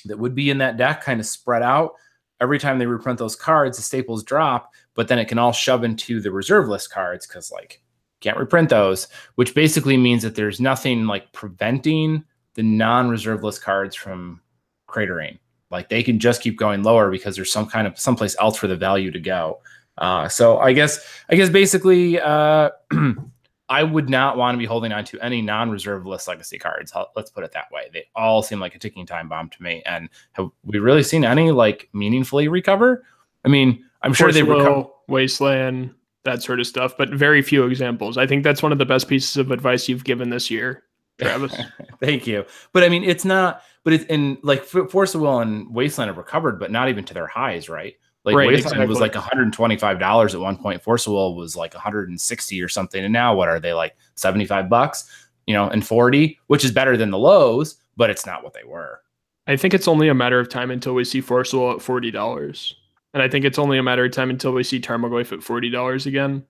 that 0.05 0.19
would 0.19 0.35
be 0.35 0.51
in 0.51 0.59
that 0.59 0.77
deck 0.77 1.03
kind 1.03 1.21
of 1.21 1.27
spread 1.27 1.63
out 1.63 1.93
every 2.41 2.59
time 2.59 2.79
they 2.79 2.87
reprint 2.87 3.19
those 3.19 3.37
cards 3.37 3.77
the 3.77 3.83
staples 3.83 4.23
drop 4.23 4.71
but 4.95 5.09
then 5.09 5.19
it 5.19 5.27
can 5.27 5.39
all 5.39 5.53
shove 5.53 5.85
into 5.85 6.21
the 6.21 6.31
reserve 6.31 6.69
list 6.69 6.91
cards 6.91 7.27
because 7.27 7.51
like 7.51 7.83
can't 8.21 8.39
reprint 8.39 8.69
those 8.69 9.09
which 9.35 9.55
basically 9.55 9.97
means 9.97 10.23
that 10.23 10.35
there's 10.35 10.61
nothing 10.61 11.07
like 11.07 11.33
preventing 11.33 12.25
the 12.55 12.63
non-reserve 12.63 13.43
list 13.43 13.63
cards 13.63 13.95
from 13.95 14.41
cratering 14.89 15.39
like 15.71 15.89
they 15.89 16.03
can 16.03 16.19
just 16.19 16.43
keep 16.43 16.59
going 16.59 16.83
lower 16.83 17.11
because 17.11 17.37
there's 17.37 17.53
some 17.53 17.67
kind 17.67 17.87
of 17.87 17.99
someplace 17.99 18.37
else 18.41 18.57
for 18.57 18.67
the 18.67 18.77
value 18.77 19.11
to 19.11 19.21
go 19.21 19.61
uh, 19.99 20.29
so 20.29 20.59
I 20.59 20.73
guess 20.73 20.99
I 21.29 21.37
guess 21.37 21.51
basically 21.51 22.19
uh, 22.19 22.71
I 23.71 23.85
would 23.85 24.11
not 24.11 24.37
want 24.37 24.55
to 24.55 24.59
be 24.59 24.65
holding 24.65 24.93
on 24.93 25.05
to 25.07 25.21
any 25.21 25.41
non-reserve 25.41 26.05
list 26.05 26.27
legacy 26.27 26.59
cards. 26.59 26.93
Let's 27.15 27.31
put 27.31 27.45
it 27.45 27.53
that 27.53 27.71
way. 27.71 27.89
They 27.93 28.07
all 28.17 28.43
seem 28.43 28.59
like 28.59 28.75
a 28.75 28.79
ticking 28.81 29.07
time 29.07 29.29
bomb 29.29 29.49
to 29.51 29.63
me. 29.63 29.81
And 29.87 30.09
have 30.33 30.51
we 30.65 30.81
really 30.81 31.05
seen 31.05 31.25
any 31.25 31.53
like 31.53 31.89
meaningfully 31.93 32.49
recover? 32.49 33.05
I 33.45 33.49
mean, 33.49 33.85
I'm 34.03 34.13
sure 34.13 34.33
they 34.33 34.43
recover 34.43 34.89
wasteland 35.07 35.95
that 36.25 36.43
sort 36.43 36.61
of 36.61 36.67
stuff, 36.67 36.95
but 36.97 37.11
very 37.11 37.43
few 37.43 37.65
examples. 37.65 38.19
I 38.19 38.27
think 38.27 38.45
that's 38.45 38.63
one 38.63 38.73
of 38.73 38.79
the 38.79 38.85
best 38.85 39.09
pieces 39.09 39.37
of 39.37 39.51
advice 39.51 39.89
you've 39.89 40.05
given 40.05 40.31
this 40.31 40.51
year, 40.51 40.83
Travis. 41.19 41.57
Thank 42.01 42.27
you. 42.27 42.45
But 42.73 42.85
I 42.85 42.89
mean, 42.89 43.05
it's 43.05 43.25
not. 43.25 43.63
But 43.83 43.95
it's 43.95 44.05
in 44.05 44.37
like 44.43 44.63
Force 44.65 45.15
of 45.15 45.23
Will 45.23 45.41
and 45.41 45.75
Wasteland 45.75 46.11
have 46.11 46.19
recovered, 46.19 46.61
but 46.61 46.71
not 46.71 46.91
even 46.91 47.03
to 47.05 47.15
their 47.15 47.27
highs, 47.27 47.71
right? 47.71 47.95
Like 48.25 48.37
right, 48.37 48.49
Wasteland 48.49 48.83
exactly. 48.83 48.87
was 48.87 49.01
like 49.01 49.15
$125 49.15 50.35
at 50.35 50.41
one 50.41 50.57
point. 50.59 50.83
Force 50.83 51.07
of 51.07 51.15
Will 51.15 51.35
was 51.35 51.57
like 51.57 51.73
160 51.73 52.63
or 52.63 52.69
something. 52.69 53.03
And 53.03 53.13
now 53.13 53.35
what 53.35 53.49
are 53.49 53.59
they 53.59 53.73
like 53.73 53.97
75 54.17 54.69
bucks, 54.69 55.11
you 55.47 55.55
know, 55.55 55.69
and 55.69 55.87
40, 55.87 56.39
which 56.49 56.63
is 56.63 56.73
better 56.73 56.99
than 56.99 57.11
the 57.11 57.19
lows, 57.19 57.77
but 57.97 58.11
it's 58.11 58.27
not 58.27 58.45
what 58.45 58.53
they 58.53 58.65
were. 58.65 59.01
I 59.47 59.57
think 59.57 59.73
it's 59.73 59.89
only 59.89 60.09
a 60.09 60.15
matter 60.15 60.39
of 60.39 60.51
time 60.51 60.71
until 60.71 60.95
we 60.95 61.05
see 61.05 61.23
Force 61.23 61.55
of 61.55 61.61
Will 61.61 61.71
at 61.71 61.79
$40. 61.79 62.75
And 63.13 63.23
I 63.23 63.29
think 63.29 63.45
it's 63.45 63.59
only 63.59 63.79
a 63.79 63.83
matter 63.83 64.05
of 64.05 64.13
time 64.13 64.31
until 64.31 64.53
we 64.53 64.63
see 64.63 64.81
Tarmogoyf 64.81 65.33
at 65.33 65.41
$40 65.41 66.07
again, 66.07 66.45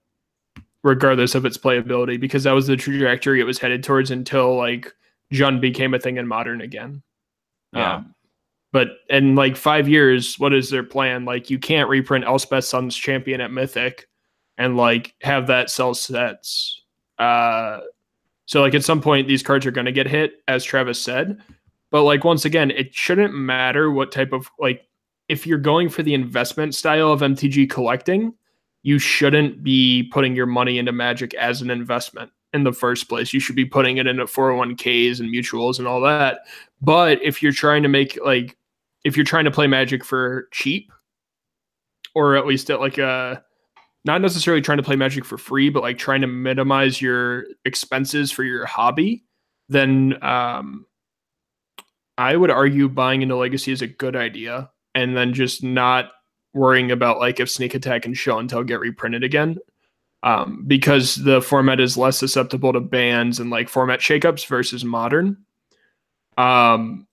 regardless 0.83 1.35
of 1.35 1.45
its 1.45 1.57
playability, 1.57 2.21
because 2.21 2.45
that 2.45 2.53
was 2.53 2.67
the 2.67 2.77
trajectory 2.77 3.41
it 3.41 3.45
was 3.45 3.59
headed 3.59 3.83
towards 3.83 4.11
until 4.11 4.57
like 4.57 4.93
Jund 5.33 5.61
became 5.61 5.95
a 5.95 5.99
thing 5.99 6.17
in 6.19 6.27
modern 6.27 6.61
again. 6.61 7.03
Yeah. 7.73 7.97
Um, 7.97 8.15
but 8.73 8.89
in 9.09 9.35
like 9.35 9.57
five 9.57 9.89
years, 9.89 10.39
what 10.39 10.53
is 10.53 10.71
their 10.71 10.83
plan? 10.83 11.25
Like 11.25 11.51
you 11.51 11.59
can't 11.59 11.89
reprint 11.89 12.25
Elspeth 12.25 12.65
Sun's 12.65 12.97
champion 12.97 13.41
at 13.41 13.51
Mythic 13.51 14.09
and 14.59 14.77
like 14.77 15.15
have 15.23 15.47
that 15.49 15.71
sell 15.71 15.95
sets. 15.95 16.83
Uh 17.19 17.81
so 18.47 18.61
like 18.61 18.75
at 18.75 18.85
some 18.85 19.01
point 19.01 19.29
these 19.29 19.43
cards 19.43 19.67
are 19.67 19.71
gonna 19.71 19.93
get 19.93 20.07
hit, 20.07 20.43
as 20.47 20.65
Travis 20.65 21.01
said. 21.01 21.41
But 21.91 22.05
like 22.05 22.25
once 22.25 22.45
again, 22.45 22.71
it 22.71 22.95
shouldn't 22.95 23.35
matter 23.35 23.91
what 23.91 24.13
type 24.13 24.33
of 24.33 24.49
like 24.59 24.87
if 25.31 25.47
you're 25.47 25.59
going 25.59 25.89
for 25.89 26.03
the 26.03 26.13
investment 26.13 26.75
style 26.75 27.13
of 27.13 27.21
MTG 27.21 27.71
collecting, 27.71 28.35
you 28.83 28.99
shouldn't 28.99 29.63
be 29.63 30.11
putting 30.13 30.35
your 30.35 30.47
money 30.47 30.77
into 30.77 30.91
Magic 30.91 31.35
as 31.35 31.63
an 31.63 31.71
investment 31.71 32.33
in 32.53 32.65
the 32.65 32.73
first 32.73 33.09
place. 33.09 33.33
You 33.33 33.39
should 33.39 33.55
be 33.55 33.65
putting 33.65 33.99
it 33.99 34.09
into 34.09 34.25
401ks 34.25 35.21
and 35.21 35.33
mutuals 35.33 35.79
and 35.79 35.87
all 35.87 36.01
that. 36.01 36.41
But 36.83 37.23
if 37.23 37.45
you're 37.45 37.53
trying 37.53 37.85
to 37.85 37.89
make 37.89 38.19
like 38.25 38.57
if 39.05 39.17
you're 39.17 39.25
trying 39.25 39.45
to 39.45 39.53
play 39.53 39.69
Magic 39.69 40.05
for 40.05 40.49
cheap, 40.51 40.91
or 42.13 42.35
at 42.35 42.47
least 42.47 42.69
at 42.69 42.81
like 42.81 42.99
a 42.99 43.45
not 44.05 44.21
necessarily 44.21 44.63
trying 44.63 44.79
to 44.79 44.83
play 44.83 44.97
Magic 44.97 45.25
for 45.25 45.39
free, 45.39 45.71
but 45.71 45.85
like 45.85 45.97
trying 45.97 46.23
to 46.23 46.27
minimize 46.27 47.01
your 47.01 47.45
expenses 47.65 48.33
for 48.33 48.43
your 48.43 48.67
hobby, 48.67 49.25
then 49.69 50.19
um, 50.25 50.87
I 52.19 52.35
would 52.35 52.51
argue 52.51 52.89
buying 52.89 53.23
into 53.23 53.37
Legacy 53.37 53.71
is 53.71 53.83
a 53.83 53.87
good 53.87 54.17
idea, 54.17 54.71
and 54.95 55.17
then 55.17 55.33
just 55.33 55.63
not 55.63 56.11
worrying 56.53 56.91
about 56.91 57.19
like 57.19 57.41
if 57.41 57.51
Sneak 57.51 57.75
Attack 57.75 58.07
and 58.07 58.17
Show 58.17 58.39
and 58.39 58.49
Tell 58.49 58.65
get 58.65 58.81
reprinted 58.81 59.25
again. 59.25 59.59
Um, 60.23 60.65
because 60.67 61.15
the 61.15 61.41
format 61.41 61.81
is 61.81 61.97
less 61.97 62.19
susceptible 62.19 62.75
to 62.75 62.81
bans 62.81 63.41
and 63.41 63.49
like 63.49 63.71
format 63.71 64.01
shakeups 64.01 64.47
versus 64.47 64.85
modern. 64.85 65.39
Um, 66.37 67.07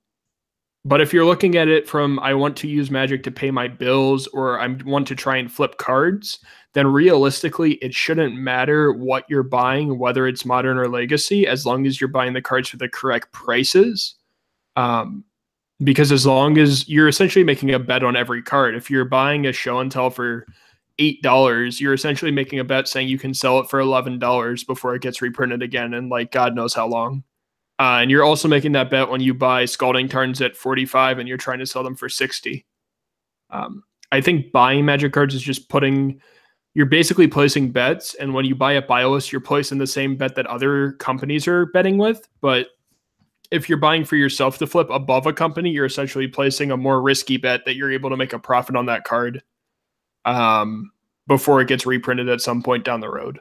but 0.83 1.01
if 1.01 1.13
you're 1.13 1.25
looking 1.25 1.57
at 1.57 1.67
it 1.67 1.87
from 1.87 2.19
I 2.19 2.33
want 2.33 2.55
to 2.57 2.67
use 2.67 2.91
magic 2.91 3.23
to 3.23 3.31
pay 3.31 3.51
my 3.51 3.67
bills 3.67 4.27
or 4.27 4.59
I 4.59 4.67
want 4.85 5.07
to 5.07 5.15
try 5.15 5.37
and 5.37 5.51
flip 5.51 5.77
cards, 5.77 6.39
then 6.73 6.87
realistically 6.87 7.73
it 7.75 7.93
shouldn't 7.93 8.35
matter 8.35 8.93
what 8.93 9.25
you're 9.29 9.43
buying, 9.43 9.99
whether 9.99 10.27
it's 10.27 10.45
modern 10.45 10.77
or 10.77 10.87
legacy, 10.87 11.47
as 11.47 11.65
long 11.65 11.85
as 11.85 11.99
you're 11.99 12.07
buying 12.07 12.33
the 12.33 12.41
cards 12.41 12.69
for 12.69 12.77
the 12.77 12.87
correct 12.87 13.31
prices. 13.31 14.15
Um, 14.75 15.25
because 15.83 16.11
as 16.11 16.25
long 16.25 16.57
as 16.57 16.87
you're 16.89 17.07
essentially 17.07 17.43
making 17.43 17.73
a 17.73 17.79
bet 17.79 18.03
on 18.03 18.15
every 18.15 18.41
card, 18.41 18.75
if 18.75 18.89
you're 18.89 19.05
buying 19.05 19.45
a 19.45 19.53
show 19.53 19.79
and 19.79 19.91
tell 19.91 20.09
for 20.09 20.45
eight 20.99 21.21
dollars, 21.21 21.79
you're 21.79 21.93
essentially 21.93 22.31
making 22.31 22.59
a 22.59 22.63
bet 22.63 22.87
saying 22.87 23.07
you 23.07 23.19
can 23.19 23.33
sell 23.33 23.59
it 23.59 23.69
for 23.69 23.79
eleven 23.79 24.19
dollars 24.19 24.63
before 24.63 24.95
it 24.95 25.01
gets 25.01 25.21
reprinted 25.21 25.61
again, 25.61 25.93
and 25.93 26.09
like 26.09 26.31
God 26.31 26.55
knows 26.55 26.73
how 26.73 26.87
long. 26.87 27.23
Uh, 27.79 27.99
and 28.01 28.09
you're 28.09 28.23
also 28.23 28.47
making 28.47 28.71
that 28.71 28.89
bet 28.89 29.09
when 29.09 29.21
you 29.21 29.33
buy 29.33 29.65
Scalding 29.65 30.09
Tarns 30.09 30.41
at 30.41 30.57
45 30.57 31.19
and 31.19 31.27
you're 31.27 31.37
trying 31.37 31.59
to 31.59 31.65
sell 31.65 31.83
them 31.83 31.95
for 31.95 32.09
60. 32.09 32.65
Um, 33.51 33.83
I 34.11 34.19
think 34.19 34.51
buying 34.51 34.85
magic 34.85 35.13
cards 35.13 35.35
is 35.35 35.43
just 35.43 35.69
putting, 35.69 36.19
you're 36.73 36.87
basically 36.87 37.27
placing 37.27 37.71
bets. 37.71 38.15
And 38.15 38.33
when 38.33 38.45
you 38.45 38.55
buy 38.55 38.73
a 38.73 38.81
buylist, 38.81 39.31
you're 39.31 39.41
placing 39.41 39.77
the 39.77 39.85
same 39.85 40.15
bet 40.15 40.33
that 40.35 40.47
other 40.47 40.93
companies 40.93 41.47
are 41.47 41.67
betting 41.67 41.99
with. 41.99 42.27
But 42.41 42.69
if 43.51 43.69
you're 43.69 43.77
buying 43.77 44.03
for 44.03 44.15
yourself 44.15 44.57
to 44.57 44.67
flip 44.67 44.89
above 44.89 45.25
a 45.25 45.33
company, 45.33 45.69
you're 45.69 45.85
essentially 45.85 46.27
placing 46.27 46.71
a 46.71 46.77
more 46.77 47.01
risky 47.01 47.37
bet 47.37 47.65
that 47.65 47.75
you're 47.75 47.91
able 47.91 48.09
to 48.09 48.17
make 48.17 48.33
a 48.33 48.39
profit 48.39 48.75
on 48.75 48.87
that 48.87 49.03
card 49.03 49.41
um, 50.25 50.91
before 51.27 51.61
it 51.61 51.67
gets 51.67 51.85
reprinted 51.85 52.29
at 52.29 52.41
some 52.41 52.61
point 52.61 52.83
down 52.83 52.99
the 52.99 53.09
road. 53.09 53.39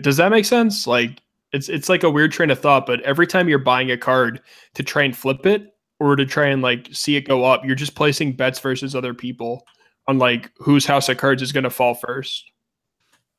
Does 0.00 0.16
that 0.16 0.30
make 0.30 0.44
sense? 0.44 0.86
Like, 0.86 1.20
it's 1.52 1.68
it's 1.68 1.88
like 1.90 2.02
a 2.02 2.10
weird 2.10 2.32
train 2.32 2.50
of 2.50 2.58
thought, 2.58 2.86
but 2.86 3.02
every 3.02 3.26
time 3.26 3.48
you're 3.48 3.58
buying 3.58 3.90
a 3.90 3.98
card 3.98 4.40
to 4.74 4.82
try 4.82 5.02
and 5.02 5.14
flip 5.14 5.44
it 5.44 5.74
or 6.00 6.16
to 6.16 6.24
try 6.24 6.46
and 6.46 6.62
like 6.62 6.88
see 6.92 7.16
it 7.16 7.28
go 7.28 7.44
up, 7.44 7.64
you're 7.64 7.74
just 7.74 7.94
placing 7.94 8.32
bets 8.32 8.58
versus 8.58 8.94
other 8.94 9.12
people 9.12 9.66
on 10.08 10.18
like 10.18 10.50
whose 10.56 10.86
house 10.86 11.10
of 11.10 11.18
cards 11.18 11.42
is 11.42 11.52
going 11.52 11.64
to 11.64 11.70
fall 11.70 11.94
first. 11.94 12.50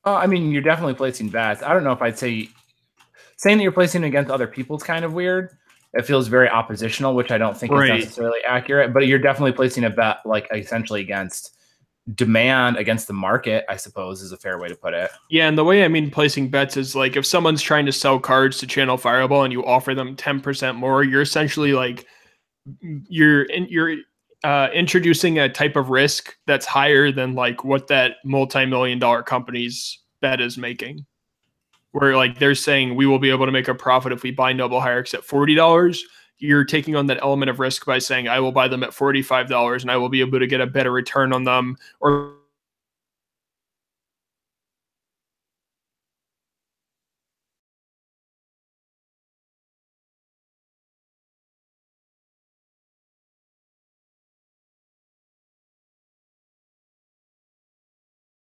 Oh, 0.05 0.13
I 0.13 0.27
mean, 0.27 0.51
you're 0.51 0.61
definitely 0.61 0.93
placing 0.93 1.29
bets. 1.29 1.63
I 1.63 1.73
don't 1.73 1.83
know 1.83 1.91
if 1.91 2.01
I'd 2.01 2.19
say 2.19 2.49
saying 3.37 3.57
that 3.57 3.63
you're 3.63 3.71
placing 3.71 4.03
against 4.03 4.31
other 4.31 4.47
people 4.47 4.77
is 4.77 4.83
kind 4.83 5.05
of 5.05 5.13
weird. 5.13 5.57
It 5.93 6.05
feels 6.05 6.27
very 6.27 6.49
oppositional, 6.49 7.13
which 7.13 7.31
I 7.31 7.37
don't 7.37 7.55
think 7.55 7.71
right. 7.71 7.99
is 7.99 8.05
necessarily 8.05 8.39
accurate. 8.47 8.93
But 8.93 9.07
you're 9.07 9.19
definitely 9.19 9.51
placing 9.51 9.83
a 9.83 9.89
bet, 9.89 10.17
like 10.25 10.47
essentially 10.51 11.01
against 11.01 11.55
demand 12.15 12.77
against 12.77 13.07
the 13.07 13.13
market, 13.13 13.63
I 13.69 13.77
suppose 13.77 14.21
is 14.21 14.31
a 14.31 14.37
fair 14.37 14.59
way 14.59 14.67
to 14.67 14.75
put 14.75 14.93
it. 14.93 15.09
Yeah, 15.29 15.47
and 15.47 15.57
the 15.57 15.63
way 15.63 15.85
I 15.85 15.87
mean 15.87 16.11
placing 16.11 16.49
bets 16.49 16.75
is 16.75 16.95
like 16.95 17.15
if 17.15 17.25
someone's 17.25 17.61
trying 17.61 17.85
to 17.85 17.91
sell 17.91 18.19
cards 18.19 18.57
to 18.59 18.67
Channel 18.67 18.97
Fireball 18.97 19.43
and 19.43 19.53
you 19.53 19.65
offer 19.65 19.95
them 19.95 20.15
10% 20.15 20.75
more, 20.75 21.03
you're 21.03 21.21
essentially 21.21 21.73
like 21.73 22.05
you're 23.07 23.43
in, 23.43 23.67
you're 23.69 23.97
uh, 24.43 24.67
introducing 24.73 25.39
a 25.39 25.47
type 25.47 25.75
of 25.75 25.89
risk 25.89 26.35
that's 26.45 26.65
higher 26.65 27.11
than 27.11 27.35
like 27.35 27.63
what 27.63 27.87
that 27.87 28.15
multi-million 28.25 28.99
dollar 28.99 29.23
company's 29.23 29.99
bet 30.21 30.41
is 30.41 30.57
making. 30.57 31.05
Where 31.93 32.15
like 32.15 32.37
they're 32.37 32.55
saying 32.55 32.95
we 32.95 33.05
will 33.05 33.19
be 33.19 33.29
able 33.29 33.45
to 33.45 33.51
make 33.51 33.67
a 33.67 33.73
profit 33.73 34.11
if 34.11 34.21
we 34.21 34.31
buy 34.31 34.53
Noble 34.53 34.81
Hierarchs 34.81 35.13
at 35.13 35.23
forty 35.23 35.55
dollars. 35.55 36.03
You're 36.39 36.65
taking 36.65 36.95
on 36.95 37.05
that 37.07 37.19
element 37.21 37.49
of 37.49 37.59
risk 37.59 37.85
by 37.85 37.99
saying 37.99 38.27
I 38.27 38.39
will 38.39 38.51
buy 38.51 38.67
them 38.67 38.83
at 38.83 38.93
forty 38.93 39.21
five 39.21 39.47
dollars 39.47 39.83
and 39.83 39.89
I 39.91 39.97
will 39.97 40.09
be 40.09 40.19
able 40.19 40.39
to 40.39 40.47
get 40.47 40.59
a 40.59 40.67
better 40.67 40.91
return 40.91 41.31
on 41.31 41.45
them 41.45 41.77
or 42.01 42.35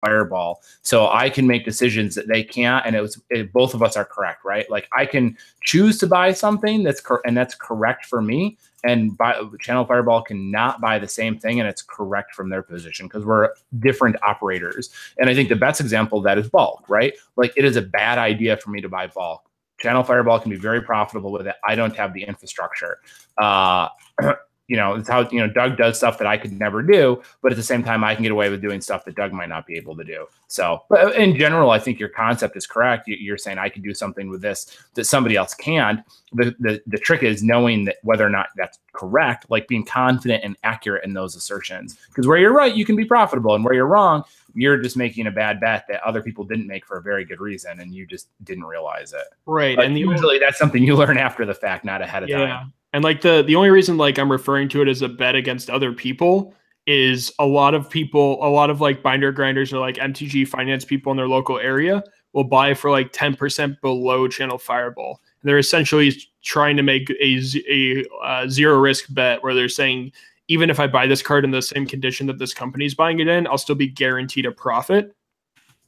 fireball. 0.02 0.60
So 0.82 1.08
i 1.08 1.30
can 1.30 1.46
make 1.46 1.64
decisions 1.64 2.14
that 2.16 2.28
they 2.28 2.42
can't 2.42 2.84
and 2.84 2.94
it 2.94 3.00
was 3.00 3.20
it, 3.30 3.52
both 3.52 3.72
of 3.72 3.82
us 3.82 3.96
are 3.96 4.04
correct 4.04 4.44
right? 4.44 4.68
Like 4.70 4.88
i 4.94 5.06
can 5.06 5.36
choose 5.62 5.96
to 5.98 6.06
buy 6.06 6.32
something 6.32 6.82
that's 6.82 7.00
cor- 7.00 7.22
and 7.24 7.36
that's 7.36 7.54
correct 7.54 8.04
for 8.06 8.20
me 8.20 8.58
and 8.84 9.16
buy, 9.16 9.40
channel 9.60 9.84
fireball 9.84 10.22
cannot 10.22 10.80
buy 10.80 10.98
the 10.98 11.06
same 11.06 11.38
thing 11.38 11.60
and 11.60 11.68
it's 11.68 11.82
correct 11.82 12.34
from 12.34 12.50
their 12.50 12.62
position 12.62 13.06
because 13.06 13.24
we're 13.24 13.50
different 13.78 14.16
operators. 14.22 14.90
And 15.18 15.30
i 15.30 15.34
think 15.34 15.48
the 15.48 15.56
best 15.56 15.80
example 15.80 16.18
of 16.18 16.24
that 16.24 16.36
is 16.36 16.48
bulk 16.50 16.84
right? 16.88 17.14
Like 17.36 17.52
it 17.56 17.64
is 17.64 17.76
a 17.76 17.82
bad 17.82 18.18
idea 18.18 18.56
for 18.56 18.70
me 18.70 18.80
to 18.80 18.88
buy 18.88 19.06
bulk. 19.06 19.48
Channel 19.80 20.04
fireball 20.04 20.38
can 20.38 20.50
be 20.50 20.56
very 20.56 20.82
profitable 20.82 21.32
with 21.32 21.46
it. 21.46 21.56
I 21.66 21.74
don't 21.74 21.96
have 21.96 22.12
the 22.12 22.24
infrastructure. 22.24 22.98
Uh 23.38 23.88
you 24.72 24.78
know, 24.78 24.94
it's 24.94 25.06
how 25.06 25.28
you 25.28 25.38
know 25.38 25.46
Doug 25.46 25.76
does 25.76 25.98
stuff 25.98 26.16
that 26.16 26.26
I 26.26 26.38
could 26.38 26.58
never 26.58 26.80
do, 26.80 27.22
but 27.42 27.52
at 27.52 27.56
the 27.56 27.62
same 27.62 27.84
time, 27.84 28.02
I 28.02 28.14
can 28.14 28.22
get 28.22 28.32
away 28.32 28.48
with 28.48 28.62
doing 28.62 28.80
stuff 28.80 29.04
that 29.04 29.14
Doug 29.14 29.30
might 29.30 29.50
not 29.50 29.66
be 29.66 29.76
able 29.76 29.94
to 29.98 30.02
do. 30.02 30.26
So, 30.46 30.84
but 30.88 31.04
uh, 31.04 31.10
in 31.10 31.36
general, 31.36 31.68
I 31.68 31.78
think 31.78 32.00
your 32.00 32.08
concept 32.08 32.56
is 32.56 32.66
correct. 32.66 33.06
You're 33.06 33.36
saying 33.36 33.58
I 33.58 33.68
can 33.68 33.82
do 33.82 33.92
something 33.92 34.30
with 34.30 34.40
this 34.40 34.74
that 34.94 35.04
somebody 35.04 35.36
else 35.36 35.52
can't. 35.52 36.00
The 36.32 36.56
the, 36.58 36.80
the 36.86 36.96
trick 36.96 37.22
is 37.22 37.42
knowing 37.42 37.84
that 37.84 37.96
whether 38.02 38.26
or 38.26 38.30
not 38.30 38.46
that's 38.56 38.78
correct, 38.94 39.44
like 39.50 39.68
being 39.68 39.84
confident 39.84 40.42
and 40.42 40.56
accurate 40.62 41.04
in 41.04 41.12
those 41.12 41.36
assertions. 41.36 41.98
Because 42.08 42.26
where 42.26 42.38
you're 42.38 42.54
right, 42.54 42.74
you 42.74 42.86
can 42.86 42.96
be 42.96 43.04
profitable, 43.04 43.54
and 43.54 43.66
where 43.66 43.74
you're 43.74 43.84
wrong, 43.84 44.24
you're 44.54 44.78
just 44.78 44.96
making 44.96 45.26
a 45.26 45.30
bad 45.30 45.60
bet 45.60 45.84
that 45.90 46.02
other 46.02 46.22
people 46.22 46.44
didn't 46.44 46.66
make 46.66 46.86
for 46.86 46.96
a 46.96 47.02
very 47.02 47.26
good 47.26 47.40
reason, 47.40 47.78
and 47.80 47.94
you 47.94 48.06
just 48.06 48.28
didn't 48.44 48.64
realize 48.64 49.12
it. 49.12 49.26
Right, 49.44 49.76
but 49.76 49.84
and 49.84 49.98
usually 49.98 50.38
that's 50.38 50.56
something 50.56 50.82
you 50.82 50.96
learn 50.96 51.18
after 51.18 51.44
the 51.44 51.52
fact, 51.52 51.84
not 51.84 52.00
ahead 52.00 52.22
of 52.22 52.30
yeah. 52.30 52.46
time. 52.46 52.72
And 52.92 53.02
like 53.02 53.22
the 53.22 53.42
the 53.42 53.56
only 53.56 53.70
reason 53.70 53.96
like 53.96 54.18
I'm 54.18 54.30
referring 54.30 54.68
to 54.70 54.82
it 54.82 54.88
as 54.88 55.02
a 55.02 55.08
bet 55.08 55.34
against 55.34 55.70
other 55.70 55.92
people 55.92 56.54
is 56.86 57.32
a 57.38 57.46
lot 57.46 57.74
of 57.74 57.88
people, 57.88 58.44
a 58.44 58.50
lot 58.50 58.70
of 58.70 58.80
like 58.80 59.02
binder 59.02 59.32
grinders 59.32 59.72
or 59.72 59.78
like 59.78 59.96
MTG 59.96 60.46
finance 60.48 60.84
people 60.84 61.12
in 61.12 61.16
their 61.16 61.28
local 61.28 61.58
area 61.58 62.02
will 62.32 62.44
buy 62.44 62.74
for 62.74 62.90
like 62.90 63.12
10% 63.12 63.80
below 63.80 64.26
channel 64.26 64.58
fireball. 64.58 65.20
And 65.40 65.48
they're 65.48 65.58
essentially 65.58 66.12
trying 66.42 66.76
to 66.76 66.82
make 66.82 67.10
a, 67.10 67.40
a 67.68 68.04
uh, 68.24 68.48
zero 68.48 68.78
risk 68.78 69.06
bet 69.10 69.42
where 69.42 69.54
they're 69.54 69.68
saying, 69.68 70.12
even 70.48 70.70
if 70.70 70.80
I 70.80 70.86
buy 70.86 71.06
this 71.06 71.22
card 71.22 71.44
in 71.44 71.50
the 71.50 71.62
same 71.62 71.86
condition 71.86 72.26
that 72.26 72.38
this 72.38 72.54
company's 72.54 72.94
buying 72.94 73.20
it 73.20 73.28
in, 73.28 73.46
I'll 73.46 73.58
still 73.58 73.76
be 73.76 73.86
guaranteed 73.86 74.46
a 74.46 74.50
profit. 74.52 75.14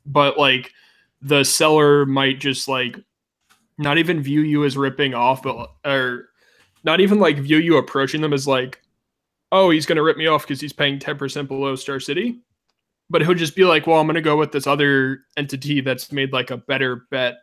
But 0.06 0.38
like 0.38 0.72
the 1.22 1.44
seller 1.44 2.06
might 2.06 2.38
just 2.38 2.68
like 2.68 2.98
not 3.78 3.98
even 3.98 4.22
view 4.22 4.42
you 4.42 4.64
as 4.64 4.76
ripping 4.76 5.14
off, 5.14 5.42
but 5.42 5.70
or 5.84 6.28
not 6.84 7.00
even 7.00 7.18
like 7.18 7.38
view 7.38 7.58
you 7.58 7.76
approaching 7.76 8.20
them 8.20 8.32
as 8.32 8.46
like, 8.46 8.80
oh, 9.50 9.70
he's 9.70 9.86
going 9.86 9.96
to 9.96 10.02
rip 10.02 10.16
me 10.16 10.26
off 10.26 10.42
because 10.42 10.60
he's 10.60 10.72
paying 10.72 10.98
10% 10.98 11.48
below 11.48 11.74
Star 11.76 11.98
City. 11.98 12.40
But 13.10 13.22
he'll 13.22 13.34
just 13.34 13.56
be 13.56 13.64
like, 13.64 13.86
well, 13.86 14.00
I'm 14.00 14.06
going 14.06 14.14
to 14.14 14.22
go 14.22 14.36
with 14.36 14.52
this 14.52 14.66
other 14.66 15.20
entity 15.36 15.80
that's 15.80 16.10
made 16.12 16.32
like 16.32 16.50
a 16.50 16.56
better 16.56 17.06
bet 17.10 17.36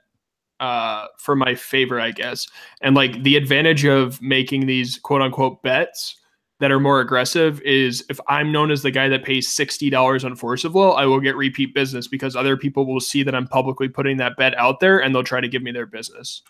uh, 0.59 1.07
for 1.17 1.35
my 1.35 1.55
favor, 1.55 1.99
I 1.99 2.11
guess. 2.11 2.47
And 2.81 2.95
like 2.95 3.23
the 3.23 3.35
advantage 3.35 3.85
of 3.85 4.21
making 4.21 4.67
these 4.67 4.99
quote 4.99 5.21
unquote 5.21 5.61
bets 5.63 6.17
that 6.59 6.71
are 6.71 6.79
more 6.79 6.99
aggressive 6.99 7.59
is 7.61 8.05
if 8.09 8.19
I'm 8.27 8.51
known 8.51 8.69
as 8.69 8.83
the 8.83 8.91
guy 8.91 9.09
that 9.09 9.23
pays 9.23 9.49
$60 9.49 10.23
on 10.23 10.35
Force 10.35 10.63
of 10.63 10.75
Will, 10.75 10.95
I 10.95 11.05
will 11.05 11.19
get 11.19 11.35
repeat 11.35 11.73
business 11.73 12.07
because 12.07 12.35
other 12.35 12.55
people 12.55 12.85
will 12.85 12.99
see 12.99 13.23
that 13.23 13.33
I'm 13.33 13.47
publicly 13.47 13.87
putting 13.87 14.17
that 14.17 14.37
bet 14.37 14.55
out 14.57 14.79
there 14.79 15.01
and 15.01 15.13
they'll 15.13 15.23
try 15.23 15.41
to 15.41 15.47
give 15.47 15.63
me 15.63 15.71
their 15.71 15.87
business. 15.87 16.43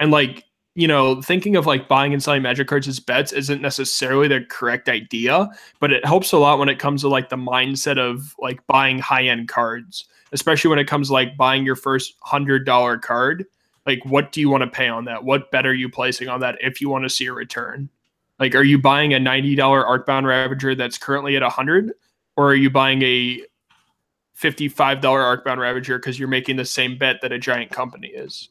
And 0.00 0.10
like 0.10 0.44
you 0.74 0.88
know, 0.88 1.22
thinking 1.22 1.54
of 1.54 1.66
like 1.66 1.88
buying 1.88 2.12
and 2.12 2.22
selling 2.22 2.42
magic 2.42 2.66
cards 2.66 2.88
as 2.88 2.98
bets 2.98 3.32
isn't 3.32 3.62
necessarily 3.62 4.26
the 4.26 4.44
correct 4.48 4.88
idea, 4.88 5.48
but 5.78 5.92
it 5.92 6.04
helps 6.04 6.32
a 6.32 6.38
lot 6.38 6.58
when 6.58 6.68
it 6.68 6.80
comes 6.80 7.02
to 7.02 7.08
like 7.08 7.28
the 7.28 7.36
mindset 7.36 7.98
of 7.98 8.34
like 8.38 8.66
buying 8.66 8.98
high 8.98 9.24
end 9.24 9.48
cards, 9.48 10.06
especially 10.32 10.68
when 10.68 10.80
it 10.80 10.88
comes 10.88 11.08
to 11.08 11.12
like 11.12 11.36
buying 11.36 11.64
your 11.64 11.76
first 11.76 12.14
hundred 12.20 12.66
dollar 12.66 12.98
card. 12.98 13.46
Like, 13.86 14.00
what 14.04 14.32
do 14.32 14.40
you 14.40 14.48
want 14.48 14.62
to 14.62 14.66
pay 14.66 14.88
on 14.88 15.04
that? 15.04 15.24
What 15.24 15.50
bet 15.50 15.66
are 15.66 15.74
you 15.74 15.88
placing 15.88 16.28
on 16.28 16.40
that 16.40 16.56
if 16.60 16.80
you 16.80 16.88
want 16.88 17.04
to 17.04 17.10
see 17.10 17.26
a 17.26 17.32
return? 17.32 17.88
Like, 18.40 18.54
are 18.56 18.64
you 18.64 18.78
buying 18.78 19.14
a 19.14 19.20
ninety 19.20 19.54
dollar 19.54 19.84
Arcbound 19.84 20.26
Ravager 20.26 20.74
that's 20.74 20.98
currently 20.98 21.36
at 21.36 21.42
a 21.42 21.50
hundred, 21.50 21.92
or 22.36 22.48
are 22.48 22.54
you 22.56 22.68
buying 22.68 23.00
a 23.02 23.42
fifty-five 24.32 25.00
dollar 25.00 25.20
Arcbound 25.20 25.58
Ravager 25.58 25.98
because 25.98 26.18
you're 26.18 26.26
making 26.26 26.56
the 26.56 26.64
same 26.64 26.98
bet 26.98 27.20
that 27.22 27.30
a 27.30 27.38
giant 27.38 27.70
company 27.70 28.08
is? 28.08 28.48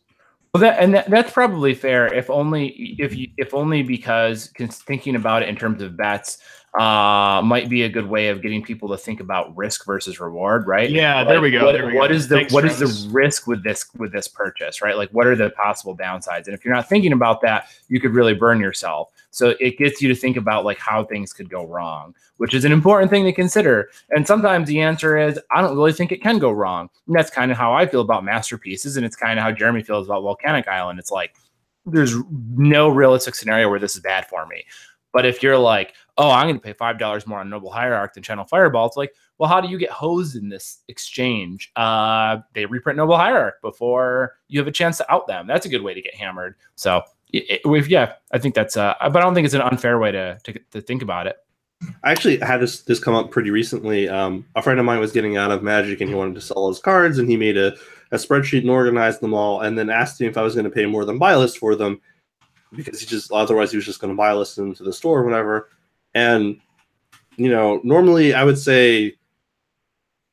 Well, 0.53 0.61
that 0.61 0.79
and 0.79 0.93
that, 0.93 1.09
that's 1.09 1.31
probably 1.31 1.73
fair. 1.73 2.13
If 2.13 2.29
only 2.29 2.67
if 2.99 3.15
you 3.15 3.29
if 3.37 3.55
only 3.55 3.81
because 3.81 4.51
thinking 4.55 5.15
about 5.15 5.41
it 5.41 5.49
in 5.49 5.55
terms 5.55 5.81
of 5.81 5.97
bets 5.97 6.37
uh, 6.79 7.41
might 7.43 7.69
be 7.69 7.83
a 7.83 7.89
good 7.89 8.07
way 8.07 8.29
of 8.29 8.41
getting 8.43 8.63
people 8.63 8.89
to 8.89 8.97
think 8.97 9.19
about 9.19 9.55
risk 9.55 9.83
versus 9.85 10.19
reward, 10.19 10.67
right? 10.67 10.91
Yeah, 10.91 11.17
like, 11.17 11.27
there 11.27 11.41
we 11.41 11.49
go. 11.49 11.65
What, 11.65 11.85
we 11.85 11.93
what 11.95 12.09
go. 12.09 12.15
is 12.15 12.27
the 12.27 12.35
Thanks, 12.35 12.53
what 12.53 12.65
is 12.65 12.77
the 12.77 13.09
risk 13.11 13.47
with 13.47 13.63
this 13.63 13.85
with 13.95 14.11
this 14.11 14.27
purchase, 14.27 14.79
right? 14.81 14.95
Like, 14.95 15.09
what 15.09 15.25
are 15.25 15.35
the 15.35 15.49
possible 15.51 15.97
downsides? 15.97 16.45
And 16.45 16.53
if 16.53 16.63
you're 16.63 16.73
not 16.73 16.87
thinking 16.87 17.13
about 17.13 17.41
that, 17.41 17.69
you 17.87 17.99
could 17.99 18.13
really 18.13 18.35
burn 18.35 18.59
yourself. 18.59 19.09
So 19.33 19.55
it 19.59 19.79
gets 19.79 19.99
you 19.99 20.07
to 20.09 20.15
think 20.15 20.37
about 20.37 20.63
like 20.63 20.77
how 20.77 21.03
things 21.03 21.33
could 21.33 21.49
go 21.49 21.65
wrong, 21.65 22.13
which 22.37 22.53
is 22.53 22.65
an 22.65 22.71
important 22.71 23.09
thing 23.09 23.23
to 23.25 23.33
consider. 23.33 23.89
And 24.11 24.27
sometimes 24.27 24.67
the 24.67 24.79
answer 24.79 25.17
is 25.17 25.39
I 25.51 25.59
don't 25.59 25.75
really 25.75 25.91
think 25.91 26.11
it 26.11 26.21
can 26.21 26.37
go 26.37 26.51
wrong. 26.51 26.87
And 27.07 27.15
that's 27.15 27.31
kind 27.31 27.51
of 27.51 27.57
how 27.57 27.73
I 27.73 27.87
feel 27.87 28.01
about 28.01 28.23
masterpieces, 28.23 28.95
and 28.95 29.03
it's 29.03 29.15
kind 29.15 29.39
of 29.39 29.43
how 29.43 29.51
Jeremy 29.51 29.81
feels 29.81 30.05
about 30.05 30.21
Volcanic 30.21 30.67
Island. 30.67 30.99
It's 30.99 31.09
like 31.09 31.35
there's 31.87 32.15
no 32.55 32.89
realistic 32.89 33.33
scenario 33.33 33.69
where 33.71 33.79
this 33.79 33.95
is 33.95 34.03
bad 34.03 34.27
for 34.27 34.45
me. 34.45 34.63
But 35.13 35.25
if 35.25 35.41
you're 35.41 35.57
like, 35.57 35.95
oh, 36.19 36.29
I'm 36.29 36.45
going 36.45 36.55
to 36.55 36.61
pay 36.61 36.73
five 36.73 36.99
dollars 36.99 37.25
more 37.25 37.39
on 37.39 37.49
Noble 37.49 37.71
Hierarch 37.71 38.13
than 38.13 38.21
Channel 38.21 38.45
Fireball, 38.45 38.85
it's 38.85 38.97
like, 38.97 39.15
well, 39.39 39.49
how 39.49 39.59
do 39.61 39.67
you 39.67 39.79
get 39.79 39.89
hosed 39.89 40.35
in 40.35 40.47
this 40.47 40.83
exchange? 40.89 41.71
Uh, 41.75 42.37
they 42.53 42.67
reprint 42.67 42.97
Noble 42.97 43.17
Hierarch 43.17 43.61
before 43.63 44.35
you 44.47 44.59
have 44.59 44.67
a 44.67 44.71
chance 44.71 44.97
to 44.97 45.11
out 45.11 45.25
them. 45.25 45.47
That's 45.47 45.65
a 45.65 45.69
good 45.69 45.81
way 45.81 45.95
to 45.95 46.01
get 46.03 46.13
hammered. 46.13 46.55
So 46.75 47.01
it, 47.33 47.87
yeah, 47.89 48.13
I 48.31 48.37
think 48.37 48.55
that's. 48.55 48.77
Uh, 48.77 48.93
but 49.01 49.17
I 49.17 49.21
don't 49.21 49.33
think 49.33 49.45
it's 49.45 49.53
an 49.53 49.61
unfair 49.61 49.99
way 49.99 50.11
to 50.11 50.37
to, 50.43 50.59
to 50.71 50.81
think 50.81 51.01
about 51.01 51.27
it. 51.27 51.37
I 52.03 52.11
actually 52.11 52.37
had 52.37 52.61
this 52.61 52.81
this 52.81 52.99
come 52.99 53.15
up 53.15 53.31
pretty 53.31 53.49
recently. 53.49 54.07
Um, 54.07 54.45
a 54.55 54.61
friend 54.61 54.79
of 54.79 54.85
mine 54.85 54.99
was 54.99 55.11
getting 55.11 55.37
out 55.37 55.51
of 55.51 55.63
Magic 55.63 55.99
and 55.99 56.09
he 56.09 56.15
wanted 56.15 56.35
to 56.35 56.41
sell 56.41 56.67
his 56.67 56.79
cards, 56.79 57.17
and 57.17 57.29
he 57.29 57.35
made 57.35 57.57
a, 57.57 57.73
a 58.11 58.17
spreadsheet 58.17 58.61
and 58.61 58.69
organized 58.69 59.21
them 59.21 59.33
all, 59.33 59.61
and 59.61 59.77
then 59.77 59.89
asked 59.89 60.21
me 60.21 60.27
if 60.27 60.37
I 60.37 60.43
was 60.43 60.53
going 60.53 60.65
to 60.65 60.71
pay 60.71 60.85
more 60.85 61.05
than 61.05 61.17
buy 61.17 61.35
list 61.35 61.57
for 61.57 61.75
them 61.75 61.99
because 62.75 62.99
he 62.99 63.05
just 63.05 63.31
otherwise 63.31 63.71
he 63.71 63.77
was 63.77 63.85
just 63.85 63.99
going 63.99 64.13
to 64.13 64.17
buy 64.17 64.33
list 64.33 64.55
them 64.55 64.73
to 64.75 64.83
the 64.83 64.93
store 64.93 65.19
or 65.19 65.25
whatever. 65.25 65.69
And 66.13 66.59
you 67.35 67.49
know, 67.49 67.81
normally 67.83 68.33
I 68.33 68.43
would 68.43 68.57
say, 68.59 69.15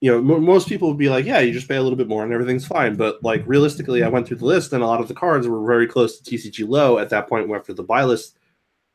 you 0.01 0.11
know, 0.11 0.21
most 0.23 0.69
people 0.69 0.89
would 0.89 0.99
be 0.99 1.11
like, 1.11 1.27
yeah, 1.27 1.41
you 1.41 1.53
just 1.53 1.69
pay 1.69 1.77
a 1.77 1.83
little 1.83 1.97
bit 1.97 2.09
more 2.09 2.25
and 2.25 2.33
everything's 2.33 2.67
fine. 2.67 2.97
But 2.97 3.23
like 3.23 3.43
realistically, 3.47 4.03
I 4.03 4.09
went 4.09 4.27
through 4.27 4.39
the 4.39 4.47
list 4.47 4.73
and 4.73 4.83
a 4.83 4.87
lot 4.87 5.01
of 5.01 5.09
the 5.09 5.15
cards 5.15 5.47
were 5.47 5.65
very 5.67 5.87
close 5.87 6.19
to 6.19 6.31
TCG 6.31 6.67
low 6.67 6.99
at 6.99 7.11
that 7.11 7.29
point 7.29 7.51
after 7.51 7.75
the 7.75 7.83
buy 7.83 8.05
list 8.05 8.39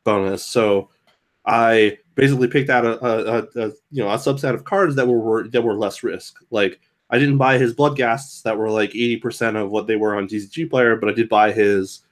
bonus. 0.04 0.44
So 0.44 0.90
I 1.44 1.98
basically 2.16 2.48
picked 2.48 2.70
out 2.70 2.84
a, 2.84 3.04
a, 3.04 3.38
a, 3.54 3.72
you 3.92 4.02
know 4.02 4.08
a 4.08 4.16
subset 4.16 4.54
of 4.54 4.64
cards 4.64 4.96
that 4.96 5.06
were, 5.06 5.46
that 5.48 5.62
were 5.62 5.74
less 5.74 6.02
risk. 6.02 6.38
Like 6.50 6.80
I 7.10 7.20
didn't 7.20 7.38
buy 7.38 7.56
his 7.56 7.72
Bloodghasts 7.72 8.42
that 8.42 8.58
were 8.58 8.70
like 8.70 8.90
eighty 8.90 9.16
percent 9.16 9.56
of 9.56 9.70
what 9.70 9.86
they 9.86 9.96
were 9.96 10.16
on 10.16 10.26
TCG 10.26 10.68
Player, 10.68 10.96
but 10.96 11.08
I 11.08 11.12
did 11.12 11.28
buy 11.28 11.52
his 11.52 12.02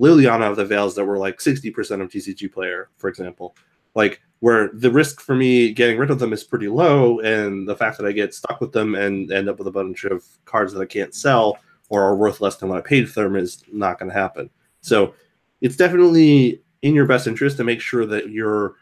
Liliana 0.00 0.48
of 0.48 0.56
the 0.56 0.64
Veils 0.64 0.94
that 0.94 1.04
were 1.04 1.18
like 1.18 1.42
sixty 1.42 1.70
percent 1.70 2.00
of 2.00 2.08
TCG 2.08 2.50
Player, 2.50 2.88
for 2.96 3.08
example. 3.08 3.54
Like 3.94 4.22
where 4.40 4.70
the 4.72 4.90
risk 4.90 5.20
for 5.20 5.34
me 5.34 5.72
getting 5.72 5.98
rid 5.98 6.10
of 6.10 6.18
them 6.18 6.32
is 6.32 6.44
pretty 6.44 6.68
low, 6.68 7.20
and 7.20 7.68
the 7.68 7.76
fact 7.76 7.98
that 7.98 8.06
I 8.06 8.12
get 8.12 8.34
stuck 8.34 8.60
with 8.60 8.72
them 8.72 8.94
and 8.94 9.30
end 9.32 9.48
up 9.48 9.58
with 9.58 9.66
a 9.66 9.72
bunch 9.72 10.04
of 10.04 10.24
cards 10.44 10.72
that 10.72 10.80
I 10.80 10.86
can't 10.86 11.14
sell 11.14 11.58
or 11.88 12.02
are 12.02 12.16
worth 12.16 12.40
less 12.40 12.56
than 12.56 12.68
what 12.68 12.78
I 12.78 12.82
paid 12.82 13.10
for 13.10 13.22
them 13.22 13.36
is 13.36 13.62
not 13.72 13.98
going 13.98 14.10
to 14.10 14.18
happen. 14.18 14.50
So 14.80 15.14
it's 15.60 15.76
definitely 15.76 16.62
in 16.82 16.94
your 16.94 17.06
best 17.06 17.26
interest 17.26 17.56
to 17.56 17.64
make 17.64 17.80
sure 17.80 18.06
that 18.06 18.30
you're 18.30 18.74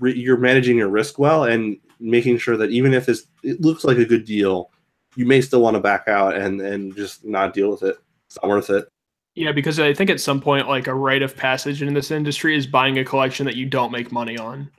you're 0.00 0.38
managing 0.38 0.78
your 0.78 0.88
risk 0.88 1.18
well 1.18 1.44
and 1.44 1.76
making 2.00 2.38
sure 2.38 2.56
that 2.56 2.70
even 2.70 2.94
if 2.94 3.06
this 3.06 3.26
it 3.42 3.60
looks 3.60 3.84
like 3.84 3.98
a 3.98 4.04
good 4.04 4.24
deal, 4.24 4.70
you 5.16 5.26
may 5.26 5.40
still 5.40 5.60
want 5.60 5.74
to 5.74 5.80
back 5.80 6.08
out 6.08 6.36
and 6.36 6.60
and 6.60 6.96
just 6.96 7.24
not 7.24 7.52
deal 7.52 7.70
with 7.70 7.82
it. 7.82 7.96
It's 8.26 8.38
not 8.42 8.48
worth 8.48 8.70
it. 8.70 8.88
Yeah, 9.34 9.52
because 9.52 9.80
I 9.80 9.92
think 9.92 10.10
at 10.10 10.20
some 10.20 10.40
point, 10.40 10.68
like 10.68 10.86
a 10.86 10.94
rite 10.94 11.22
of 11.22 11.36
passage 11.36 11.82
in 11.82 11.92
this 11.92 12.10
industry 12.12 12.56
is 12.56 12.66
buying 12.66 12.98
a 12.98 13.04
collection 13.04 13.44
that 13.46 13.56
you 13.56 13.66
don't 13.66 13.90
make 13.90 14.12
money 14.12 14.38
on, 14.38 14.70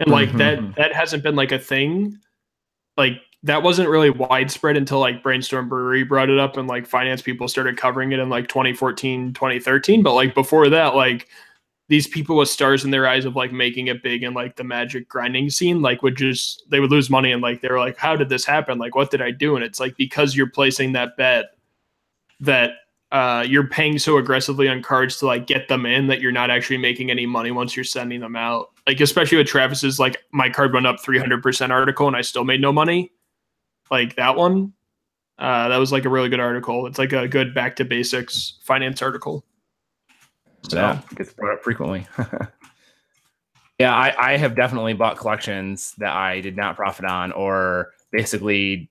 and 0.00 0.10
like 0.10 0.30
Mhm. 0.30 0.38
that 0.38 0.74
that 0.76 0.92
hasn't 0.94 1.22
been 1.22 1.36
like 1.36 1.52
a 1.52 1.58
thing. 1.58 2.18
Like 2.96 3.20
that 3.42 3.62
wasn't 3.62 3.88
really 3.88 4.10
widespread 4.10 4.76
until 4.76 4.98
like 4.98 5.22
Brainstorm 5.22 5.68
Brewery 5.68 6.02
brought 6.02 6.28
it 6.28 6.38
up 6.38 6.56
and 6.56 6.68
like 6.68 6.86
finance 6.86 7.22
people 7.22 7.48
started 7.48 7.76
covering 7.76 8.12
it 8.12 8.18
in 8.18 8.28
like 8.28 8.48
2014, 8.48 9.32
2013. 9.32 10.02
But 10.02 10.14
like 10.14 10.34
before 10.34 10.68
that, 10.68 10.94
like 10.94 11.28
these 11.88 12.06
people 12.06 12.36
with 12.36 12.48
stars 12.48 12.84
in 12.84 12.90
their 12.90 13.06
eyes 13.06 13.24
of 13.24 13.36
like 13.36 13.50
making 13.52 13.86
it 13.88 14.02
big 14.02 14.22
in 14.22 14.34
like 14.34 14.56
the 14.56 14.64
magic 14.64 15.08
grinding 15.08 15.50
scene, 15.50 15.80
like 15.82 16.02
would 16.02 16.16
just 16.16 16.64
they 16.70 16.80
would 16.80 16.90
lose 16.90 17.08
money 17.10 17.32
and 17.32 17.42
like 17.42 17.60
they 17.62 17.68
were 17.68 17.78
like, 17.78 17.96
How 17.96 18.14
did 18.16 18.28
this 18.28 18.44
happen? 18.44 18.78
Like 18.78 18.94
what 18.94 19.10
did 19.10 19.22
I 19.22 19.30
do? 19.30 19.56
And 19.56 19.64
it's 19.64 19.80
like 19.80 19.96
because 19.96 20.36
you're 20.36 20.50
placing 20.50 20.92
that 20.92 21.16
bet 21.16 21.46
that 22.40 22.72
uh, 23.12 23.44
you're 23.46 23.66
paying 23.66 23.98
so 23.98 24.18
aggressively 24.18 24.68
on 24.68 24.82
cards 24.82 25.16
to 25.18 25.26
like 25.26 25.46
get 25.46 25.68
them 25.68 25.84
in 25.84 26.06
that 26.06 26.20
you're 26.20 26.30
not 26.30 26.50
actually 26.50 26.78
making 26.78 27.10
any 27.10 27.26
money 27.26 27.50
once 27.50 27.74
you're 27.74 27.84
sending 27.84 28.20
them 28.20 28.36
out. 28.36 28.70
Like 28.86 29.00
especially 29.00 29.38
with 29.38 29.48
Travis's 29.48 29.98
like 29.98 30.16
my 30.32 30.48
card 30.48 30.72
went 30.72 30.86
up 30.86 30.96
300% 31.00 31.70
article 31.70 32.06
and 32.06 32.16
I 32.16 32.20
still 32.20 32.44
made 32.44 32.60
no 32.60 32.72
money. 32.72 33.12
Like 33.90 34.16
that 34.16 34.36
one. 34.36 34.72
Uh, 35.38 35.68
that 35.68 35.78
was 35.78 35.90
like 35.90 36.04
a 36.04 36.08
really 36.08 36.28
good 36.28 36.38
article. 36.38 36.86
It's 36.86 36.98
like 36.98 37.12
a 37.12 37.26
good 37.26 37.54
back 37.54 37.74
to 37.76 37.84
basics 37.84 38.58
finance 38.62 39.00
article. 39.00 39.44
So 40.68 40.76
that 40.76 41.14
gets 41.14 41.32
brought 41.32 41.54
up 41.54 41.62
frequently. 41.62 42.06
yeah, 43.78 43.94
I, 43.94 44.32
I 44.32 44.36
have 44.36 44.54
definitely 44.54 44.92
bought 44.92 45.16
collections 45.16 45.94
that 45.96 46.14
I 46.14 46.42
did 46.42 46.56
not 46.56 46.76
profit 46.76 47.06
on, 47.06 47.32
or 47.32 47.92
basically, 48.12 48.90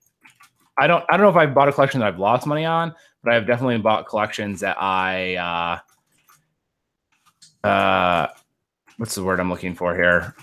I 0.76 0.88
don't 0.88 1.04
I 1.08 1.16
don't 1.16 1.24
know 1.24 1.30
if 1.30 1.36
I've 1.36 1.54
bought 1.54 1.68
a 1.68 1.72
collection 1.72 2.00
that 2.00 2.08
I've 2.08 2.18
lost 2.18 2.48
money 2.48 2.64
on, 2.64 2.92
but 3.22 3.34
I've 3.34 3.46
definitely 3.46 3.78
bought 3.78 4.06
collections 4.06 4.60
that 4.60 4.80
I 4.80 5.80
uh 7.64 7.66
uh 7.66 8.28
what's 8.96 9.14
the 9.14 9.24
word 9.24 9.40
I'm 9.40 9.50
looking 9.50 9.74
for 9.74 9.94
here? 9.94 10.34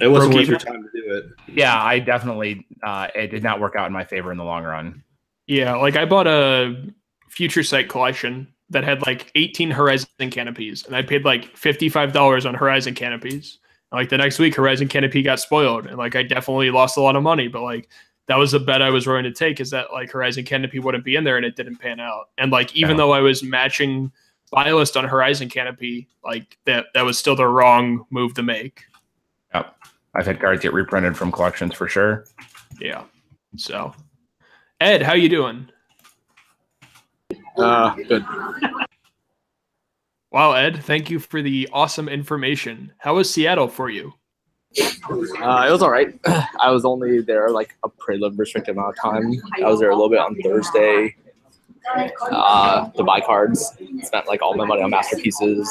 It 0.00 0.08
wasn't 0.08 0.32
Broke 0.32 0.42
worth 0.42 0.48
your 0.48 0.58
time 0.58 0.82
to 0.82 0.88
do 0.92 1.14
it. 1.14 1.24
Yeah, 1.46 1.82
I 1.82 1.98
definitely 1.98 2.66
uh 2.82 3.08
it 3.14 3.28
did 3.28 3.42
not 3.42 3.60
work 3.60 3.76
out 3.76 3.86
in 3.86 3.92
my 3.92 4.04
favor 4.04 4.30
in 4.32 4.38
the 4.38 4.44
long 4.44 4.64
run. 4.64 5.02
Yeah, 5.46 5.74
like 5.76 5.96
I 5.96 6.04
bought 6.04 6.26
a 6.26 6.92
future 7.28 7.62
sight 7.62 7.88
collection 7.88 8.46
that 8.70 8.84
had 8.84 9.04
like 9.04 9.30
18 9.34 9.70
Horizon 9.70 10.08
canopies, 10.30 10.86
and 10.86 10.94
I 10.94 11.02
paid 11.02 11.24
like 11.24 11.56
$55 11.56 12.46
on 12.46 12.54
Horizon 12.54 12.94
canopies. 12.94 13.58
And, 13.90 13.98
like 13.98 14.08
the 14.08 14.18
next 14.18 14.38
week, 14.38 14.54
Horizon 14.54 14.88
canopy 14.88 15.22
got 15.22 15.40
spoiled, 15.40 15.86
and 15.86 15.98
like 15.98 16.14
I 16.14 16.22
definitely 16.22 16.70
lost 16.70 16.96
a 16.96 17.00
lot 17.00 17.16
of 17.16 17.22
money, 17.22 17.48
but 17.48 17.62
like 17.62 17.88
that 18.28 18.36
was 18.38 18.54
a 18.54 18.60
bet 18.60 18.80
I 18.82 18.90
was 18.90 19.06
willing 19.06 19.24
to 19.24 19.32
take 19.32 19.60
is 19.60 19.70
that 19.70 19.92
like 19.92 20.10
Horizon 20.10 20.44
canopy 20.44 20.78
wouldn't 20.78 21.04
be 21.04 21.16
in 21.16 21.24
there, 21.24 21.36
and 21.36 21.44
it 21.44 21.56
didn't 21.56 21.76
pan 21.76 22.00
out. 22.00 22.28
And 22.38 22.52
like 22.52 22.74
even 22.76 22.92
Yeah. 22.92 22.96
though 22.98 23.12
I 23.12 23.20
was 23.20 23.42
matching 23.42 24.12
buy 24.52 24.70
list 24.72 24.96
on 24.96 25.04
Horizon 25.04 25.48
canopy, 25.48 26.08
like 26.24 26.58
that 26.66 26.86
that 26.94 27.02
was 27.04 27.18
still 27.18 27.36
the 27.36 27.46
wrong 27.46 28.04
move 28.10 28.34
to 28.34 28.42
make. 28.42 28.84
Yep. 29.54 29.74
I've 30.14 30.26
had 30.26 30.40
cards 30.40 30.60
get 30.62 30.72
reprinted 30.72 31.16
from 31.16 31.30
collections 31.32 31.74
for 31.74 31.88
sure. 31.88 32.24
Yeah. 32.80 33.04
So, 33.56 33.94
Ed, 34.80 35.02
how 35.02 35.14
you 35.14 35.28
doing? 35.28 35.68
Uh, 37.56 37.94
good. 37.94 38.24
Wow, 40.32 40.52
Ed, 40.52 40.84
thank 40.84 41.10
you 41.10 41.18
for 41.18 41.42
the 41.42 41.68
awesome 41.72 42.08
information. 42.08 42.92
How 42.98 43.16
was 43.16 43.32
Seattle 43.32 43.66
for 43.68 43.90
you? 43.90 44.14
Uh, 44.78 45.66
it 45.68 45.72
was 45.72 45.82
all 45.82 45.90
right. 45.90 46.18
I 46.60 46.70
was 46.70 46.84
only 46.84 47.20
there 47.20 47.50
like 47.50 47.76
a 47.82 47.88
pretty 47.88 48.26
restricted 48.36 48.76
amount 48.76 48.96
of 48.96 49.02
time. 49.02 49.32
I 49.62 49.68
was 49.68 49.80
there 49.80 49.90
a 49.90 49.94
little 49.94 50.10
bit 50.10 50.20
on 50.20 50.36
Thursday 50.36 51.16
uh, 52.30 52.88
to 52.90 53.02
buy 53.02 53.20
cards. 53.20 53.72
Spent 54.02 54.28
like 54.28 54.42
all 54.42 54.54
my 54.54 54.64
money 54.64 54.82
on 54.82 54.90
masterpieces, 54.90 55.68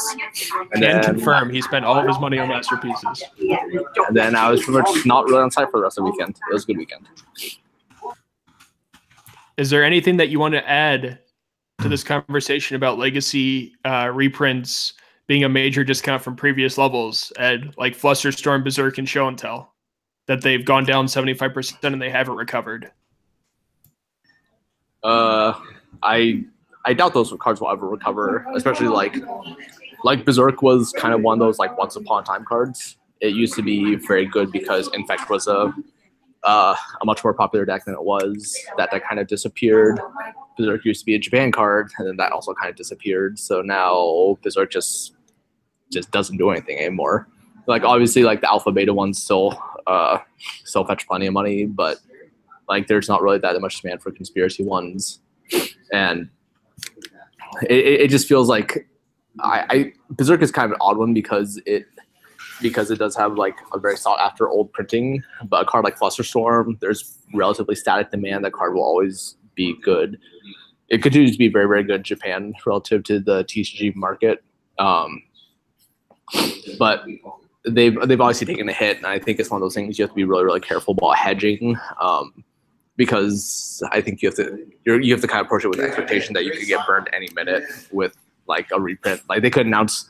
and 0.51 0.71
Can 0.71 0.81
then 0.81 1.03
confirm 1.03 1.49
he 1.49 1.61
spent 1.61 1.85
all 1.85 1.97
of 1.97 2.05
his 2.07 2.19
money 2.19 2.39
on 2.39 2.49
masterpieces. 2.49 3.23
and 3.39 4.15
then 4.15 4.35
I 4.35 4.49
was 4.49 4.63
pretty 4.63 4.79
much 4.79 5.05
not 5.05 5.25
really 5.25 5.41
on 5.41 5.51
site 5.51 5.69
for 5.71 5.79
the 5.79 5.83
rest 5.83 5.97
of 5.97 6.05
the 6.05 6.11
weekend. 6.11 6.37
It 6.49 6.53
was 6.53 6.63
a 6.63 6.67
good 6.67 6.77
weekend. 6.77 7.07
Is 9.57 9.69
there 9.69 9.83
anything 9.83 10.17
that 10.17 10.29
you 10.29 10.39
want 10.39 10.53
to 10.53 10.69
add 10.69 11.19
to 11.81 11.89
this 11.89 12.03
conversation 12.03 12.75
about 12.75 12.97
legacy 12.97 13.73
uh, 13.85 14.11
reprints 14.13 14.93
being 15.29 15.43
a 15.43 15.49
major 15.49 15.83
discount 15.83 16.23
from 16.23 16.35
previous 16.35 16.75
levels, 16.75 17.31
Ed, 17.37 17.75
like 17.77 17.95
Flusterstorm, 17.95 18.63
Berserk, 18.63 18.97
and 18.97 19.07
Show 19.07 19.27
and 19.27 19.37
Tell, 19.37 19.75
that 20.25 20.41
they've 20.41 20.65
gone 20.65 20.85
down 20.85 21.05
75% 21.05 21.83
and 21.83 22.01
they 22.01 22.09
haven't 22.09 22.35
recovered? 22.35 22.91
Uh, 25.03 25.53
I 26.01 26.43
I 26.83 26.93
doubt 26.93 27.13
those 27.13 27.31
cards 27.39 27.61
will 27.61 27.69
ever 27.69 27.87
recover, 27.87 28.47
especially 28.55 28.87
like 28.87 29.17
like 30.03 30.25
Berserk 30.25 30.63
was 30.63 30.91
kind 30.93 31.13
of 31.13 31.21
one 31.21 31.39
of 31.39 31.39
those 31.39 31.59
like 31.59 31.77
once 31.77 31.95
upon 31.95 32.23
a 32.23 32.25
time 32.25 32.43
cards. 32.43 32.97
It 33.21 33.35
used 33.35 33.53
to 33.53 33.61
be 33.61 33.95
very 33.95 34.25
good 34.25 34.51
because 34.51 34.89
Infect 34.93 35.29
was 35.29 35.47
a 35.47 35.71
uh, 36.43 36.75
a 37.01 37.05
much 37.05 37.23
more 37.23 37.35
popular 37.35 37.65
deck 37.65 37.85
than 37.85 37.93
it 37.93 38.03
was. 38.03 38.57
That 38.77 38.89
deck 38.89 39.07
kind 39.07 39.19
of 39.19 39.27
disappeared. 39.27 39.99
Berserk 40.57 40.83
used 40.85 41.01
to 41.01 41.05
be 41.05 41.13
a 41.13 41.19
Japan 41.19 41.51
card, 41.51 41.91
and 41.99 42.07
then 42.07 42.17
that 42.17 42.31
also 42.31 42.55
kind 42.55 42.69
of 42.69 42.75
disappeared. 42.75 43.37
So 43.37 43.61
now 43.61 44.37
Berserk 44.41 44.71
just 44.71 45.13
just 45.91 46.11
doesn't 46.11 46.37
do 46.37 46.49
anything 46.49 46.77
anymore. 46.77 47.27
Like 47.67 47.83
obviously, 47.83 48.23
like 48.23 48.41
the 48.41 48.49
alpha 48.49 48.71
beta 48.71 48.93
ones 48.93 49.21
still 49.21 49.61
uh 49.87 50.19
still 50.63 50.85
fetch 50.85 51.07
plenty 51.07 51.27
of 51.27 51.33
money, 51.33 51.65
but 51.65 51.97
like 52.67 52.87
there's 52.87 53.07
not 53.07 53.21
really 53.21 53.39
that 53.39 53.59
much 53.61 53.81
demand 53.81 54.01
for 54.01 54.11
conspiracy 54.11 54.63
ones, 54.63 55.19
and 55.91 56.29
it, 57.63 58.01
it 58.01 58.09
just 58.09 58.27
feels 58.27 58.47
like 58.47 58.87
I, 59.39 59.65
I 59.69 59.93
Berserk 60.11 60.41
is 60.41 60.51
kind 60.51 60.65
of 60.65 60.71
an 60.71 60.77
odd 60.81 60.97
one 60.97 61.13
because 61.13 61.61
it 61.65 61.85
because 62.61 62.91
it 62.91 62.99
does 62.99 63.15
have 63.15 63.35
like 63.35 63.55
a 63.73 63.79
very 63.79 63.97
sought 63.97 64.19
after 64.19 64.49
old 64.49 64.71
printing, 64.73 65.23
but 65.45 65.63
a 65.63 65.65
card 65.65 65.85
like 65.85 65.97
Flusterstorm, 65.97 66.79
there's 66.79 67.17
relatively 67.33 67.75
static 67.75 68.11
demand. 68.11 68.43
That 68.43 68.53
card 68.53 68.73
will 68.73 68.83
always 68.83 69.35
be 69.55 69.75
good. 69.81 70.19
It 70.89 71.01
continues 71.01 71.31
to 71.31 71.37
be 71.37 71.47
very 71.47 71.67
very 71.67 71.83
good 71.83 71.97
in 71.97 72.03
Japan 72.03 72.53
relative 72.65 73.03
to 73.05 73.19
the 73.19 73.43
TCG 73.45 73.95
market, 73.95 74.43
um, 74.77 75.23
but 76.77 77.05
they've 77.67 77.97
they've 78.07 78.21
obviously 78.21 78.47
taken 78.47 78.67
a 78.69 78.73
hit, 78.73 78.97
and 78.97 79.05
I 79.05 79.19
think 79.19 79.39
it's 79.39 79.49
one 79.49 79.61
of 79.61 79.61
those 79.61 79.75
things 79.75 79.97
you 79.97 80.03
have 80.03 80.11
to 80.11 80.15
be 80.15 80.23
really 80.23 80.45
really 80.45 80.59
careful 80.59 80.93
about 80.93 81.17
hedging. 81.17 81.77
Um, 81.99 82.43
because 82.99 83.81
I 83.93 84.01
think 84.01 84.21
you 84.21 84.27
have 84.27 84.35
to 84.35 84.67
you're, 84.83 84.99
you 84.99 85.13
have 85.13 85.21
to 85.21 85.27
kind 85.27 85.39
of 85.39 85.45
approach 85.45 85.63
it 85.63 85.69
with 85.69 85.79
the 85.79 85.85
expectation 85.85 86.33
that 86.33 86.43
you 86.43 86.51
could 86.51 86.67
get 86.67 86.85
burned 86.85 87.09
any 87.13 87.29
minute 87.33 87.63
with 87.91 88.17
like 88.45 88.67
a 88.73 88.79
reprint. 88.79 89.21
Like 89.29 89.41
they 89.41 89.49
could 89.49 89.65
announce, 89.65 90.09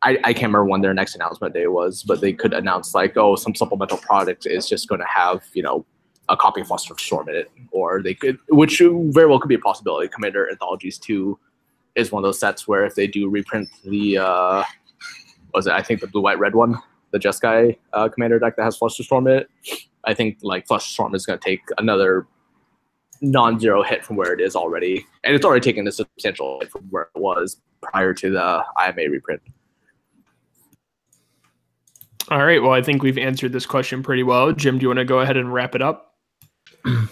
I, 0.00 0.18
I 0.24 0.32
can't 0.32 0.44
remember 0.44 0.64
when 0.64 0.80
their 0.80 0.94
next 0.94 1.16
announcement 1.16 1.52
day 1.52 1.66
was, 1.66 2.02
but 2.02 2.22
they 2.22 2.32
could 2.32 2.54
announce 2.54 2.94
like, 2.94 3.18
oh, 3.18 3.36
some 3.36 3.54
supplemental 3.54 3.98
product 3.98 4.46
is 4.46 4.66
just 4.66 4.88
going 4.88 5.02
to 5.02 5.06
have 5.06 5.44
you 5.52 5.62
know 5.62 5.84
a 6.30 6.36
copy 6.36 6.62
of 6.62 6.68
Flusterstorm 6.68 7.28
in 7.28 7.34
it, 7.34 7.50
or 7.72 8.02
they 8.02 8.14
could, 8.14 8.38
which 8.48 8.78
very 8.78 9.26
well 9.26 9.38
could 9.38 9.48
be 9.48 9.56
a 9.56 9.58
possibility. 9.58 10.08
Commander 10.08 10.50
Anthologies 10.50 10.98
two 10.98 11.38
is 11.94 12.10
one 12.10 12.24
of 12.24 12.26
those 12.26 12.38
sets 12.38 12.66
where 12.66 12.86
if 12.86 12.94
they 12.94 13.06
do 13.06 13.28
reprint 13.28 13.68
the 13.84 14.16
uh, 14.16 14.64
was 15.54 15.66
it 15.66 15.72
I 15.72 15.82
think 15.82 16.00
the 16.00 16.06
blue 16.06 16.22
white 16.22 16.38
red 16.38 16.54
one, 16.54 16.76
the 17.12 17.18
Jeskai 17.18 17.78
uh, 17.92 18.08
Commander 18.08 18.38
deck 18.38 18.56
that 18.56 18.64
has 18.64 18.78
Flusterstorm 18.78 19.30
in 19.30 19.38
it. 19.38 19.48
I 20.04 20.14
think 20.14 20.38
like 20.42 20.66
Flusterstorm 20.66 21.14
is 21.14 21.24
going 21.24 21.38
to 21.38 21.44
take 21.44 21.62
another 21.78 22.26
non-zero 23.22 23.82
hit 23.82 24.04
from 24.04 24.16
where 24.16 24.32
it 24.32 24.40
is 24.40 24.56
already, 24.56 25.06
and 25.22 25.34
it's 25.34 25.44
already 25.44 25.64
taken 25.64 25.86
a 25.86 25.92
substantial 25.92 26.58
hit 26.60 26.70
from 26.70 26.82
where 26.90 27.08
it 27.14 27.20
was 27.20 27.60
prior 27.80 28.12
to 28.14 28.30
the 28.30 28.64
IMA 28.78 29.10
reprint. 29.10 29.40
All 32.30 32.44
right. 32.44 32.62
Well, 32.62 32.72
I 32.72 32.80
think 32.80 33.02
we've 33.02 33.18
answered 33.18 33.52
this 33.52 33.66
question 33.66 34.02
pretty 34.02 34.22
well. 34.22 34.52
Jim, 34.52 34.78
do 34.78 34.82
you 34.82 34.88
want 34.88 34.98
to 34.98 35.04
go 35.04 35.20
ahead 35.20 35.36
and 35.36 35.52
wrap 35.52 35.74
it 35.74 35.82
up? 35.82 36.14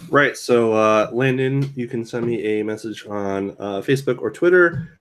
Right. 0.09 0.36
So, 0.36 0.72
uh, 0.72 1.11
Landon, 1.12 1.70
you 1.74 1.86
can 1.86 2.05
send 2.05 2.26
me 2.26 2.43
a 2.45 2.62
message 2.62 3.07
on 3.07 3.51
uh, 3.53 3.80
Facebook 3.80 4.20
or 4.20 4.30
Twitter. 4.30 4.99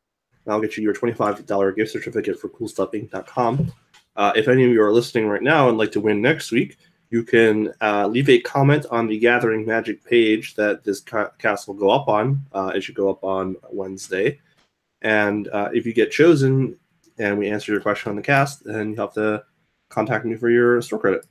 I'll 0.47 0.61
get 0.61 0.77
you 0.77 0.83
your 0.83 0.93
$25 0.93 1.75
gift 1.75 1.91
certificate 1.91 2.39
for 2.39 2.49
coolstuffinc.com. 2.49 3.71
Uh, 4.15 4.33
if 4.35 4.47
any 4.47 4.63
of 4.63 4.71
you 4.71 4.81
are 4.81 4.91
listening 4.91 5.27
right 5.27 5.41
now 5.41 5.69
and 5.69 5.77
like 5.77 5.91
to 5.93 6.01
win 6.01 6.21
next 6.21 6.51
week, 6.51 6.77
you 7.09 7.23
can 7.23 7.73
uh, 7.81 8.07
leave 8.07 8.29
a 8.29 8.39
comment 8.39 8.85
on 8.89 9.07
the 9.07 9.19
Gathering 9.19 9.65
Magic 9.65 10.03
page 10.03 10.55
that 10.55 10.83
this 10.83 11.01
ca- 11.01 11.31
cast 11.37 11.67
will 11.67 11.75
go 11.75 11.89
up 11.89 12.07
on. 12.07 12.41
Uh, 12.53 12.71
it 12.73 12.81
should 12.81 12.95
go 12.95 13.09
up 13.09 13.23
on 13.23 13.55
Wednesday. 13.69 14.39
And 15.01 15.47
uh, 15.49 15.69
if 15.73 15.85
you 15.85 15.93
get 15.93 16.11
chosen 16.11 16.77
and 17.17 17.37
we 17.37 17.49
answer 17.49 17.71
your 17.71 17.81
question 17.81 18.09
on 18.09 18.15
the 18.15 18.21
cast, 18.21 18.63
then 18.63 18.91
you 18.91 18.95
have 18.95 19.13
to 19.13 19.43
contact 19.89 20.25
me 20.25 20.35
for 20.35 20.49
your 20.49 20.81
store 20.81 20.99
credit. 20.99 21.25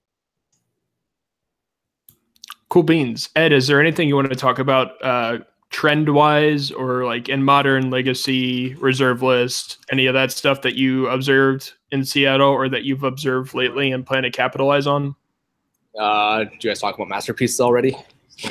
Cool 2.69 2.83
beans. 2.83 3.31
Ed, 3.35 3.53
is 3.53 3.67
there 3.67 3.81
anything 3.81 4.07
you 4.07 4.15
want 4.15 4.29
to 4.29 4.37
talk 4.37 4.59
about 4.59 5.03
uh, 5.03 5.39
trend 5.71 6.09
wise 6.15 6.71
or 6.71 7.05
like 7.05 7.29
in 7.29 7.43
modern 7.43 7.91
legacy 7.91 8.75
reserve 8.75 9.23
list, 9.23 9.79
any 9.91 10.07
of 10.07 10.15
that 10.15 10.33
stuff 10.33 10.63
that 10.63 10.75
you 10.75 11.09
observed 11.09 11.73
in 11.91 12.05
Seattle 12.05 12.51
or 12.51 12.69
that 12.69 12.85
you've 12.85 13.05
observed 13.05 13.55
lately 13.55 13.93
and 13.93 14.05
plan 14.05 14.25
to 14.25 14.31
capitalize 14.31 14.87
on? 14.87 15.15
Uh, 15.99 16.45
do 16.45 16.51
you 16.61 16.71
guys 16.71 16.81
talk 16.81 16.95
about 16.95 17.09
masterpieces 17.09 17.61
already? 17.61 17.97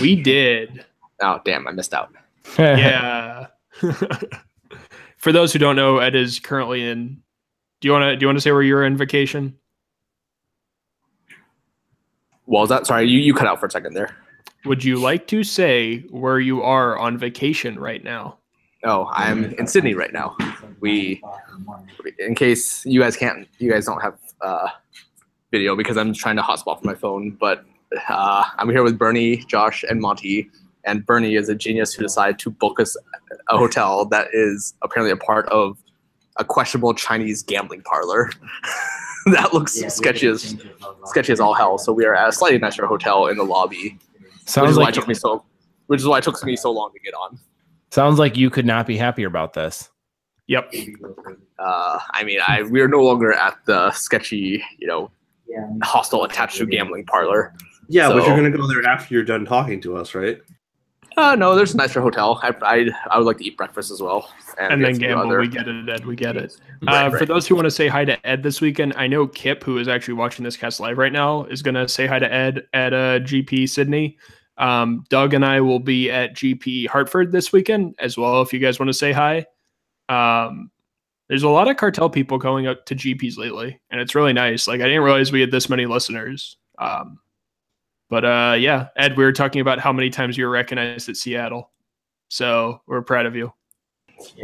We 0.01 0.15
did. 0.15 0.85
Oh, 1.21 1.39
damn, 1.43 1.67
I 1.67 1.71
missed 1.71 1.93
out. 1.93 2.11
Yeah. 2.57 3.47
For 5.17 5.31
those 5.31 5.51
who 5.51 5.59
don't 5.59 5.75
know, 5.75 5.99
Ed 5.99 6.15
is 6.15 6.39
currently 6.39 6.87
in. 6.87 7.21
Do 7.81 7.87
you 7.87 7.91
want 7.91 8.03
to 8.03 8.15
do 8.15 8.23
you 8.23 8.27
want 8.27 8.37
to 8.37 8.41
say 8.41 8.51
where 8.51 8.61
you're 8.61 8.85
in 8.85 8.97
vacation? 8.97 9.57
What 12.45 12.61
was 12.61 12.69
that? 12.69 12.87
Sorry, 12.87 13.07
you, 13.07 13.19
you 13.19 13.33
cut 13.33 13.47
out 13.47 13.59
for 13.59 13.67
a 13.67 13.71
second 13.71 13.93
there. 13.93 14.15
Would 14.65 14.83
you 14.83 14.97
like 14.97 15.27
to 15.27 15.43
say 15.43 15.99
where 16.09 16.39
you 16.39 16.61
are 16.61 16.97
on 16.97 17.17
vacation 17.17 17.79
right 17.79 18.03
now? 18.03 18.37
Oh, 18.83 19.09
I'm 19.11 19.45
in 19.55 19.67
Sydney 19.67 19.93
right 19.93 20.11
now. 20.11 20.37
We, 20.79 21.21
in 22.17 22.35
case 22.35 22.85
you 22.85 23.01
guys 23.01 23.17
can't, 23.17 23.47
you 23.57 23.71
guys 23.71 23.85
don't 23.85 24.01
have 24.01 24.17
uh, 24.41 24.69
video 25.51 25.75
because 25.75 25.97
I'm 25.97 26.13
trying 26.13 26.35
to 26.37 26.41
hotspot 26.41 26.79
from 26.79 26.87
my 26.87 26.95
phone. 26.95 27.31
But 27.31 27.65
uh, 28.07 28.45
I'm 28.57 28.69
here 28.69 28.83
with 28.83 28.97
Bernie, 28.97 29.37
Josh, 29.47 29.83
and 29.89 29.99
Monty. 29.99 30.49
And 30.85 31.05
Bernie 31.05 31.35
is 31.35 31.49
a 31.49 31.55
genius 31.55 31.93
who 31.93 32.03
decided 32.03 32.39
to 32.39 32.49
book 32.49 32.79
us 32.79 32.95
a 33.49 33.57
hotel 33.57 34.05
that 34.05 34.27
is 34.33 34.73
apparently 34.81 35.11
a 35.11 35.17
part 35.17 35.47
of 35.49 35.77
a 36.37 36.45
questionable 36.45 36.93
Chinese 36.93 37.43
gambling 37.43 37.81
parlor. 37.81 38.31
that 39.27 39.53
looks 39.53 39.73
sketchy 39.93 40.27
as 40.27 40.55
sketchy 41.05 41.33
as 41.33 41.39
all 41.39 41.53
hell. 41.53 41.77
So 41.77 41.91
we 41.91 42.05
are 42.05 42.15
at 42.15 42.29
a 42.29 42.31
slightly 42.31 42.57
nicer 42.59 42.85
hotel 42.85 43.27
in 43.27 43.37
the 43.37 43.43
lobby, 43.43 43.99
which 44.49 44.65
sounds 44.65 44.71
is 44.71 44.77
why 44.77 44.89
it 44.89 44.93
took 44.95 45.07
me 45.07 45.13
so, 45.13 45.45
which 45.87 45.99
is 46.01 46.07
why 46.07 46.17
it 46.17 46.23
took 46.23 46.43
me 46.43 46.55
so 46.55 46.71
long 46.71 46.91
to 46.93 46.99
get 46.99 47.13
on. 47.13 47.39
sounds 47.91 48.19
like 48.19 48.35
you 48.37 48.49
could 48.49 48.65
not 48.65 48.87
be 48.87 48.97
happier 48.97 49.27
about 49.27 49.53
this. 49.53 49.89
Yep. 50.47 50.73
Uh, 51.59 51.99
I 52.13 52.23
mean, 52.23 52.39
I 52.47 52.63
we 52.63 52.81
are 52.81 52.87
no 52.87 53.03
longer 53.03 53.33
at 53.33 53.57
the 53.65 53.91
sketchy, 53.91 54.63
you 54.79 54.87
know, 54.87 55.11
hostel 55.83 56.23
attached 56.23 56.57
to 56.57 56.65
gambling 56.65 57.05
parlor. 57.05 57.53
Yeah, 57.87 58.09
but 58.09 58.25
you're 58.25 58.35
gonna 58.35 58.49
go 58.51 58.67
there 58.67 58.83
after 58.85 59.13
you're 59.13 59.23
done 59.23 59.45
talking 59.45 59.81
to 59.81 59.97
us, 59.97 60.15
right? 60.15 60.39
Uh, 61.17 61.35
no, 61.35 61.53
there's 61.55 61.73
a 61.73 61.77
nicer 61.77 61.99
hotel. 61.99 62.39
I, 62.43 62.53
I, 62.61 62.89
I 63.11 63.17
would 63.17 63.25
like 63.25 63.39
to 63.39 63.43
eat 63.45 63.57
breakfast 63.57 63.91
as 63.91 64.01
well. 64.01 64.31
And 64.57 64.79
get 64.79 64.87
then 64.93 64.97
gamble. 64.99 65.25
other- 65.27 65.39
We 65.41 65.49
get 65.49 65.67
it, 65.67 65.89
Ed. 65.89 66.05
We 66.05 66.15
get 66.15 66.37
it. 66.37 66.55
Right, 66.83 67.07
uh, 67.13 67.17
For 67.17 67.25
those 67.25 67.45
who 67.45 67.55
want 67.55 67.65
to 67.65 67.71
say 67.71 67.87
hi 67.89 68.05
to 68.05 68.25
Ed 68.25 68.41
this 68.41 68.61
weekend, 68.61 68.93
I 68.95 69.07
know 69.07 69.27
Kip, 69.27 69.63
who 69.63 69.79
is 69.79 69.89
actually 69.89 70.13
watching 70.13 70.45
this 70.45 70.55
cast 70.55 70.79
live 70.79 70.97
right 70.97 71.11
now, 71.11 71.43
is 71.45 71.61
going 71.61 71.75
to 71.75 71.89
say 71.89 72.07
hi 72.07 72.19
to 72.19 72.31
Ed 72.31 72.67
at 72.73 72.93
uh, 72.93 73.19
GP 73.19 73.67
Sydney. 73.67 74.17
Um, 74.59 75.05
Doug 75.09 75.33
and 75.33 75.45
I 75.45 75.61
will 75.61 75.79
be 75.79 76.11
at 76.11 76.35
GP 76.35 76.87
Hartford 76.87 77.31
this 77.31 77.51
weekend 77.51 77.95
as 77.97 78.17
well. 78.17 78.41
If 78.41 78.53
you 78.53 78.59
guys 78.59 78.77
want 78.77 78.89
to 78.89 78.93
say 78.93 79.13
hi, 79.13 79.45
um, 80.09 80.69
there's 81.29 81.43
a 81.43 81.49
lot 81.49 81.69
of 81.69 81.77
cartel 81.77 82.09
people 82.09 82.37
going 82.37 82.67
up 82.67 82.85
to 82.87 82.95
GPs 82.95 83.37
lately, 83.37 83.79
and 83.89 84.01
it's 84.01 84.15
really 84.15 84.33
nice. 84.33 84.67
Like 84.67 84.81
I 84.81 84.85
didn't 84.85 85.03
realize 85.03 85.31
we 85.31 85.41
had 85.41 85.51
this 85.51 85.69
many 85.69 85.85
listeners. 85.85 86.57
Um, 86.77 87.19
but 88.09 88.25
uh, 88.25 88.55
yeah, 88.59 88.87
Ed, 88.97 89.15
we 89.15 89.23
were 89.23 89.31
talking 89.31 89.61
about 89.61 89.79
how 89.79 89.93
many 89.93 90.09
times 90.09 90.37
you 90.37 90.45
were 90.45 90.51
recognized 90.51 91.07
at 91.07 91.15
Seattle, 91.15 91.71
so 92.27 92.81
we're 92.85 93.01
proud 93.01 93.25
of 93.25 93.35
you. 93.35 93.53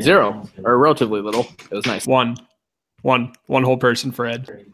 Zero 0.01 0.47
or 0.63 0.78
relatively 0.78 1.22
little. 1.22 1.47
It 1.70 1.76
was 1.76 1.86
nice. 1.86 2.07
One, 2.07 2.38
one, 3.01 3.34
one 3.47 3.63
whole 3.63 3.78
person 3.78 4.11
for 4.11 4.26
Ed. 4.26 4.66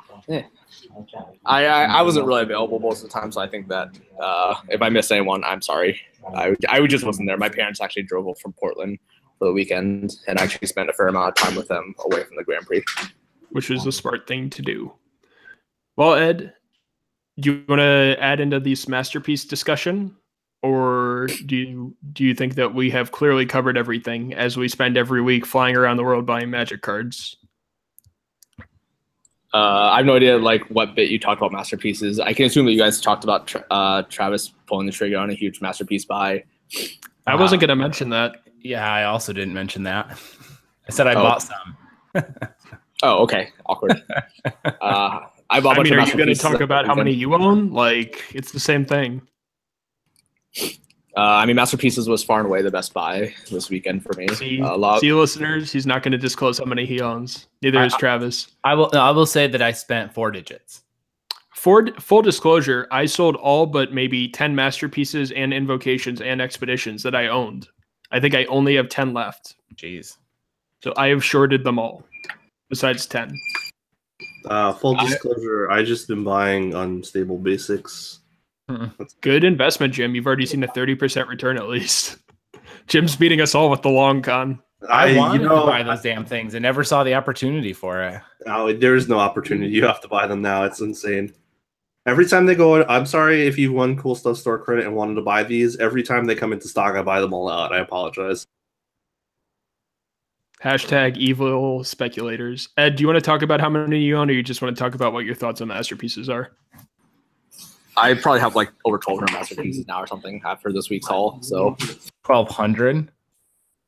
I, 1.45 1.65
I 1.65 1.83
I 1.83 2.01
wasn't 2.01 2.25
really 2.25 2.43
available 2.43 2.79
most 2.79 3.03
of 3.03 3.09
the 3.09 3.19
time, 3.19 3.31
so 3.31 3.41
I 3.41 3.47
think 3.47 3.67
that 3.69 3.89
uh, 4.21 4.55
if 4.69 4.81
I 4.81 4.89
missed 4.89 5.11
anyone, 5.11 5.43
I'm 5.43 5.61
sorry. 5.61 5.99
I 6.35 6.55
I 6.69 6.85
just 6.87 7.05
wasn't 7.05 7.27
there. 7.27 7.37
My 7.37 7.49
parents 7.49 7.81
actually 7.81 8.03
drove 8.03 8.27
up 8.27 8.39
from 8.39 8.53
Portland 8.53 8.99
for 9.39 9.45
the 9.45 9.53
weekend, 9.53 10.17
and 10.27 10.39
actually 10.39 10.67
spent 10.67 10.89
a 10.89 10.93
fair 10.93 11.07
amount 11.07 11.29
of 11.29 11.35
time 11.35 11.55
with 11.55 11.67
them 11.67 11.95
away 12.05 12.23
from 12.23 12.35
the 12.37 12.43
Grand 12.43 12.65
Prix. 12.65 12.83
which 13.51 13.69
is 13.69 13.85
a 13.85 13.91
smart 13.91 14.27
thing 14.27 14.49
to 14.51 14.61
do. 14.61 14.93
Well, 15.97 16.13
Ed, 16.13 16.53
do 17.39 17.51
you 17.51 17.63
want 17.67 17.79
to 17.79 18.15
add 18.19 18.39
into 18.39 18.59
this 18.59 18.87
masterpiece 18.87 19.45
discussion, 19.45 20.15
or 20.63 21.27
do 21.45 21.55
you 21.55 21.95
do 22.13 22.23
you 22.23 22.33
think 22.33 22.55
that 22.55 22.73
we 22.73 22.89
have 22.91 23.11
clearly 23.11 23.45
covered 23.45 23.77
everything 23.77 24.33
as 24.33 24.57
we 24.57 24.67
spend 24.67 24.97
every 24.97 25.21
week 25.21 25.45
flying 25.45 25.75
around 25.75 25.97
the 25.97 26.03
world 26.03 26.25
buying 26.25 26.49
magic 26.49 26.81
cards? 26.81 27.37
Uh, 29.53 29.89
I 29.91 29.97
have 29.97 30.05
no 30.05 30.15
idea 30.15 30.37
like 30.37 30.63
what 30.69 30.95
bit 30.95 31.09
you 31.09 31.19
talked 31.19 31.41
about 31.41 31.51
masterpieces. 31.51 32.19
I 32.19 32.33
can 32.33 32.45
assume 32.45 32.65
that 32.65 32.71
you 32.71 32.77
guys 32.79 33.01
talked 33.01 33.23
about 33.25 33.47
Tra- 33.47 33.65
uh, 33.69 34.03
Travis 34.03 34.49
pulling 34.67 34.85
the 34.85 34.93
trigger 34.93 35.17
on 35.17 35.29
a 35.29 35.33
huge 35.33 35.59
masterpiece 35.61 36.05
buy. 36.05 36.43
I 37.27 37.35
wasn't 37.35 37.59
going 37.61 37.69
to 37.69 37.75
mention 37.75 38.09
that. 38.11 38.37
Yeah, 38.61 38.89
I 38.89 39.03
also 39.03 39.33
didn't 39.33 39.53
mention 39.53 39.83
that. 39.83 40.17
I 40.87 40.91
said 40.91 41.07
I 41.07 41.13
Oh. 41.13 41.23
bought 41.23 41.41
some. 41.43 41.77
Oh, 43.03 43.23
okay, 43.23 43.49
awkward. 43.65 43.93
uh, 44.65 45.21
I 45.49 45.59
bought 45.59 45.77
a 45.77 45.79
I 45.79 45.83
mean, 45.83 45.93
are 45.95 46.05
you 46.07 46.13
going 46.15 46.27
to 46.27 46.35
talk 46.35 46.61
about 46.61 46.85
how 46.85 46.93
many 46.93 47.11
you 47.11 47.33
own? 47.33 47.71
Like, 47.71 48.23
it's 48.31 48.51
the 48.51 48.59
same 48.59 48.85
thing. 48.85 49.23
Uh, 51.17 51.19
I 51.21 51.45
mean, 51.45 51.57
masterpieces 51.57 52.07
was 52.07 52.23
far 52.23 52.39
and 52.39 52.47
away 52.47 52.61
the 52.61 52.71
best 52.71 52.93
buy 52.93 53.33
this 53.51 53.69
weekend 53.69 54.01
for 54.03 54.13
me. 54.17 54.27
See, 54.29 54.59
a 54.59 54.75
lot. 54.75 55.01
see, 55.01 55.11
listeners, 55.11 55.71
he's 55.71 55.85
not 55.85 56.03
going 56.03 56.13
to 56.13 56.17
disclose 56.17 56.57
how 56.57 56.65
many 56.65 56.85
he 56.85 57.01
owns. 57.01 57.47
Neither 57.61 57.79
I- 57.79 57.85
is 57.87 57.95
Travis. 57.95 58.47
I 58.63 58.75
will. 58.75 58.89
I 58.93 59.11
will 59.11 59.25
say 59.25 59.47
that 59.47 59.61
I 59.61 59.71
spent 59.73 60.13
four 60.13 60.31
digits. 60.31 60.83
For 61.53 61.87
full 61.99 62.21
disclosure, 62.21 62.87
I 62.91 63.05
sold 63.05 63.35
all 63.35 63.65
but 63.67 63.93
maybe 63.93 64.27
10 64.29 64.55
masterpieces 64.55 65.31
and 65.31 65.53
invocations 65.53 66.19
and 66.21 66.41
expeditions 66.41 67.03
that 67.03 67.13
I 67.13 67.27
owned. 67.27 67.67
I 68.11 68.19
think 68.19 68.33
I 68.33 68.45
only 68.45 68.75
have 68.77 68.89
10 68.89 69.13
left. 69.13 69.55
Jeez. 69.75 70.17
So 70.83 70.91
I 70.97 71.09
have 71.09 71.23
shorted 71.23 71.63
them 71.63 71.77
all, 71.77 72.03
besides 72.69 73.05
10. 73.05 73.37
Uh, 74.45 74.73
full 74.73 74.99
I- 74.99 75.05
disclosure, 75.05 75.69
I 75.69 75.83
just 75.83 76.07
been 76.07 76.23
buying 76.23 76.73
unstable 76.73 77.37
basics. 77.37 78.20
Hmm. 78.69 78.85
Good 79.21 79.43
investment, 79.43 79.93
Jim. 79.93 80.15
You've 80.15 80.27
already 80.27 80.45
seen 80.45 80.63
a 80.63 80.67
30% 80.67 81.27
return 81.27 81.57
at 81.57 81.67
least. 81.67 82.17
Jim's 82.87 83.15
beating 83.15 83.41
us 83.41 83.55
all 83.55 83.69
with 83.69 83.81
the 83.81 83.89
long 83.89 84.21
con. 84.21 84.61
I, 84.89 85.15
wanted 85.15 85.41
you 85.41 85.47
know, 85.47 85.59
to 85.59 85.65
buy 85.67 85.83
those 85.83 86.01
damn 86.01 86.25
things 86.25 86.55
and 86.55 86.63
never 86.63 86.83
saw 86.83 87.03
the 87.03 87.13
opportunity 87.13 87.73
for 87.73 88.01
it. 88.01 88.21
No, 88.47 88.73
there 88.73 88.95
is 88.95 89.07
no 89.07 89.19
opportunity. 89.19 89.71
You 89.71 89.85
have 89.85 90.01
to 90.01 90.07
buy 90.07 90.25
them 90.25 90.41
now. 90.41 90.63
It's 90.63 90.81
insane. 90.81 91.33
Every 92.07 92.25
time 92.25 92.47
they 92.47 92.55
go, 92.55 92.83
I'm 92.85 93.05
sorry 93.05 93.45
if 93.45 93.59
you 93.59 93.71
won 93.71 93.95
Cool 93.95 94.15
Stuff 94.15 94.37
Store 94.37 94.57
credit 94.57 94.85
and 94.85 94.95
wanted 94.95 95.15
to 95.15 95.21
buy 95.21 95.43
these. 95.43 95.77
Every 95.77 96.01
time 96.01 96.25
they 96.25 96.33
come 96.33 96.51
into 96.51 96.67
stock, 96.67 96.95
I 96.95 97.03
buy 97.03 97.21
them 97.21 97.33
all 97.33 97.47
out. 97.47 97.73
I 97.73 97.79
apologize. 97.79 98.47
Hashtag 100.63 101.17
evil 101.17 101.83
speculators. 101.83 102.69
Ed, 102.77 102.95
do 102.95 103.01
you 103.01 103.07
want 103.07 103.17
to 103.17 103.21
talk 103.21 103.43
about 103.43 103.61
how 103.61 103.69
many 103.69 103.99
you 103.99 104.17
own, 104.17 104.29
or 104.29 104.33
you 104.33 104.41
just 104.41 104.61
want 104.61 104.75
to 104.75 104.79
talk 104.79 104.95
about 104.95 105.13
what 105.13 105.25
your 105.25 105.35
thoughts 105.35 105.61
on 105.61 105.67
masterpieces 105.67 106.27
are? 106.27 106.51
I 107.97 108.13
probably 108.13 108.39
have 108.39 108.55
like 108.55 108.71
over 108.85 108.95
1,200 108.95 109.33
masterpieces 109.33 109.87
now 109.87 110.01
or 110.01 110.07
something 110.07 110.41
after 110.45 110.71
this 110.71 110.89
week's 110.89 111.07
haul. 111.07 111.39
So 111.41 111.75
Twelve 112.23 112.49
hundred. 112.49 113.11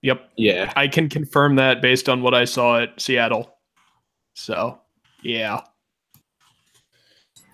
Yep. 0.02 0.32
yeah, 0.36 0.74
I 0.76 0.88
can 0.90 1.08
confirm 1.08 1.56
that 1.56 1.82
based 1.82 2.10
on 2.10 2.22
what 2.22 2.34
I 2.34 2.44
saw 2.44 2.82
at 2.82 3.00
Seattle. 3.00 3.58
So, 4.34 4.80
yeah. 5.22 5.62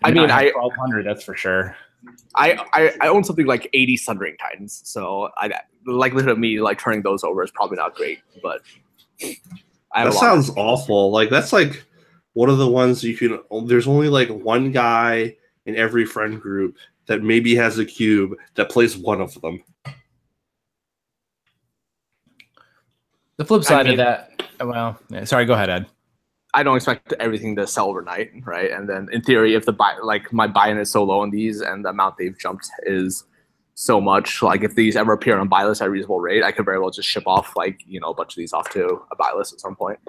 I 0.04 0.12
mean, 0.12 0.32
I 0.32 0.50
twelve 0.50 0.74
hundred. 0.76 1.06
That's 1.06 1.24
for 1.24 1.36
sure. 1.36 1.76
I, 2.36 2.58
I 2.74 2.94
I 3.02 3.08
own 3.10 3.24
something 3.24 3.46
like 3.46 3.70
80 3.74 3.98
Sundering 3.98 4.38
Titans, 4.38 4.82
so 4.86 5.30
I, 5.38 5.50
the 5.86 5.92
likelihood 5.92 6.32
of 6.32 6.40
me 6.40 6.62
like 6.62 6.80
turning 6.80 7.02
those 7.02 7.24
over 7.24 7.44
is 7.44 7.52
probably 7.52 7.78
not 7.78 7.94
great. 7.94 8.20
But 8.42 8.62
I 9.92 10.06
That 10.06 10.14
sounds 10.14 10.50
awful. 10.56 11.12
Like 11.12 11.30
that's 11.30 11.52
like 11.52 11.84
one 12.34 12.50
of 12.50 12.58
the 12.58 12.68
ones 12.68 13.04
you 13.04 13.18
can. 13.18 13.40
There's 13.68 13.88
only 13.88 14.08
like 14.08 14.30
one 14.30 14.72
guy 14.72 15.36
in 15.66 15.76
every 15.76 16.06
friend 16.06 16.42
group 16.42 16.78
that 17.08 17.24
maybe 17.24 17.56
has 17.56 17.78
a 17.80 17.86
cube 17.86 18.36
that 18.56 18.70
plays 18.70 18.98
one 18.98 19.22
of 19.22 19.40
them. 19.42 19.64
The 23.38 23.46
flip 23.46 23.64
side 23.64 23.86
mean- 23.86 23.94
of 23.94 23.98
that. 23.98 24.44
Well, 24.62 25.00
yeah, 25.10 25.24
sorry. 25.24 25.46
Go 25.46 25.54
ahead, 25.54 25.70
Ed. 25.70 25.86
I 26.54 26.64
don't 26.64 26.76
expect 26.76 27.14
everything 27.20 27.56
to 27.56 27.68
sell 27.68 27.88
overnight, 27.88 28.32
right? 28.44 28.72
And 28.72 28.90
then 28.90 29.08
in 29.12 29.22
theory, 29.22 29.54
if 29.54 29.66
the 29.66 29.72
buy 29.72 29.96
like 30.04 30.34
my 30.34 30.48
buy-in 30.48 30.78
is 30.78 30.90
so 30.90 31.04
low 31.04 31.22
on 31.22 31.30
these 31.30 31.62
and 31.62 31.86
the 31.86 31.90
amount 31.90 32.18
they've 32.18 32.38
jumped 32.38 32.68
is 32.84 33.24
so 33.76 34.02
much, 34.02 34.42
like 34.42 34.64
if 34.64 34.76
these 34.76 34.96
ever 34.98 35.14
appear 35.14 35.38
on 35.38 35.48
buy 35.48 35.64
list 35.64 35.82
at 35.82 35.88
a 35.88 35.90
reasonable 35.90 36.20
rate, 36.20 36.44
I 36.44 36.52
could 36.52 36.66
very 36.66 36.80
well 36.80 36.90
just 36.90 37.08
ship 37.08 37.24
off 37.28 37.56
like 37.56 37.80
you 37.86 38.00
know 38.00 38.10
a 38.10 38.14
bunch 38.14 38.34
of 38.34 38.36
these 38.36 38.52
off 38.52 38.70
to 38.72 39.02
a 39.12 39.16
buy 39.16 39.32
list 39.38 39.54
at 39.54 39.62
some 39.62 39.76
point. 39.76 40.00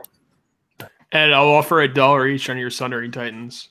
And 1.12 1.34
I'll 1.34 1.48
offer 1.48 1.80
a 1.80 1.92
dollar 1.92 2.26
each 2.26 2.48
on 2.50 2.56
your 2.56 2.70
Sundering 2.70 3.12
Titans. 3.12 3.68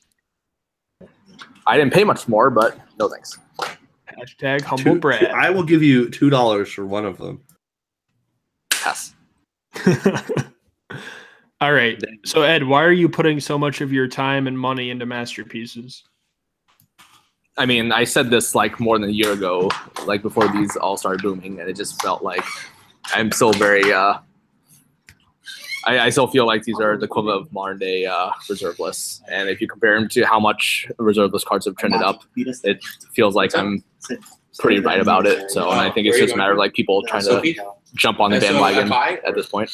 I 1.70 1.78
didn't 1.78 1.94
pay 1.94 2.04
much 2.04 2.28
more, 2.28 2.50
but 2.50 2.80
no 2.98 3.08
thanks. 3.08 3.38
Hashtag 4.20 4.62
humble 4.62 4.96
Two- 4.96 5.00
brag. 5.00 5.26
I 5.26 5.52
will 5.52 5.64
give 5.64 5.84
you 5.84 6.10
two 6.10 6.32
dollars 6.32 6.72
for 6.74 6.84
one 6.84 7.06
of 7.06 7.20
them. 7.20 7.42
Yes. 8.84 9.14
All 11.62 11.72
right. 11.74 12.02
So, 12.26 12.42
Ed, 12.42 12.64
why 12.64 12.84
are 12.84 12.92
you 12.92 13.08
putting 13.08 13.40
so 13.40 13.58
much 13.60 13.82
of 13.82 13.94
your 13.94 14.08
time 14.08 14.48
and 14.48 14.58
money 14.58 14.90
into 14.90 15.06
masterpieces? 15.06 16.04
I 17.58 17.68
mean, 17.68 17.92
I 17.92 18.04
said 18.04 18.32
this 18.32 18.56
like 18.56 18.80
more 18.80 18.98
than 18.98 19.10
a 19.10 19.14
year 19.14 19.34
ago, 19.34 19.70
like 20.08 20.24
before 20.24 20.48
these 20.48 20.76
all 20.76 20.98
started 20.98 21.22
booming, 21.22 21.60
and 21.60 21.70
it 21.70 21.76
just 21.76 22.02
felt 22.02 22.24
like 22.24 22.46
I'm 23.14 23.32
still 23.32 23.54
very 23.54 23.94
uh 23.94 24.20
I, 25.86 26.00
I 26.00 26.10
still 26.10 26.28
feel 26.28 26.46
like 26.46 26.64
these 26.64 26.80
are 26.80 26.98
the 26.98 27.06
equivalent 27.06 27.42
of 27.42 27.54
modern 27.54 27.78
day 27.78 28.06
uh, 28.06 28.32
reserve 28.50 28.80
lists. 28.80 29.22
And 29.32 29.50
if 29.50 29.62
you 29.62 29.68
compare 29.68 30.00
them 30.00 30.10
to 30.10 30.24
how 30.24 30.40
much 30.40 30.88
reserve 30.98 31.34
list 31.34 31.46
cards 31.46 31.66
have 31.66 31.76
trended 31.78 32.02
up, 32.02 32.24
it 32.36 32.84
feels 33.14 33.36
like 33.36 33.56
I'm 33.56 33.84
pretty 34.58 34.80
right 34.82 35.00
about 35.00 35.26
it. 35.26 35.50
So, 35.52 35.70
and 35.70 35.80
I 35.80 35.90
think 35.90 36.08
it's 36.08 36.18
just 36.18 36.34
a 36.34 36.38
matter 36.38 36.52
of 36.52 36.58
like 36.58 36.74
people 36.74 37.04
trying 37.04 37.24
to 37.24 37.56
jump 37.96 38.20
on 38.20 38.32
the 38.32 38.40
bandwagon 38.40 38.92
at 39.26 39.36
this 39.36 39.48
point. 39.48 39.72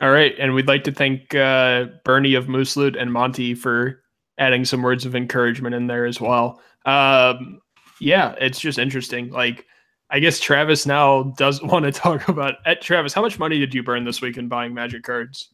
All 0.00 0.10
right, 0.10 0.34
and 0.38 0.52
we'd 0.52 0.66
like 0.66 0.82
to 0.84 0.92
thank 0.92 1.34
uh, 1.34 1.86
Bernie 2.04 2.34
of 2.34 2.48
Moose 2.48 2.76
Loot 2.76 2.96
and 2.96 3.12
Monty 3.12 3.54
for 3.54 4.02
adding 4.36 4.64
some 4.64 4.82
words 4.82 5.06
of 5.06 5.14
encouragement 5.14 5.74
in 5.76 5.86
there 5.86 6.06
as 6.06 6.20
well. 6.20 6.60
Um, 6.86 7.60
yeah, 8.00 8.34
it's 8.40 8.58
just 8.58 8.80
interesting. 8.80 9.30
Like, 9.30 9.64
I 10.12 10.18
guess 10.20 10.38
Travis 10.38 10.86
now 10.86 11.22
does 11.38 11.62
want 11.62 11.84
to 11.86 11.92
talk 11.92 12.28
about. 12.28 12.54
At 12.66 12.80
Travis, 12.82 13.12
how 13.12 13.22
much 13.22 13.38
money 13.38 13.58
did 13.58 13.74
you 13.74 13.82
burn 13.82 14.04
this 14.04 14.20
week 14.20 14.36
in 14.36 14.46
buying 14.48 14.72
Magic 14.74 15.02
cards? 15.02 15.48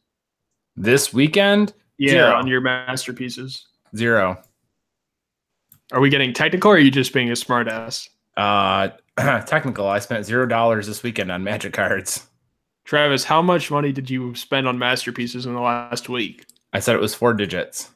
This 0.77 1.13
weekend, 1.15 1.73
Yeah, 1.97 2.11
Zero. 2.11 2.35
on 2.35 2.47
your 2.47 2.61
masterpieces. 2.61 3.67
zero. 3.97 4.43
Are 5.93 6.01
we 6.01 6.11
getting 6.11 6.35
technical, 6.35 6.71
or 6.71 6.75
are 6.75 6.79
you 6.79 6.91
just 6.91 7.15
being 7.15 7.31
a 7.31 7.33
smartass? 7.33 8.09
Uh, 8.37 8.89
technical. 9.47 9.87
I 9.89 9.99
spent 10.01 10.27
zero 10.27 10.47
dollars 10.47 10.87
this 10.87 11.03
weekend 11.03 11.33
on 11.33 11.43
Magic 11.43 11.73
cards. 11.73 12.27
Travis, 12.85 13.25
how 13.25 13.41
much 13.43 13.71
money 13.71 13.93
did 13.93 14.09
you 14.11 14.35
spend 14.35 14.69
on 14.69 14.79
masterpieces 14.79 15.47
in 15.47 15.55
the 15.55 15.61
last 15.61 16.09
week? 16.09 16.47
I 16.73 16.81
said 16.81 16.95
it 16.95 17.01
was 17.01 17.15
four 17.15 17.33
digits. 17.35 17.91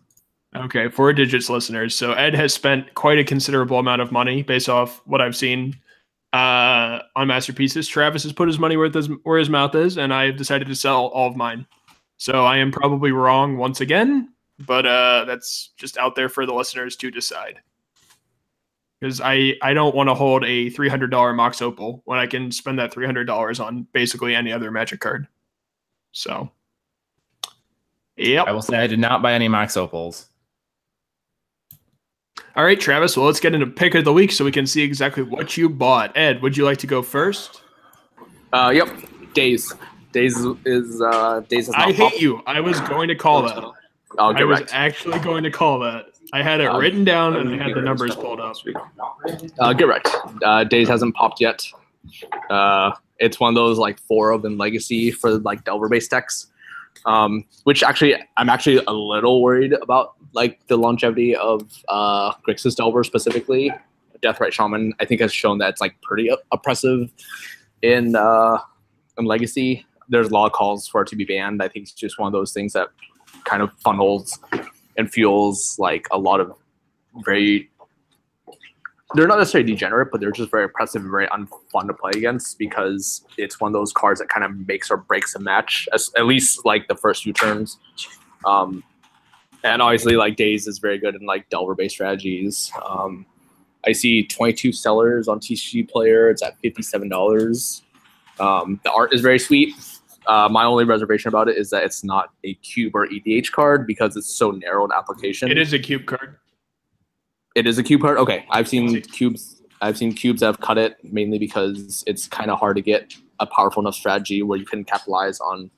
Okay, 0.57 0.89
four 0.89 1.13
digits 1.13 1.49
listeners. 1.49 1.95
So 1.95 2.13
Ed 2.13 2.35
has 2.35 2.53
spent 2.53 2.95
quite 2.95 3.19
a 3.19 3.25
considerable 3.25 3.79
amount 3.79 4.03
of 4.03 4.11
money 4.13 4.43
based 4.43 4.69
off 4.69 5.01
what 5.07 5.21
I've 5.21 5.37
seen 5.37 5.75
uh, 6.33 7.01
on 7.14 7.28
masterpieces. 7.28 7.89
Travis 7.89 8.22
has 8.22 8.33
put 8.33 8.49
his 8.49 8.59
money 8.59 8.76
where 8.76 8.91
his 8.91 9.09
where 9.24 9.39
his 9.39 9.51
mouth 9.51 9.74
is, 9.74 9.99
and 9.99 10.12
I 10.12 10.26
have 10.26 10.37
decided 10.37 10.68
to 10.68 10.74
sell 10.74 11.07
all 11.07 11.28
of 11.28 11.37
mine. 11.37 11.66
So 12.16 12.45
I 12.45 12.59
am 12.59 12.70
probably 12.70 13.12
wrong 13.12 13.57
once 13.57 13.80
again, 13.80 14.33
but 14.59 14.87
uh, 14.87 15.24
that's 15.26 15.70
just 15.76 15.99
out 15.99 16.14
there 16.14 16.28
for 16.28 16.47
the 16.47 16.55
listeners 16.55 16.97
to 16.97 17.11
decide. 17.11 17.61
Because 19.01 19.20
I 19.20 19.55
I 19.61 19.74
don't 19.74 19.95
want 19.95 20.09
to 20.09 20.14
hold 20.14 20.45
a 20.45 20.70
three 20.70 20.89
hundred 20.89 21.11
dollar 21.11 21.33
Mox 21.33 21.61
Opal 21.61 22.03
when 22.05 22.18
I 22.18 22.26
can 22.26 22.53
spend 22.53 22.78
that 22.78 22.93
three 22.93 23.07
hundred 23.07 23.24
dollars 23.24 23.61
on 23.61 23.87
basically 23.93 24.35
any 24.35 24.53
other 24.53 24.70
Magic 24.70 25.01
card. 25.01 25.26
So, 26.12 26.51
yep. 28.16 28.47
I 28.47 28.53
will 28.53 28.62
say 28.62 28.78
I 28.78 28.87
did 28.87 29.01
not 29.01 29.22
buy 29.22 29.33
any 29.33 29.49
Mox 29.49 29.76
Opals. 29.76 30.28
All 32.55 32.65
right, 32.65 32.79
Travis. 32.79 33.17
Well, 33.17 33.27
let's 33.27 33.41
get 33.41 33.55
into 33.55 33.67
pick 33.67 33.95
of 33.95 34.05
the 34.05 34.13
week 34.13 34.31
so 34.31 34.45
we 34.45 34.53
can 34.53 34.67
see 34.67 34.83
exactly 34.83 35.23
what 35.23 35.57
you 35.57 35.69
bought. 35.69 36.15
Ed, 36.17 36.43
would 36.43 36.57
you 36.57 36.65
like 36.65 36.79
to 36.79 36.87
go 36.87 37.01
first? 37.03 37.63
Uh, 38.53 38.71
yep, 38.75 38.89
Daze. 39.33 39.73
Daze 40.13 40.37
is 40.67 41.01
uh, 41.01 41.41
Daze 41.49 41.69
is 41.69 41.75
I 41.75 41.93
pop- 41.93 42.13
hate 42.13 42.21
you. 42.21 42.43
I 42.47 42.61
was 42.61 42.79
going 42.81 43.09
to 43.09 43.15
call 43.15 43.43
that. 43.43 43.57
I'll 44.19 44.37
I 44.37 44.45
was 44.45 44.61
right. 44.61 44.75
actually 44.75 45.19
going 45.21 45.43
to 45.45 45.51
call 45.51 45.79
that. 45.81 46.07
I 46.35 46.43
had 46.43 46.61
it 46.61 46.67
Uh, 46.67 46.79
written 46.79 47.05
down 47.05 47.37
and 47.37 47.55
I 47.55 47.65
had 47.67 47.75
the 47.75 47.81
numbers 47.81 48.15
pulled 48.15 48.41
up. 48.41 48.57
Uh, 49.59 49.73
get 49.73 49.89
right. 49.89 50.07
Uh, 50.45 50.65
Daze 50.65 50.89
hasn't 50.89 51.15
popped 51.15 51.41
yet. 51.41 51.67
Uh, 52.51 52.93
it's 53.19 53.41
one 53.41 53.49
of 53.49 53.55
those 53.55 53.79
like 53.79 53.99
four 54.01 54.31
of 54.31 54.45
in 54.45 54.59
Legacy 54.59 55.11
for 55.11 55.39
like 55.39 55.65
Delver 55.65 55.89
based 55.89 56.11
decks, 56.11 56.49
um, 57.07 57.45
which 57.65 57.83
actually 57.83 58.15
I'm 58.37 58.51
actually 58.51 58.85
a 58.87 58.93
little 58.93 59.41
worried 59.43 59.73
about 59.73 60.15
like 60.33 60.66
the 60.66 60.76
longevity 60.76 61.37
of 61.37 61.70
uh, 61.89 62.33
Grixis 62.47 62.76
Delver 62.76 63.05
specifically. 63.05 63.72
Deathrite 64.22 64.53
Shaman 64.53 64.95
I 65.01 65.05
think 65.05 65.20
has 65.20 65.33
shown 65.33 65.59
that 65.59 65.70
it's 65.70 65.80
like 65.80 66.01
pretty 66.01 66.30
oppressive 66.53 67.11
in 67.83 68.14
uh, 68.14 68.59
in 69.18 69.24
Legacy. 69.24 69.85
There's 70.09 70.28
a 70.28 70.33
lot 70.33 70.47
of 70.47 70.53
calls 70.53 70.87
for 70.87 71.03
it 71.03 71.09
to 71.09 71.16
be 71.16 71.24
banned. 71.24 71.62
I 71.62 71.68
think 71.68 71.85
it's 71.85 71.93
just 71.93 72.18
one 72.18 72.26
of 72.26 72.33
those 72.33 72.53
things 72.53 72.72
that 72.74 72.89
kind 73.45 73.62
of 73.62 73.72
funnels 73.85 74.39
and 74.97 75.11
fuels 75.11 75.76
like 75.78 76.07
a 76.11 76.18
lot 76.18 76.41
of 76.41 76.53
very 77.24 77.70
they're 79.14 79.26
not 79.26 79.39
necessarily 79.39 79.70
degenerate, 79.70 80.09
but 80.11 80.20
they're 80.20 80.33
just 80.33 80.51
very 80.51 80.64
oppressive 80.64 81.03
and 81.03 81.11
very 81.11 81.26
unfun 81.28 81.87
to 81.87 81.93
play 81.93 82.12
against 82.14 82.59
because 82.59 83.24
it's 83.37 83.61
one 83.61 83.68
of 83.68 83.72
those 83.74 83.93
cards 83.93 84.20
that 84.20 84.28
kind 84.28 84.45
of 84.45 84.66
makes 84.66 84.91
or 84.91 84.97
breaks 84.97 85.35
a 85.35 85.39
match, 85.39 85.87
as, 85.93 86.11
at 86.16 86.24
least 86.24 86.64
like 86.64 86.89
the 86.89 86.95
first 86.95 87.22
few 87.22 87.33
turns. 87.33 87.78
Um, 88.47 88.83
and 89.65 89.83
obviously, 89.83 90.17
like 90.17 90.37
Daze 90.37 90.67
is 90.67 90.79
very 90.79 90.99
good 90.99 91.15
in 91.15 91.27
like 91.27 91.49
Delver 91.49 91.75
based 91.75 91.95
strategies. 91.95 92.73
Um, 92.85 93.27
I 93.87 93.93
see 93.93 94.25
22 94.25 94.73
sellers 94.73 95.29
on 95.29 95.41
TCG 95.41 95.89
Player. 95.89 96.31
It's 96.31 96.43
at 96.43 96.61
$57. 96.63 97.83
Um, 98.41 98.81
the 98.85 98.93
art 98.93 99.13
is 99.13 99.21
very 99.21 99.39
sweet. 99.39 99.75
Uh, 100.27 100.49
my 100.51 100.65
only 100.65 100.85
reservation 100.85 101.29
about 101.29 101.49
it 101.49 101.57
is 101.57 101.71
that 101.71 101.83
it's 101.83 102.05
not 102.05 102.31
a 102.45 102.55
cube 102.55 102.95
or 102.95 103.09
EDH 103.09 103.51
card 103.51 103.87
because 103.87 104.17
it's 104.17 104.33
so 104.33 104.53
narrow 104.53 104.85
in 104.85 104.93
application. 104.93 105.51
It 105.51 105.59
is 105.59 105.73
a 105.73 105.79
cube 105.79 106.07
card. 106.07 106.37
It 107.55 107.67
is 107.67 107.77
a 107.79 107.83
cube 107.83 108.01
card. 108.01 108.19
Okay, 108.19 108.47
I've 108.51 108.69
seen 108.69 109.01
cubes. 109.03 109.63
I've 109.81 109.99
seen 109.99 110.13
cubes 110.13 110.41
that 110.41 110.47
have 110.47 110.61
cut 110.61 110.79
it 110.79 110.97
mainly 111.03 111.39
because 111.39 112.05
it's 112.07 112.29
kind 112.29 112.53
of 112.53 112.59
hard 112.59 112.77
to 112.77 112.83
get 112.83 113.15
a 113.41 113.47
powerful 113.47 113.83
enough 113.83 113.97
strategy 113.97 114.43
where 114.43 114.57
you 114.57 114.65
can 114.65 114.85
capitalize 114.85 115.41
on 115.41 115.71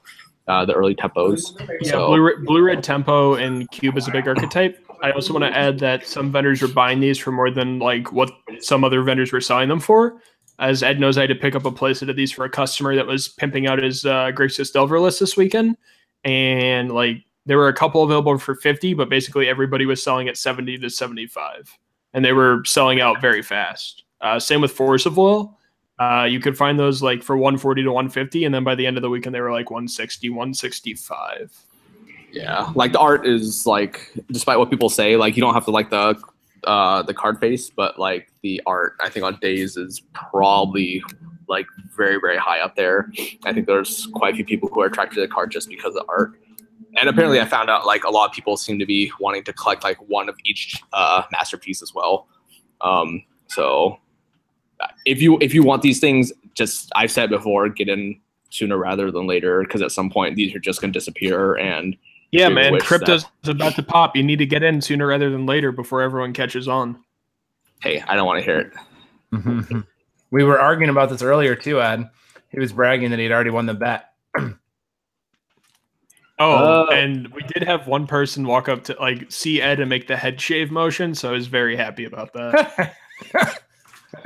uh, 0.49 0.65
the 0.65 0.73
early 0.75 0.95
tempos. 0.95 1.59
Yeah, 1.81 1.93
So- 1.93 2.07
blue, 2.09 2.21
red- 2.23 2.45
blue 2.45 2.63
red 2.63 2.83
tempo 2.83 3.35
and 3.35 3.71
cube 3.71 3.97
is 3.97 4.09
a 4.09 4.11
big 4.11 4.27
archetype. 4.29 4.79
I 5.03 5.11
also 5.13 5.33
want 5.35 5.45
to 5.45 5.57
add 5.57 5.79
that 5.81 6.07
some 6.07 6.31
vendors 6.33 6.63
are 6.63 6.69
buying 6.69 7.01
these 7.01 7.19
for 7.19 7.31
more 7.33 7.51
than 7.51 7.79
like 7.79 8.13
what 8.13 8.31
some 8.61 8.85
other 8.85 9.03
vendors 9.03 9.33
were 9.33 9.41
selling 9.41 9.69
them 9.69 9.81
for. 9.81 10.21
As 10.59 10.83
Ed 10.83 11.01
knows, 11.01 11.19
I 11.19 11.23
had 11.23 11.31
to 11.31 11.35
pick 11.35 11.55
up 11.55 11.65
a 11.67 11.71
playset 11.71 12.09
of 12.09 12.17
these 12.17 12.31
for 12.33 12.45
a 12.45 12.49
customer 12.49 12.95
that 12.95 13.07
was 13.07 13.29
pimping 13.29 13.67
out 13.67 13.83
his 13.83 14.07
uh, 14.07 14.31
Grixis 14.33 14.73
Delver 14.73 15.01
list 15.01 15.19
this 15.21 15.37
weekend, 15.37 15.77
and 16.25 16.91
like 16.93 17.25
there 17.45 17.59
were 17.59 17.69
a 17.69 17.75
couple 17.75 18.03
available 18.05 18.39
for 18.39 18.55
fifty, 18.55 18.95
but 18.95 19.09
basically 19.09 19.49
everybody 19.49 19.85
was 19.85 20.03
selling 20.03 20.29
at 20.29 20.37
seventy 20.37 20.79
to 20.79 20.89
seventy-five, 20.89 21.77
and 22.15 22.25
they 22.25 22.33
were 22.33 22.63
selling 22.65 23.01
out 23.01 23.21
very 23.21 23.43
fast. 23.43 24.05
Uh, 24.21 24.39
same 24.39 24.61
with 24.61 24.71
Force 24.73 25.07
of 25.07 25.17
Will. 25.17 25.59
Uh, 25.99 26.27
you 26.29 26.41
could 26.41 26.57
find 26.57 26.79
those 26.79 27.03
like 27.03 27.23
for 27.23 27.37
140 27.37 27.85
to 27.85 27.93
150, 27.93 28.45
and 28.45 28.55
then 28.55 28.65
by 28.65 28.75
the 28.75 28.87
end 28.87 28.97
of 28.97 29.03
the 29.03 29.11
weekend, 29.11 29.35
they 29.35 29.41
were 29.41 29.53
like 29.53 29.71
160, 29.71 30.29
165. 30.31 31.67
Yeah, 32.33 32.73
like 32.75 32.93
the 32.93 32.99
art 32.99 33.27
is 33.27 33.65
like, 33.65 34.13
despite 34.31 34.59
what 34.59 34.71
people 34.71 34.89
say, 34.89 35.17
like 35.17 35.37
you 35.37 35.41
don't 35.41 35.55
have 35.55 35.65
to 35.67 35.71
like 35.71 35.91
the 35.91 36.21
uh, 36.65 37.03
the 37.03 37.15
card 37.15 37.39
face, 37.39 37.71
but 37.71 37.99
like 37.99 38.33
the 38.43 38.61
art, 38.67 38.95
I 39.01 39.09
think 39.09 39.25
on 39.25 39.39
Daze 39.41 39.77
is 39.77 40.03
probably 40.13 41.03
like 41.49 41.67
very 41.97 42.19
very 42.21 42.39
high 42.39 42.59
up 42.59 42.75
there. 42.75 43.13
I 43.45 43.53
think 43.53 43.67
there's 43.67 44.09
quite 44.15 44.35
a 44.35 44.37
few 44.37 44.45
people 44.45 44.69
who 44.69 44.81
are 44.81 44.87
attracted 44.87 45.17
to 45.17 45.21
the 45.21 45.29
card 45.29 45.53
just 45.53 45.69
because 45.69 45.95
of 45.95 46.07
the 46.07 46.07
art. 46.09 46.33
And 46.97 47.09
apparently, 47.09 47.41
I 47.41 47.45
found 47.45 47.71
out 47.71 47.87
like 47.87 48.03
a 48.03 48.11
lot 48.11 48.29
of 48.29 48.35
people 48.35 48.57
seem 48.57 48.81
to 48.81 48.87
be 48.87 49.13
wanting 49.21 49.45
to 49.45 49.53
collect 49.53 49.85
like 49.85 49.99
one 50.09 50.29
of 50.29 50.37
each 50.45 50.83
uh, 50.93 51.23
masterpiece 51.31 51.83
as 51.83 51.95
well. 51.95 52.27
Um, 52.81 53.23
so 53.47 53.99
if 55.05 55.21
you 55.21 55.39
if 55.41 55.55
you 55.55 55.63
want 55.63 55.83
these 55.83 56.01
things, 56.01 56.33
just 56.55 56.91
I've 56.95 57.11
said 57.11 57.31
before, 57.31 57.69
get 57.69 57.89
in 57.89 58.21
sooner 58.51 58.77
rather 58.79 59.11
than 59.11 59.27
later 59.27 59.63
because 59.63 59.83
at 59.83 59.91
some 59.91 60.11
point 60.11 60.37
these 60.37 60.55
are 60.55 60.61
just 60.61 60.81
going 60.81 60.93
to 60.93 60.97
disappear 60.99 61.57
and 61.57 61.97
Yeah, 62.31 62.49
man, 62.49 62.73
wish 62.73 62.83
crypto's 62.85 63.27
about 63.45 63.75
to 63.75 63.83
pop. 63.83 64.15
You 64.17 64.23
need 64.23 64.39
to 64.39 64.47
get 64.47 64.63
in 64.63 64.81
sooner 64.81 65.07
rather 65.07 65.29
than 65.31 65.45
later 65.47 65.73
before 65.73 66.03
everyone 66.03 66.33
catches 66.33 66.69
on. 66.69 67.03
hey, 67.81 68.01
I 68.07 68.15
don't 68.15 68.27
want 68.27 68.39
to 68.39 68.45
hear 68.45 68.59
it. 68.61 69.85
we 70.31 70.45
were 70.45 70.61
arguing 70.61 70.91
about 70.91 71.11
this 71.11 71.23
earlier 71.23 71.55
too, 71.57 71.83
Ed. 71.83 72.09
He 72.51 72.61
was 72.61 72.73
bragging 72.73 73.11
that 73.11 73.19
he'd 73.19 73.33
already 73.33 73.51
won 73.51 73.67
the 73.67 73.75
bet. 73.75 74.11
Oh, 76.39 76.87
Uh, 76.89 76.91
and 76.93 77.29
we 77.29 77.43
did 77.43 77.63
have 77.63 77.87
one 77.87 78.09
person 78.09 78.45
walk 78.45 78.69
up 78.69 78.83
to 78.85 78.97
like 78.99 79.31
see 79.31 79.63
Ed 79.63 79.79
and 79.79 79.89
make 79.89 80.09
the 80.09 80.17
head 80.17 80.41
shave 80.41 80.71
motion, 80.73 81.15
so 81.15 81.29
I 81.29 81.33
was 81.33 81.47
very 81.47 81.77
happy 81.77 82.05
about 82.07 82.33
that. 82.33 82.97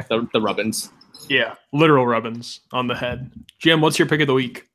The, 0.09 0.29
the 0.33 0.41
Rubbins. 0.41 0.91
yeah, 1.29 1.55
literal 1.73 2.07
rubbins 2.07 2.61
on 2.73 2.87
the 2.87 2.95
head. 2.95 3.31
Jim, 3.59 3.81
what's 3.81 3.99
your 3.99 4.09
pick 4.09 4.21
of 4.21 4.27
the 4.27 4.35
week? 4.35 4.69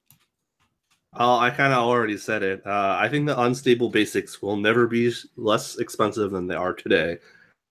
Uh, 1.17 1.37
I 1.37 1.51
kind 1.51 1.73
of 1.73 1.79
already 1.79 2.17
said 2.17 2.41
it. 2.41 2.65
Uh, 2.65 2.97
I 2.99 3.07
think 3.07 3.27
the 3.27 3.39
unstable 3.39 3.89
basics 3.89 4.41
will 4.41 4.57
never 4.57 4.87
be 4.87 5.13
less 5.37 5.77
expensive 5.77 6.31
than 6.31 6.47
they 6.47 6.55
are 6.55 6.73
today. 6.73 7.19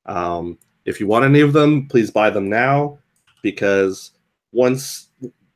Um, 0.06 0.58
if 0.84 1.00
you 1.00 1.06
want 1.06 1.24
any 1.24 1.40
of 1.40 1.52
them, 1.52 1.88
please 1.88 2.10
buy 2.10 2.30
them 2.30 2.48
now 2.48 2.98
because 3.42 4.12
once 4.52 5.08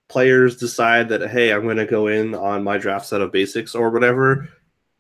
players 0.09 0.57
decide 0.57 1.09
that, 1.09 1.29
hey, 1.29 1.53
I'm 1.53 1.63
going 1.63 1.77
to 1.77 1.87
go 1.87 2.09
in 2.09 2.35
on 2.35 2.65
my 2.65 2.77
draft 2.79 3.07
set 3.07 3.21
of 3.21 3.33
basics 3.33 3.75
or 3.75 3.91
whatever, 3.91 4.49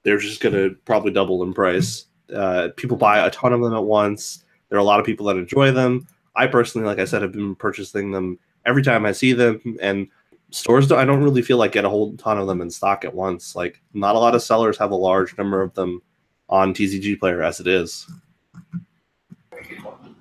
they're 0.04 0.18
just 0.18 0.40
going 0.40 0.54
to 0.54 0.76
probably 0.84 1.12
double 1.12 1.42
in 1.42 1.54
price. 1.54 2.06
Uh, 2.32 2.68
people 2.76 2.96
buy 2.96 3.26
a 3.26 3.30
ton 3.30 3.52
of 3.52 3.60
them 3.60 3.74
at 3.74 3.84
once. 3.84 4.44
There 4.68 4.78
are 4.78 4.80
a 4.80 4.84
lot 4.84 5.00
of 5.00 5.06
people 5.06 5.26
that 5.26 5.36
enjoy 5.36 5.72
them. 5.72 6.06
I 6.36 6.46
personally, 6.46 6.86
like 6.86 6.98
I 6.98 7.04
said, 7.04 7.22
have 7.22 7.32
been 7.32 7.54
purchasing 7.54 8.12
them 8.12 8.38
every 8.64 8.82
time 8.82 9.06
I 9.06 9.12
see 9.12 9.32
them, 9.32 9.78
and 9.80 10.08
stores 10.50 10.88
don't, 10.88 10.98
I 10.98 11.04
don't 11.04 11.22
really 11.22 11.42
feel 11.42 11.56
like 11.56 11.72
get 11.72 11.84
a 11.84 11.88
whole 11.88 12.16
ton 12.16 12.38
of 12.38 12.46
them 12.46 12.60
in 12.60 12.70
stock 12.70 13.04
at 13.04 13.14
once. 13.14 13.56
Like 13.56 13.80
not 13.94 14.14
a 14.14 14.18
lot 14.18 14.34
of 14.34 14.42
sellers 14.42 14.78
have 14.78 14.90
a 14.90 14.96
large 14.96 15.36
number 15.38 15.62
of 15.62 15.74
them 15.74 16.02
on 16.48 16.74
TCG 16.74 17.18
player 17.18 17.42
as 17.42 17.60
it 17.60 17.66
is. 17.66 18.08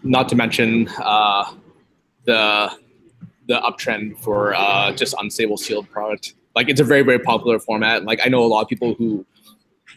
Not 0.03 0.30
to 0.30 0.36
mention 0.36 0.88
uh, 0.97 1.53
the 2.26 2.72
the 3.47 3.59
uptrend 3.61 4.18
for 4.20 4.55
uh, 4.55 4.91
just 4.93 5.13
unstable 5.20 5.57
sealed 5.57 5.89
product. 5.89 6.34
like 6.55 6.70
it's 6.70 6.80
a 6.82 6.84
very 6.84 7.03
very 7.03 7.20
popular 7.20 7.59
format. 7.59 8.05
Like 8.05 8.20
I 8.24 8.30
know 8.30 8.43
a 8.43 8.47
lot 8.47 8.61
of 8.61 8.68
people 8.68 8.93
who 8.95 9.26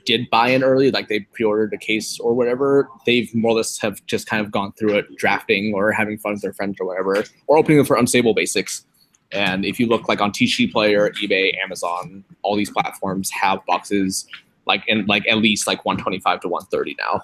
did 0.09 0.30
buy 0.30 0.48
in 0.48 0.64
early, 0.64 0.90
like 0.90 1.09
they 1.09 1.20
pre-ordered 1.20 1.74
a 1.74 1.76
case 1.76 2.18
or 2.18 2.32
whatever. 2.32 2.88
They've 3.04 3.32
more 3.34 3.52
or 3.52 3.56
less 3.56 3.78
have 3.78 4.04
just 4.06 4.26
kind 4.26 4.44
of 4.44 4.50
gone 4.50 4.72
through 4.72 4.96
it, 4.96 5.16
drafting 5.16 5.74
or 5.74 5.92
having 5.92 6.16
fun 6.16 6.32
with 6.32 6.40
their 6.40 6.54
friends 6.54 6.78
or 6.80 6.86
whatever, 6.86 7.22
or 7.46 7.59
opening 7.59 7.76
them 7.76 7.86
for 7.86 7.98
unstable 7.98 8.32
basics. 8.32 8.86
And 9.32 9.66
if 9.66 9.78
you 9.78 9.86
look 9.86 10.09
like 10.09 10.22
on 10.22 10.32
TCG 10.32 10.72
Player, 10.72 11.11
eBay, 11.11 11.54
Amazon, 11.62 12.24
all 12.42 12.56
these 12.56 12.70
platforms 12.70 13.30
have 13.30 13.64
boxes 13.66 14.26
like 14.66 14.82
in 14.88 15.04
like 15.04 15.28
at 15.28 15.36
least 15.36 15.66
like 15.66 15.84
125 15.84 16.40
to 16.40 16.48
130 16.48 16.96
now. 16.98 17.22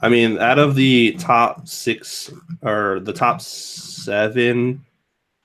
I 0.00 0.08
mean, 0.08 0.38
out 0.38 0.58
of 0.58 0.74
the 0.74 1.12
top 1.18 1.68
six 1.68 2.32
or 2.62 3.00
the 3.00 3.12
top 3.12 3.42
seven 3.42 4.84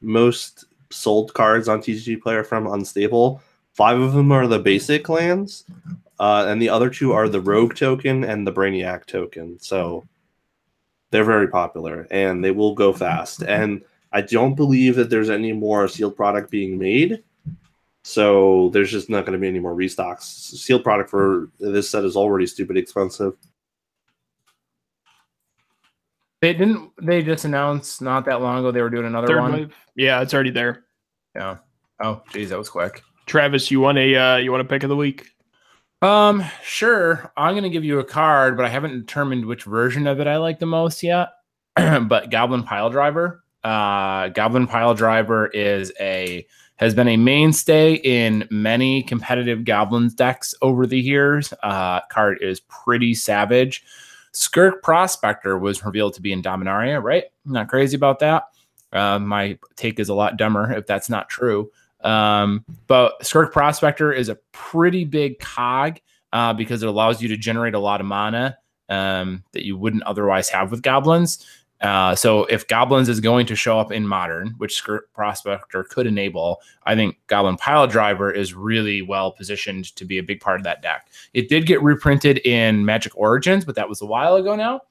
most 0.02 0.66
sold 0.90 1.34
cards 1.34 1.68
on 1.68 1.82
TCG 1.82 2.22
Player 2.22 2.46
from 2.46 2.66
Unstable, 2.66 3.42
five 3.78 4.00
of 4.00 4.14
them 4.14 4.32
are 4.32 4.48
the 4.48 4.58
basic 4.60 5.08
lands, 5.08 5.64
uh, 6.20 6.46
and 6.48 6.60
the 6.60 6.68
other 6.70 6.90
two 6.90 7.14
are 7.14 7.30
the 7.30 7.40
Rogue 7.40 7.76
token 7.76 8.24
and 8.24 8.46
the 8.46 8.52
Brainiac 8.52 9.06
token. 9.06 9.60
So 9.60 10.04
they're 11.12 11.24
very 11.24 11.48
popular 11.48 12.08
and 12.10 12.44
they 12.44 12.52
will 12.52 12.74
go 12.74 12.92
fast. 12.92 13.44
And 13.44 13.84
I 14.12 14.22
don't 14.22 14.56
believe 14.56 14.96
that 14.96 15.12
there's 15.12 15.30
any 15.30 15.54
more 15.54 15.88
sealed 15.88 16.16
product 16.16 16.50
being 16.50 16.80
made. 16.80 17.24
So 18.04 18.70
there's 18.74 18.92
just 18.92 19.10
not 19.10 19.26
going 19.26 19.34
to 19.34 19.40
be 19.40 19.48
any 19.48 19.60
more 19.60 19.76
restocks. 19.76 20.24
Sealed 20.24 20.84
product 20.84 21.10
for 21.10 21.50
this 21.60 21.90
set 21.90 22.04
is 22.04 22.16
already 22.16 22.48
stupid 22.48 22.78
expensive. 22.78 23.36
They 26.42 26.54
didn't. 26.54 26.92
They 27.02 27.22
just 27.22 27.46
announced 27.46 28.02
not 28.02 28.26
that 28.26 28.42
long 28.42 28.60
ago 28.60 28.72
they 28.72 28.82
were 28.82 28.90
doing 28.90 29.06
another 29.06 29.28
Third 29.28 29.42
one. 29.42 29.52
wave. 29.52 29.76
Yeah, 29.96 30.22
it's 30.22 30.34
already 30.34 30.52
there. 30.52 30.86
Yeah. 31.36 31.58
Oh, 32.02 32.22
geez, 32.32 32.50
that 32.50 32.58
was 32.58 32.70
quick. 32.70 33.04
Travis, 33.28 33.70
you 33.70 33.80
want 33.82 33.98
a 33.98 34.16
uh, 34.16 34.38
you 34.38 34.52
want 34.52 34.62
a 34.62 34.66
pick 34.66 34.84
of 34.84 34.90
the 34.90 34.96
week? 34.96 35.30
Um, 36.02 36.44
sure. 36.64 37.32
I'm 37.38 37.54
gonna 37.54 37.70
give 37.70 37.84
you 37.84 38.00
a 38.00 38.04
card, 38.04 38.56
but 38.56 38.66
I 38.66 38.70
haven't 38.70 38.98
determined 39.00 39.46
which 39.46 39.64
version 39.64 40.08
of 40.08 40.20
it 40.20 40.28
I 40.28 40.38
like 40.38 40.60
the 40.60 40.66
most 40.66 41.04
yet. 41.04 41.30
but 41.76 42.32
Goblin 42.32 42.64
Piledriver. 42.64 43.40
Uh, 43.64 44.30
Goblin 44.30 44.68
Piledriver 44.68 45.50
is 45.54 45.92
a 46.00 46.48
has 46.78 46.94
been 46.94 47.08
a 47.08 47.18
mainstay 47.18 47.96
in 47.96 48.48
many 48.50 49.04
competitive 49.04 49.66
Goblins 49.66 50.14
decks 50.14 50.56
over 50.62 50.88
the 50.88 51.00
years. 51.00 51.54
Uh, 51.64 52.02
card 52.10 52.38
is 52.42 52.62
pretty 52.62 53.14
savage. 53.14 53.84
Skirk 54.32 54.84
Prospector 54.84 55.58
was 55.58 55.84
revealed 55.84 56.14
to 56.14 56.22
be 56.22 56.32
in 56.32 56.44
Dominaria, 56.44 57.02
right? 57.02 57.26
Not 57.46 57.68
crazy 57.68 57.98
about 57.98 58.20
that. 58.20 58.44
Uh, 58.94 59.20
my 59.20 59.58
take 59.76 60.00
is 60.00 60.10
a 60.10 60.14
lot 60.14 60.38
dumber 60.38 60.72
if 60.72 60.86
that's 60.86 61.10
not 61.10 61.28
true. 61.28 61.72
Um, 62.08 62.64
but 62.88 63.24
Skirk 63.26 63.52
Prospector 63.52 64.14
is 64.14 64.30
a 64.30 64.36
pretty 64.54 65.04
big 65.04 65.40
cog 65.40 66.00
uh, 66.32 66.54
because 66.54 66.82
it 66.82 66.90
allows 66.90 67.22
you 67.22 67.28
to 67.28 67.38
generate 67.38 67.74
a 67.74 67.80
lot 67.80 68.00
of 68.00 68.08
mana 68.08 68.58
um, 68.90 69.44
that 69.52 69.66
you 69.66 69.76
wouldn't 69.78 70.04
otherwise 70.04 70.48
have 70.50 70.72
with 70.72 70.82
goblins. 70.82 71.46
Uh, 71.82 72.16
so 72.16 72.46
if 72.46 72.68
goblins 72.68 73.08
is 73.08 73.20
going 73.20 73.46
to 73.46 73.56
show 73.56 73.78
up 73.78 73.92
in 73.92 74.08
modern, 74.08 74.56
which 74.58 74.82
Skirk 74.82 75.12
Prospector 75.14 75.84
could 75.86 76.08
enable, 76.08 76.62
I 76.86 76.96
think 76.96 77.18
Goblin 77.28 77.58
Piledriver 77.58 78.36
is 78.36 78.54
really 78.54 79.02
well 79.02 79.32
positioned 79.32 79.96
to 79.96 80.06
be 80.06 80.18
a 80.18 80.24
big 80.24 80.40
part 80.40 80.60
of 80.60 80.64
that 80.64 80.82
deck. 80.82 81.10
It 81.34 81.50
did 81.50 81.68
get 81.68 81.84
reprinted 81.84 82.40
in 82.40 82.86
Magic 82.86 83.16
Origins, 83.16 83.64
but 83.64 83.76
that 83.76 83.90
was 83.90 84.02
a 84.02 84.08
while 84.08 84.38
ago 84.38 84.56
now. 84.56 84.82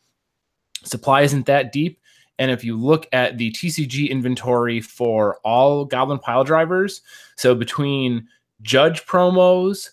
Supply 0.84 1.22
isn't 1.22 1.46
that 1.46 1.72
deep. 1.72 1.98
And 2.39 2.51
if 2.51 2.64
you 2.64 2.76
look 2.78 3.07
at 3.12 3.39
the 3.39 3.51
TCG 3.53 4.11
inventory 4.11 4.80
for 4.80 5.39
all 5.45 5.84
Goblin 5.84 6.18
Piledrivers, 6.18 7.01
so 7.37 7.55
between 7.55 8.28
Judge 8.62 9.05
promos, 9.07 9.91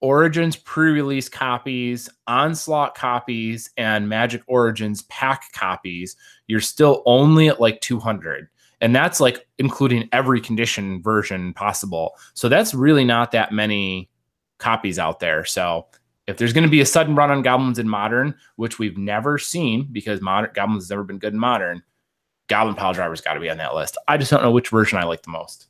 Origins 0.00 0.56
pre 0.56 0.90
release 0.90 1.30
copies, 1.30 2.10
Onslaught 2.26 2.94
copies, 2.94 3.70
and 3.78 4.08
Magic 4.08 4.42
Origins 4.46 5.02
pack 5.02 5.50
copies, 5.52 6.16
you're 6.46 6.60
still 6.60 7.02
only 7.06 7.48
at 7.48 7.60
like 7.60 7.80
200. 7.80 8.48
And 8.82 8.94
that's 8.94 9.18
like 9.18 9.46
including 9.58 10.08
every 10.12 10.42
condition 10.42 11.00
version 11.02 11.54
possible. 11.54 12.16
So 12.34 12.50
that's 12.50 12.74
really 12.74 13.04
not 13.04 13.32
that 13.32 13.52
many 13.52 14.10
copies 14.58 14.98
out 14.98 15.20
there. 15.20 15.46
So 15.46 15.86
if 16.26 16.36
there's 16.36 16.52
going 16.52 16.64
to 16.64 16.70
be 16.70 16.80
a 16.80 16.86
sudden 16.86 17.14
run 17.14 17.30
on 17.30 17.42
Goblins 17.42 17.78
in 17.78 17.88
Modern, 17.88 18.34
which 18.56 18.78
we've 18.78 18.96
never 18.96 19.38
seen 19.38 19.88
because 19.92 20.20
modern 20.20 20.50
Goblins 20.54 20.84
has 20.84 20.90
never 20.90 21.04
been 21.04 21.18
good 21.18 21.34
in 21.34 21.38
Modern, 21.38 21.82
Goblin 22.48 22.74
Pile 22.74 22.94
Driver's 22.94 23.20
got 23.20 23.34
to 23.34 23.40
be 23.40 23.50
on 23.50 23.58
that 23.58 23.74
list. 23.74 23.96
I 24.08 24.16
just 24.16 24.30
don't 24.30 24.42
know 24.42 24.50
which 24.50 24.68
version 24.68 24.98
I 24.98 25.04
like 25.04 25.22
the 25.22 25.30
most. 25.30 25.68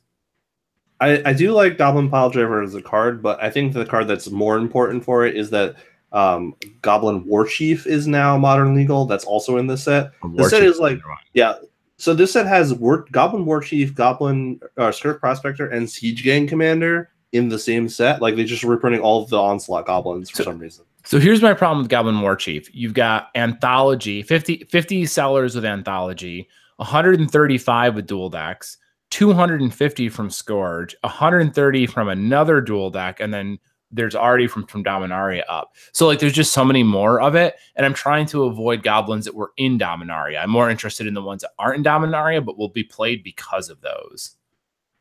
I, 1.01 1.21
I 1.25 1.33
do 1.33 1.51
like 1.51 1.77
Goblin 1.77 2.09
Piledriver 2.09 2.63
as 2.63 2.73
a 2.73 2.81
card, 2.81 3.21
but 3.21 3.41
I 3.43 3.49
think 3.49 3.73
the 3.73 3.85
card 3.85 4.07
that's 4.07 4.29
more 4.29 4.57
important 4.57 5.03
for 5.03 5.25
it 5.25 5.35
is 5.35 5.49
that 5.49 5.75
um, 6.13 6.55
Goblin 6.81 7.25
Warchief 7.25 7.85
is 7.85 8.07
now 8.07 8.37
modern 8.37 8.73
legal. 8.73 9.05
That's 9.05 9.25
also 9.25 9.57
in 9.57 9.67
this 9.67 9.83
set. 9.83 10.11
The 10.35 10.49
set 10.49 10.63
is 10.63 10.79
like 10.79 10.99
yeah. 11.33 11.55
So 11.97 12.13
this 12.13 12.31
set 12.33 12.45
has 12.45 12.73
War, 12.73 13.05
Goblin 13.11 13.45
War 13.45 13.61
Chief, 13.61 13.93
Goblin 13.93 14.59
uh, 14.77 14.91
Skirk 14.91 15.19
Prospector, 15.19 15.67
and 15.67 15.89
Siege 15.89 16.23
Gang 16.23 16.47
Commander 16.47 17.09
in 17.35 17.49
the 17.49 17.59
same 17.59 17.89
set. 17.89 18.21
Like 18.21 18.35
they 18.35 18.43
just 18.43 18.63
reprinting 18.63 19.01
all 19.01 19.23
of 19.23 19.29
the 19.29 19.39
Onslaught 19.41 19.85
Goblins 19.85 20.29
for 20.29 20.37
So- 20.37 20.43
some 20.45 20.59
reason. 20.59 20.85
So 21.03 21.19
here's 21.19 21.41
my 21.43 21.53
problem 21.53 21.79
with 21.83 21.89
Goblin 21.89 22.15
Warchief. 22.15 22.67
You've 22.73 22.95
got 22.95 23.27
Anthology, 23.35 24.23
50, 24.23 24.65
50 24.71 25.05
sellers 25.05 25.53
with 25.53 25.63
Anthology, 25.63 26.47
135 26.77 27.93
with 27.95 28.07
Dual 28.07 28.29
Decks, 28.31 28.77
250 29.11 30.09
from 30.09 30.31
Scourge, 30.31 30.95
130 31.01 31.85
from 31.85 32.07
another 32.09 32.59
Dual 32.59 32.89
Deck, 32.89 33.19
and 33.19 33.31
then 33.31 33.59
there's 33.91 34.15
already 34.15 34.47
from, 34.47 34.65
from 34.65 34.83
Dominaria 34.83 35.43
up. 35.47 35.75
So 35.93 36.07
like 36.07 36.19
there's 36.19 36.33
just 36.33 36.53
so 36.53 36.65
many 36.65 36.81
more 36.83 37.21
of 37.21 37.35
it. 37.35 37.55
And 37.75 37.85
I'm 37.85 37.93
trying 37.93 38.25
to 38.27 38.43
avoid 38.45 38.81
goblins 38.83 39.25
that 39.25 39.35
were 39.35 39.51
in 39.57 39.77
Dominaria. 39.77 40.41
I'm 40.41 40.49
more 40.49 40.69
interested 40.71 41.05
in 41.07 41.13
the 41.13 41.21
ones 41.21 41.43
that 41.43 41.51
aren't 41.59 41.77
in 41.77 41.83
Dominaria, 41.83 42.43
but 42.43 42.57
will 42.57 42.69
be 42.69 42.83
played 42.83 43.23
because 43.23 43.69
of 43.69 43.79
those. 43.81 44.35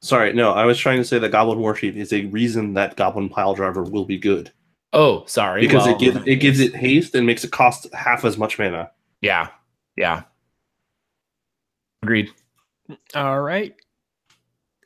Sorry, 0.04 0.34
no, 0.34 0.52
I 0.52 0.66
was 0.66 0.78
trying 0.78 0.98
to 0.98 1.04
say 1.04 1.18
that 1.18 1.30
Goblin 1.30 1.58
Warchief 1.58 1.96
is 1.96 2.12
a 2.12 2.26
reason 2.26 2.74
that 2.74 2.94
Goblin 2.96 3.30
Piledriver 3.30 3.90
will 3.90 4.04
be 4.04 4.18
good 4.18 4.52
Oh, 4.92 5.24
sorry. 5.26 5.62
because 5.62 5.86
Well, 5.86 5.94
it 5.94 5.98
gives 5.98 6.18
it 6.26 6.36
gives 6.36 6.60
it 6.60 6.74
haste 6.76 7.14
and 7.14 7.26
makes 7.26 7.42
it 7.42 7.50
cost 7.52 7.86
half 7.94 8.24
as 8.24 8.36
much 8.36 8.58
mana. 8.58 8.90
Yeah. 9.22 9.48
Yeah. 9.96 10.24
Agreed. 12.02 12.28
All 13.14 13.40
right. 13.40 13.74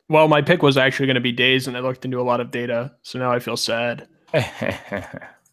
Well, 0.09 0.29
my 0.29 0.41
pick 0.41 0.63
was 0.63 0.77
actually 0.79 1.07
going 1.07 1.17
to 1.17 1.21
be 1.21 1.33
Daze, 1.33 1.67
and 1.67 1.77
I 1.77 1.81
looked 1.81 2.05
into 2.05 2.21
a 2.21 2.23
lot 2.23 2.41
of 2.41 2.51
data, 2.53 2.95
so 3.03 3.19
now 3.19 3.33
I 3.33 3.41
feel 3.41 3.57
sad. 3.57 4.07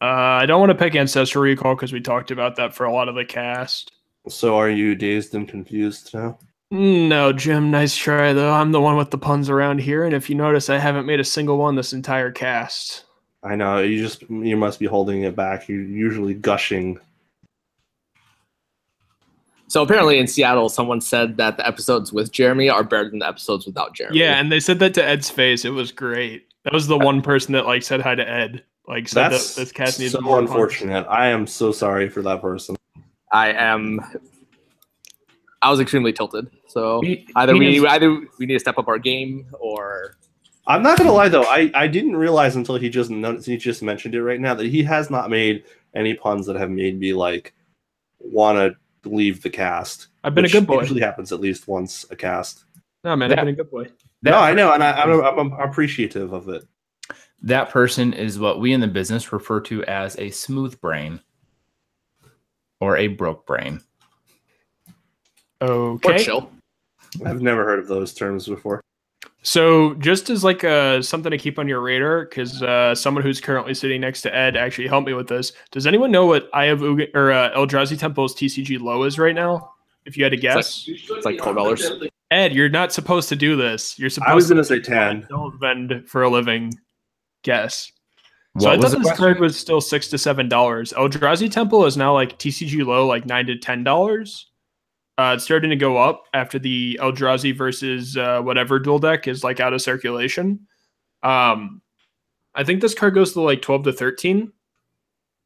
Uh, 0.02 0.06
I 0.42 0.46
don't 0.46 0.60
want 0.60 0.72
to 0.72 0.78
pick 0.78 0.94
Ancestral 0.94 1.42
Recall 1.42 1.74
because 1.74 1.94
we 1.94 2.02
talked 2.02 2.30
about 2.30 2.58
that 2.58 2.76
for 2.76 2.84
a 2.84 2.92
lot 2.94 3.08
of 3.08 3.16
the 3.16 3.24
cast. 3.24 3.94
So 4.28 4.58
are 4.58 4.70
you 4.70 4.94
dazed 4.94 5.34
and 5.34 5.48
confused 5.48 6.14
now? 6.14 6.38
No, 6.76 7.32
Jim, 7.32 7.72
nice 7.72 7.96
try 7.96 8.34
though. 8.34 8.52
I'm 8.52 8.74
the 8.74 8.82
one 8.82 8.98
with 8.98 9.10
the 9.10 9.18
puns 9.18 9.50
around 9.50 9.80
here, 9.80 10.04
and 10.04 10.14
if 10.14 10.30
you 10.30 10.36
notice, 10.36 10.70
I 10.70 10.78
haven't 10.78 11.06
made 11.06 11.22
a 11.22 11.24
single 11.24 11.58
one 11.58 11.76
this 11.76 11.94
entire 11.94 12.32
cast. 12.32 13.06
I 13.44 13.56
know 13.56 13.78
you 13.78 14.02
just 14.02 14.24
you 14.30 14.58
must 14.58 14.78
be 14.78 14.86
holding 14.86 15.24
it 15.24 15.38
back. 15.38 15.70
You're 15.70 15.82
usually 15.82 16.34
gushing. 16.34 17.00
So 19.68 19.82
apparently 19.82 20.20
in 20.20 20.28
Seattle, 20.28 20.68
someone 20.68 21.00
said 21.00 21.38
that 21.38 21.56
the 21.56 21.66
episodes 21.66 22.12
with 22.12 22.34
Jeremy 22.34 22.70
are 22.70 22.84
better 22.84 23.10
than 23.10 23.20
the 23.20 23.28
episodes 23.28 23.66
without 23.66 23.96
Jeremy. 23.96 24.20
Yeah, 24.20 24.38
and 24.38 24.52
they 24.52 24.60
said 24.60 24.80
that 24.80 24.94
to 24.96 25.06
Ed's 25.06 25.30
face. 25.30 25.64
It 25.64 25.70
was 25.70 25.94
great. 25.94 26.46
That 26.66 26.74
was 26.74 26.88
the 26.88 26.98
one 26.98 27.22
person 27.22 27.54
that 27.54 27.66
like 27.66 27.84
said 27.84 28.02
hi 28.02 28.16
to 28.16 28.30
Ed. 28.30 28.64
Like 28.86 29.08
said 29.08 29.30
That's 29.30 29.56
that 29.56 29.62
this 29.62 29.72
cast 29.72 29.98
needs 29.98 30.12
so 30.12 30.20
more 30.20 30.40
puns. 30.40 30.50
unfortunate. 30.50 31.08
I 31.08 31.28
am 31.28 31.48
so 31.48 31.72
sorry 31.72 32.10
for 32.10 32.22
that 32.24 32.42
person. 32.42 32.76
I 33.32 33.54
am. 33.54 34.02
I 35.62 35.72
was 35.72 35.80
extremely 35.80 36.12
tilted. 36.12 36.50
So 36.76 37.00
He- 37.02 37.26
either 37.36 37.54
he 37.54 37.60
we 37.60 37.78
is- 37.78 37.84
either 37.86 38.12
we 38.38 38.46
need 38.46 38.54
to 38.54 38.60
step 38.60 38.78
up 38.78 38.88
our 38.90 39.00
game 39.00 39.48
or 39.60 40.18
I'm 40.68 40.84
not 40.84 40.98
gonna 40.98 41.14
lie 41.14 41.30
though. 41.30 41.44
I, 41.44 41.72
I 41.74 41.88
didn't 41.88 42.18
realize 42.18 42.56
until 42.56 42.76
he 42.76 42.90
just 42.90 43.10
noticed, 43.10 43.48
he 43.48 43.56
just 43.56 43.82
mentioned 43.82 44.14
it 44.16 44.22
right 44.24 44.40
now 44.42 44.54
that 44.56 44.66
he 44.68 44.84
has 44.84 45.10
not 45.10 45.30
made 45.30 45.64
any 45.94 46.14
puns 46.16 46.46
that 46.48 46.56
have 46.58 46.70
made 46.72 47.00
me 47.00 47.14
like 47.14 47.54
want 48.20 48.58
to 48.58 49.10
leave 49.10 49.42
the 49.42 49.50
cast. 49.50 50.08
I've 50.24 50.36
been 50.36 50.44
a 50.46 50.50
good 50.50 50.68
boy. 50.68 50.82
Usually 50.82 51.02
happens 51.02 51.32
at 51.32 51.40
least 51.40 51.68
once 51.68 52.06
a 52.12 52.16
cast. 52.16 52.66
No 53.04 53.16
man, 53.16 53.30
That- 53.30 53.40
I've 53.40 53.46
been 53.46 53.54
a 53.54 53.58
good 53.58 53.72
boy. 53.72 53.84
that 54.24 54.32
no, 54.32 54.38
I 54.40 54.54
know, 54.54 54.74
and 54.74 54.84
I, 54.84 54.92
I'm, 55.04 55.40
I'm 55.40 55.54
appreciative 55.70 56.34
of 56.34 56.50
it. 56.50 56.66
That 57.44 57.70
person 57.70 58.12
is 58.12 58.40
what 58.40 58.60
we 58.60 58.74
in 58.74 58.82
the 58.82 58.88
business 58.88 59.32
refer 59.32 59.62
to 59.62 59.84
as 59.86 60.18
a 60.18 60.32
smooth 60.32 60.82
brain 60.82 61.22
or 62.82 62.98
a 62.98 63.08
broke 63.08 63.46
brain. 63.46 63.82
or 65.62 65.68
Okay. 65.70 66.24
chill. 66.24 66.50
I've 67.26 67.42
never 67.42 67.64
heard 67.66 67.80
of 67.80 67.88
those 67.88 68.14
terms 68.14 68.48
before. 68.48 68.82
So 69.44 69.94
just 69.96 70.30
as 70.32 70.44
like 70.44 70.64
uh, 70.64 71.02
something 71.04 71.30
to 71.30 71.38
keep 71.38 71.60
on 71.60 71.68
your 71.68 71.80
radar, 71.82 72.26
because 72.26 72.64
uh, 72.64 72.96
someone 72.96 73.24
who's 73.24 73.40
currently 73.40 73.76
sitting 73.76 74.02
next 74.02 74.24
to 74.24 74.36
Ed 74.36 74.58
actually 74.58 74.88
helped 74.88 75.06
me 75.08 75.14
with 75.14 75.28
this. 75.28 75.52
Does 75.72 75.86
anyone 75.86 76.12
know 76.12 76.26
what 76.26 76.50
I 76.54 76.66
have 76.66 76.82
or 76.82 77.32
uh, 77.32 77.52
Eldrazi 77.56 77.98
Temple's 77.98 78.36
TCG 78.36 78.80
low 78.82 79.04
is 79.04 79.20
right 79.20 79.36
now? 79.36 79.72
If 80.06 80.18
you 80.18 80.24
had 80.24 80.32
to 80.32 80.38
guess, 80.38 80.86
It's 80.88 81.26
like 81.26 81.38
twelve 81.38 81.56
dollars. 81.56 81.92
Ed, 82.32 82.54
you're 82.54 82.70
not 82.70 82.92
supposed 82.92 83.30
to 83.30 83.36
do 83.36 83.56
this. 83.56 83.98
You're 84.00 84.10
supposed 84.10 84.30
I 84.32 84.34
was 84.36 84.48
to 84.48 84.54
gonna 84.56 84.64
say 84.64 84.80
ten. 84.80 85.26
don't 85.30 85.60
vend 85.60 86.08
for 86.10 86.24
a 86.24 86.30
living. 86.30 86.74
Guess. 87.44 87.92
So 88.60 88.66
What 88.70 88.74
I 88.74 88.76
was 88.78 88.86
thought 88.86 88.92
the 88.92 88.98
this 88.98 89.08
question? 89.10 89.18
card 89.26 89.40
was 89.40 89.58
still 89.58 89.82
six 89.82 90.08
to 90.10 90.18
seven 90.18 90.48
dollars. 90.50 90.92
Eldrazi 90.94 91.52
Temple 91.52 91.86
is 91.86 91.98
now 91.98 92.14
like 92.14 92.40
TCG 92.40 92.84
low, 92.86 93.06
like 93.06 93.26
nine 93.28 93.46
to 93.48 93.58
ten 93.58 93.84
dollars. 93.84 94.50
Uh, 95.18 95.34
it's 95.36 95.46
starting 95.46 95.70
to 95.70 95.76
go 95.76 95.98
up 95.98 96.26
after 96.34 96.60
the 96.60 97.00
Eldrazi 97.02 97.56
versus 97.56 98.18
uh, 98.18 98.42
whatever 98.42 98.80
dual 98.80 99.00
deck 99.00 99.28
is 99.28 99.44
like 99.44 99.60
out 99.60 99.74
of 99.74 99.82
circulation. 99.82 100.68
Um, 101.24 101.82
I 102.54 102.64
think 102.64 102.82
this 102.82 102.94
card 102.94 103.16
goes 103.16 103.34
to 103.34 103.42
like 103.42 103.62
twelve 103.62 103.84
to 103.84 103.94
thirteen 103.94 104.52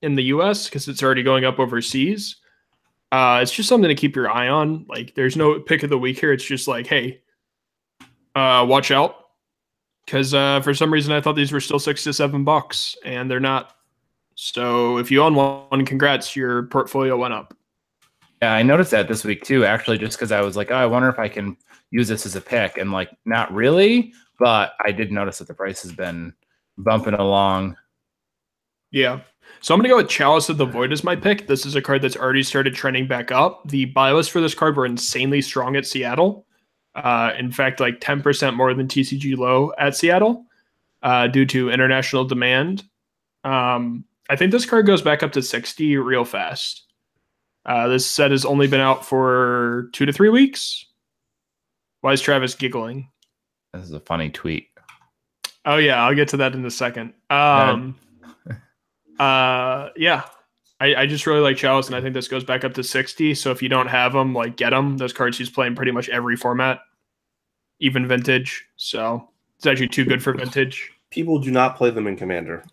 in 0.02 0.16
the 0.16 0.24
U.S. 0.26 0.66
because 0.66 0.88
it's 0.88 1.04
already 1.04 1.24
going 1.24 1.46
up 1.46 1.60
overseas. 1.60 2.38
Uh, 3.12 3.40
it's 3.42 3.52
just 3.52 3.70
something 3.70 3.90
to 3.90 3.96
keep 3.96 4.16
your 4.16 4.30
eye 4.30 4.48
on. 4.48 4.86
Like, 4.88 5.16
there's 5.16 5.36
no 5.36 5.60
pick 5.60 5.82
of 5.84 5.90
the 5.90 5.98
week 5.98 6.20
here. 6.20 6.32
It's 6.32 6.44
just 6.44 6.68
like, 6.68 6.86
hey, 6.86 7.22
uh, 8.36 8.66
watch 8.68 8.92
out 8.92 9.16
because 10.06 10.34
uh, 10.34 10.62
for 10.62 10.74
some 10.74 10.92
reason 10.92 11.12
I 11.12 11.22
thought 11.22 11.36
these 11.36 11.52
were 11.52 11.60
still 11.60 11.80
six 11.80 12.04
to 12.04 12.14
seven 12.14 12.44
bucks, 12.44 12.96
and 13.06 13.30
they're 13.30 13.40
not. 13.40 13.76
So 14.36 14.98
if 14.98 15.12
you 15.12 15.22
own 15.22 15.36
one, 15.36 15.86
congrats, 15.86 16.36
your 16.36 16.64
portfolio 16.64 17.18
went 17.18 17.34
up. 17.34 17.54
Yeah, 18.42 18.54
I 18.54 18.64
noticed 18.64 18.92
that 18.92 19.08
this 19.08 19.26
week 19.26 19.44
too, 19.44 19.66
actually, 19.66 19.98
just 19.98 20.18
because 20.18 20.32
I 20.32 20.42
was 20.42 20.56
like, 20.56 20.72
oh, 20.72 20.76
I 20.76 20.86
wonder 20.86 21.10
if 21.10 21.20
I 21.20 21.28
can 21.28 21.58
use 21.92 22.08
this 22.08 22.26
as 22.26 22.36
a 22.36 22.42
pick. 22.42 22.78
And 22.78 22.92
like, 22.92 23.10
not 23.26 23.54
really, 23.54 24.14
but 24.38 24.74
I 24.84 24.92
did 24.92 25.12
notice 25.12 25.40
that 25.40 25.48
the 25.48 25.54
price 25.54 25.82
has 25.84 25.92
been 25.92 26.34
bumping 26.78 27.16
along. 27.16 27.76
Yeah. 28.92 29.22
So 29.62 29.74
I'm 29.74 29.80
gonna 29.80 29.90
go 29.90 29.98
with 29.98 30.08
Chalice 30.08 30.48
of 30.48 30.58
the 30.58 30.66
Void 30.66 30.94
as 30.94 31.04
my 31.04 31.16
pick. 31.16 31.48
This 31.48 31.66
is 31.66 31.76
a 31.76 31.82
card 31.82 32.02
that's 32.02 32.16
already 32.16 32.44
started 32.44 32.76
trending 32.76 33.08
back 33.08 33.32
up. 33.32 33.68
The 33.68 33.86
buy 33.86 34.20
for 34.24 34.40
this 34.40 34.54
card 34.54 34.78
were 34.78 34.86
insanely 34.86 35.42
strong 35.42 35.76
at 35.76 35.86
Seattle. 35.86 36.46
Uh, 36.96 37.34
in 37.38 37.52
fact, 37.52 37.80
like 37.80 38.00
10% 38.00 38.56
more 38.56 38.74
than 38.74 38.88
TCG 38.88 39.38
low 39.38 39.72
at 39.78 39.96
Seattle 39.96 40.46
uh, 41.04 41.28
due 41.28 41.46
to 41.46 41.70
international 41.70 42.26
demand. 42.26 42.84
Um, 43.44 44.06
I 44.30 44.36
think 44.36 44.52
this 44.52 44.66
card 44.66 44.86
goes 44.86 45.02
back 45.02 45.24
up 45.24 45.32
to 45.34 45.42
60 45.42 45.98
real 45.98 46.26
fast. 46.26 46.86
Uh, 47.70 47.88
this 47.88 48.04
set 48.04 48.32
has 48.32 48.46
only 48.46 48.66
been 48.66 48.82
out 48.82 49.06
for 49.06 49.90
two 49.94 50.08
to 50.08 50.12
three 50.12 50.30
weeks. 50.30 50.88
Why 52.02 52.14
is 52.14 52.20
Travis 52.20 52.56
giggling? 52.56 53.12
This 53.74 53.84
is 53.84 53.92
a 53.92 54.00
funny 54.00 54.32
tweet. 54.32 54.70
Oh 55.66 55.78
yeah, 55.78 56.04
I'll 56.04 56.16
get 56.16 56.30
to 56.30 56.38
that 56.38 56.56
in 56.56 56.66
a 56.66 56.72
second. 56.72 57.14
Um, 57.30 57.96
uh, 59.20 59.90
yeah, 59.96 60.24
I, 60.80 60.96
I 60.96 61.06
just 61.06 61.28
really 61.28 61.42
like 61.42 61.58
Chalice, 61.58 61.86
and 61.86 61.96
I 61.96 62.02
think 62.02 62.16
this 62.16 62.28
goes 62.28 62.44
back 62.44 62.64
up 62.64 62.74
to 62.74 62.84
sixty. 62.84 63.36
So 63.36 63.52
if 63.52 63.62
you 63.62 63.70
don't 63.70 63.86
have 63.86 64.14
them, 64.14 64.34
like 64.34 64.58
get 64.58 64.72
them. 64.72 64.98
Those 64.98 65.14
cards 65.14 65.38
he's 65.38 65.52
playing 65.52 65.76
pretty 65.76 65.92
much 65.92 66.10
every 66.10 66.38
format, 66.38 66.80
even 67.80 68.08
vintage. 68.08 68.66
So 68.78 69.30
it's 69.58 69.68
actually 69.68 69.90
too 69.90 70.06
good 70.06 70.24
for 70.24 70.34
vintage. 70.34 70.90
People 71.12 71.38
do 71.38 71.52
not 71.52 71.78
play 71.78 71.92
them 71.92 72.08
in 72.08 72.16
Commander. 72.16 72.64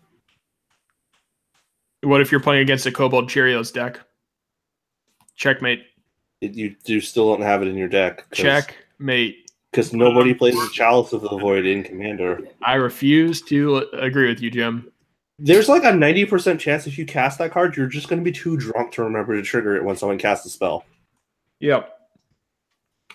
What 2.01 2.19
if 2.19 2.31
you're 2.31 2.41
playing 2.41 2.63
against 2.63 2.87
a 2.87 2.91
Kobold 2.91 3.29
Cheerios 3.29 3.71
deck? 3.71 3.99
Checkmate. 5.37 5.85
It, 6.41 6.53
you 6.53 6.75
you 6.85 6.99
still 6.99 7.33
don't 7.33 7.43
have 7.43 7.61
it 7.61 7.67
in 7.67 7.77
your 7.77 7.87
deck. 7.87 8.25
Checkmate. 8.31 9.49
Because 9.71 9.93
nobody 9.93 10.33
plays 10.33 10.55
the 10.55 10.69
Chalice 10.73 11.13
of 11.13 11.21
the 11.21 11.29
Void 11.29 11.65
in 11.65 11.83
Commander. 11.83 12.39
I 12.63 12.75
refuse 12.75 13.41
to 13.43 13.85
agree 13.93 14.27
with 14.27 14.41
you, 14.41 14.49
Jim. 14.49 14.91
There's 15.39 15.69
like 15.69 15.83
a 15.83 15.91
90% 15.91 16.57
chance 16.57 16.87
if 16.87 16.97
you 16.97 17.05
cast 17.05 17.37
that 17.37 17.51
card, 17.51 17.77
you're 17.77 17.85
just 17.85 18.07
going 18.07 18.19
to 18.19 18.23
be 18.23 18.31
too 18.31 18.57
drunk 18.57 18.91
to 18.93 19.03
remember 19.03 19.35
to 19.35 19.43
trigger 19.43 19.75
it 19.75 19.83
when 19.83 19.95
someone 19.95 20.17
casts 20.17 20.45
a 20.47 20.49
spell. 20.49 20.83
Yep. 21.59 21.93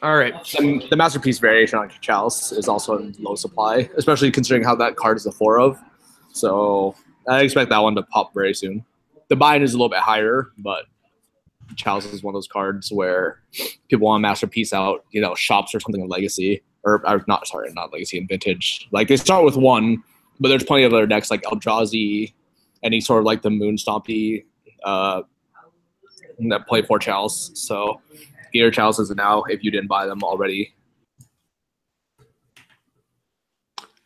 All 0.02 0.16
right. 0.16 0.34
The, 0.44 0.86
the 0.88 0.96
masterpiece 0.96 1.40
variation 1.40 1.80
on 1.80 1.90
Chalice 2.00 2.52
is 2.52 2.68
also 2.68 2.98
in 2.98 3.16
low 3.18 3.34
supply, 3.34 3.88
especially 3.96 4.30
considering 4.30 4.62
how 4.62 4.76
that 4.76 4.94
card 4.94 5.16
is 5.16 5.26
a 5.26 5.32
four 5.32 5.58
of. 5.58 5.80
So 6.32 6.94
I 7.28 7.40
expect 7.40 7.70
that 7.70 7.78
one 7.78 7.96
to 7.96 8.02
pop 8.04 8.34
very 8.34 8.54
soon. 8.54 8.84
The 9.28 9.36
buy-in 9.36 9.62
is 9.62 9.74
a 9.74 9.76
little 9.76 9.88
bit 9.88 10.00
higher, 10.00 10.52
but 10.58 10.84
Chalice 11.76 12.06
is 12.06 12.22
one 12.22 12.34
of 12.34 12.36
those 12.36 12.48
cards 12.48 12.90
where 12.92 13.40
people 13.88 14.06
want 14.06 14.22
masterpiece 14.22 14.72
out, 14.72 15.04
you 15.10 15.20
know, 15.20 15.34
shops 15.34 15.74
or 15.74 15.80
something 15.80 16.02
in 16.02 16.08
Legacy, 16.08 16.62
or, 16.84 17.06
or 17.08 17.24
not 17.28 17.46
sorry, 17.46 17.72
not 17.72 17.92
Legacy 17.92 18.18
and 18.18 18.28
Vintage. 18.28 18.88
Like 18.90 19.08
they 19.08 19.16
start 19.16 19.44
with 19.44 19.56
one, 19.56 20.02
but 20.40 20.48
there's 20.48 20.64
plenty 20.64 20.84
of 20.84 20.92
other 20.92 21.06
decks 21.06 21.30
like 21.30 21.42
Eldrazi, 21.42 22.32
any 22.82 23.00
sort 23.00 23.20
of 23.20 23.24
like 23.24 23.42
the 23.42 23.50
Moon 23.50 23.76
Stompy 23.76 24.44
uh, 24.84 25.22
that 26.48 26.66
play 26.66 26.82
for 26.82 26.98
Chalice. 26.98 27.50
So 27.54 28.00
get 28.52 28.60
your 28.60 28.70
Chalices 28.70 29.10
now 29.10 29.42
if 29.44 29.62
you 29.62 29.70
didn't 29.70 29.88
buy 29.88 30.06
them 30.06 30.22
already. 30.22 30.74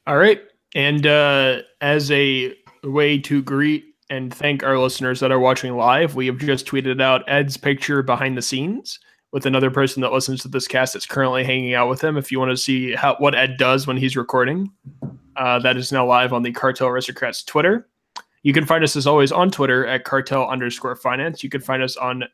All 0.07 0.19
right. 0.19 0.41
And 0.75 1.07
uh, 1.07 1.63
as 1.81 2.11
a 2.11 2.55
way 2.85 3.19
to 3.19 3.43
greet 3.43 3.96
and 4.11 4.33
thank 4.33 4.63
our 4.63 4.79
listeners 4.79 5.21
that 5.21 5.33
are 5.33 5.41
watching 5.41 5.77
live, 5.77 6.15
we 6.15 6.27
have 6.27 6.39
just 6.39 6.67
tweeted 6.67 7.01
out 7.01 7.25
Ed's 7.29 7.57
picture 7.57 8.03
behind 8.03 8.37
the 8.37 8.43
scenes 8.43 9.01
with 9.33 9.47
another 9.47 9.71
person 9.71 10.01
that 10.03 10.13
listens 10.13 10.43
to 10.43 10.49
this 10.49 10.69
cast 10.69 10.93
that's 10.93 11.07
currently 11.07 11.45
hanging 11.45 11.75
out 11.75 11.89
with 11.89 12.03
him. 12.03 12.17
If 12.17 12.31
you 12.31 12.39
want 12.39 12.51
to 12.53 12.57
see 12.57 12.93
how, 12.95 13.17
what 13.17 13.35
Ed 13.35 13.57
does 13.59 13.87
when 13.87 13.97
he's 13.97 14.17
recording, 14.17 14.71
uh, 15.37 15.59
that 15.59 15.77
is 15.77 15.93
now 15.93 16.07
live 16.07 16.33
on 16.33 16.43
the 16.43 16.53
Cartel 16.53 16.89
Aristocrats 16.89 17.43
Twitter. 17.43 17.89
You 18.43 18.53
can 18.53 18.65
find 18.65 18.85
us 18.85 18.95
as 18.95 19.07
always 19.07 19.33
on 19.33 19.51
Twitter 19.51 19.87
at 19.87 20.05
cartel 20.05 20.49
underscore 20.49 20.95
finance. 20.95 21.43
You 21.43 21.51
can 21.51 21.61
find 21.61 21.83
us 21.83 21.97
on 21.97 22.25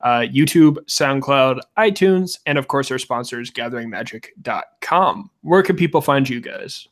uh, 0.00 0.20
YouTube, 0.22 0.78
SoundCloud, 0.86 1.60
iTunes, 1.78 2.38
and 2.46 2.58
of 2.58 2.66
course 2.66 2.90
our 2.90 2.98
sponsors, 2.98 3.50
gatheringmagic.com. 3.52 5.30
Where 5.42 5.62
can 5.62 5.76
people 5.76 6.00
find 6.00 6.28
you 6.28 6.40
guys? 6.40 6.88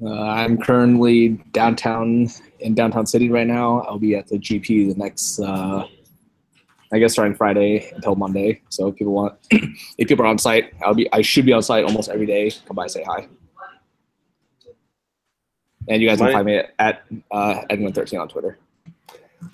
Uh, 0.00 0.22
I'm 0.22 0.58
currently 0.58 1.30
downtown 1.52 2.28
in 2.60 2.74
downtown 2.74 3.06
city 3.06 3.30
right 3.30 3.46
now. 3.46 3.80
I'll 3.80 3.98
be 3.98 4.14
at 4.14 4.28
the 4.28 4.38
GP 4.38 4.92
the 4.92 4.98
next, 4.98 5.40
uh, 5.40 5.86
I 6.92 6.98
guess, 6.98 7.12
starting 7.12 7.34
Friday 7.34 7.90
until 7.94 8.14
Monday. 8.14 8.60
So 8.68 8.88
if 8.88 8.96
people 8.96 9.12
want, 9.12 9.34
if 9.50 10.08
people 10.08 10.24
are 10.24 10.28
on 10.28 10.38
site, 10.38 10.72
I'll 10.82 10.94
be. 10.94 11.12
I 11.12 11.22
should 11.22 11.46
be 11.46 11.52
on 11.52 11.62
site 11.62 11.84
almost 11.84 12.08
every 12.08 12.26
day. 12.26 12.50
Come 12.66 12.76
by, 12.76 12.86
say 12.86 13.02
hi. 13.02 13.26
And 15.88 16.02
you 16.02 16.08
guys 16.08 16.18
can 16.18 16.32
find 16.32 16.46
me 16.46 16.62
at, 16.78 17.02
uh, 17.30 17.62
Edwin13 17.70 18.20
on 18.20 18.28
Twitter. 18.28 18.58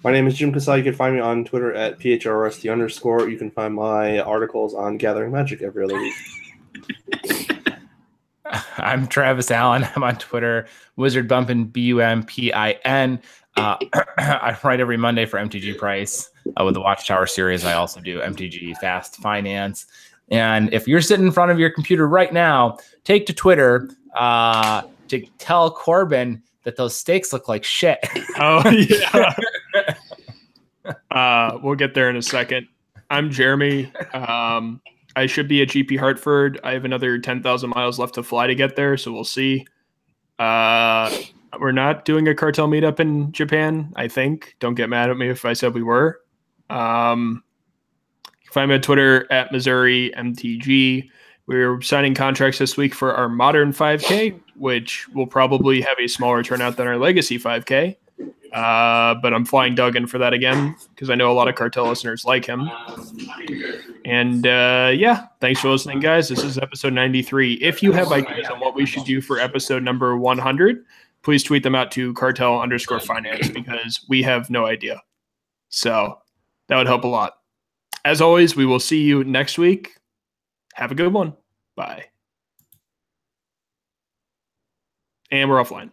My 0.03 0.11
name 0.11 0.26
is 0.26 0.34
Jim 0.34 0.53
Casal. 0.53 0.78
You 0.78 0.82
can 0.82 0.95
find 0.95 1.14
me 1.14 1.20
on 1.20 1.45
Twitter 1.45 1.72
at 1.72 1.99
PHRST 2.01 2.70
underscore. 2.70 3.28
You 3.28 3.38
can 3.38 3.51
find 3.51 3.74
my 3.74 4.18
articles 4.18 4.74
on 4.74 4.97
Gathering 4.97 5.30
Magic 5.30 5.62
every 5.62 5.84
other 5.84 5.97
week. 5.97 6.14
I'm 8.76 9.07
Travis 9.07 9.51
Allen. 9.51 9.86
I'm 9.97 10.03
on 10.03 10.16
Twitter, 10.16 10.66
Wizard 10.97 11.28
Bumpin, 11.28 11.64
B 11.64 11.82
U 11.82 12.01
M 12.01 12.24
P 12.24 12.53
I 12.53 12.72
N. 12.84 13.20
Uh, 13.57 13.76
I 14.18 14.57
write 14.64 14.80
every 14.80 14.97
Monday 14.97 15.26
for 15.26 15.38
MTG 15.38 15.78
Price 15.78 16.30
uh, 16.59 16.64
with 16.64 16.74
the 16.74 16.80
Watchtower 16.80 17.26
series. 17.26 17.64
I 17.64 17.74
also 17.74 18.01
do 18.01 18.20
MTG 18.20 18.76
Fast 18.78 19.16
Finance. 19.16 19.86
And 20.30 20.72
if 20.72 20.88
you're 20.88 21.03
sitting 21.03 21.26
in 21.26 21.32
front 21.32 21.51
of 21.51 21.59
your 21.59 21.70
computer 21.70 22.09
right 22.09 22.32
now, 22.32 22.78
take 23.05 23.26
to 23.26 23.32
Twitter 23.32 23.90
uh, 24.16 24.82
to 25.09 25.24
tell 25.38 25.70
Corbin 25.70 26.42
that 26.64 26.76
those 26.76 26.97
steaks 26.97 27.32
look 27.32 27.49
like 27.49 27.64
shit. 27.64 27.99
Oh 28.36 28.68
yeah. 28.68 29.32
uh, 31.12 31.59
we'll 31.62 31.76
get 31.76 31.95
there 31.95 32.11
in 32.11 32.16
a 32.16 32.22
second. 32.22 32.66
I'm 33.11 33.30
Jeremy. 33.30 33.92
Um, 34.12 34.80
I 35.16 35.26
should 35.26 35.48
be 35.48 35.62
at 35.62 35.68
GP 35.68 35.98
Hartford. 35.98 36.60
I 36.64 36.72
have 36.72 36.84
another 36.84 37.18
ten 37.18 37.42
thousand 37.42 37.70
miles 37.70 37.98
left 37.98 38.14
to 38.14 38.22
fly 38.22 38.46
to 38.46 38.54
get 38.54 38.76
there, 38.76 38.96
so 38.96 39.12
we'll 39.12 39.24
see. 39.24 39.66
Uh, 40.38 41.16
we're 41.60 41.72
not 41.72 42.04
doing 42.04 42.26
a 42.28 42.34
cartel 42.34 42.68
meetup 42.68 43.00
in 43.00 43.32
Japan. 43.32 43.92
I 43.96 44.08
think. 44.08 44.56
Don't 44.60 44.74
get 44.74 44.88
mad 44.88 45.10
at 45.10 45.16
me 45.16 45.28
if 45.28 45.44
I 45.44 45.52
said 45.52 45.74
we 45.74 45.82
were. 45.82 46.20
Um, 46.70 47.44
find 48.50 48.68
me 48.68 48.76
on 48.76 48.80
Twitter 48.82 49.30
at 49.30 49.52
Missouri 49.52 50.12
MTG. 50.16 51.08
We're 51.46 51.80
signing 51.82 52.14
contracts 52.14 52.58
this 52.58 52.76
week 52.76 52.94
for 52.94 53.14
our 53.14 53.28
modern 53.28 53.72
5K, 53.72 54.40
which 54.56 55.06
will 55.10 55.26
probably 55.26 55.82
have 55.82 55.98
a 56.00 56.08
smaller 56.08 56.42
turnout 56.42 56.76
than 56.76 56.86
our 56.86 56.96
legacy 56.96 57.38
5K. 57.38 57.96
Uh, 58.55 59.16
but 59.16 59.34
I'm 59.34 59.44
flying 59.44 59.74
Doug 59.74 59.96
in 59.96 60.07
for 60.07 60.18
that 60.18 60.32
again 60.32 60.76
because 60.94 61.11
I 61.11 61.16
know 61.16 61.30
a 61.30 61.34
lot 61.34 61.48
of 61.48 61.57
cartel 61.57 61.88
listeners 61.88 62.24
like 62.24 62.46
him. 62.46 62.70
And 64.05 64.46
uh, 64.46 64.92
yeah, 64.94 65.26
thanks 65.40 65.61
for 65.61 65.70
listening, 65.70 65.98
guys. 65.98 66.28
This 66.28 66.44
is 66.44 66.57
episode 66.57 66.92
93. 66.92 67.55
If 67.55 67.82
you 67.82 67.90
have 67.90 68.12
ideas 68.12 68.46
on 68.46 68.61
what 68.61 68.76
we 68.76 68.86
should 68.86 69.05
do 69.05 69.20
for 69.20 69.40
episode 69.40 69.82
number 69.82 70.16
100, 70.16 70.84
please 71.22 71.42
tweet 71.42 71.64
them 71.64 71.74
out 71.74 71.90
to 71.92 72.14
cartel 72.14 72.61
underscore 72.61 73.00
finance 73.00 73.48
because 73.48 74.05
we 74.09 74.22
have 74.22 74.48
no 74.50 74.66
idea. 74.66 75.02
So 75.70 76.20
that 76.68 76.76
would 76.76 76.86
help 76.86 77.02
a 77.02 77.09
lot. 77.09 77.38
As 78.05 78.20
always, 78.20 78.55
we 78.55 78.66
will 78.66 78.78
see 78.78 79.02
you 79.02 79.24
next 79.24 79.59
week. 79.59 79.96
Have 80.74 80.92
a 80.92 80.94
good 80.94 81.12
one. 81.12 81.34
Bye. 81.74 82.05
And 85.32 85.50
we're 85.50 85.57
offline. 85.57 85.90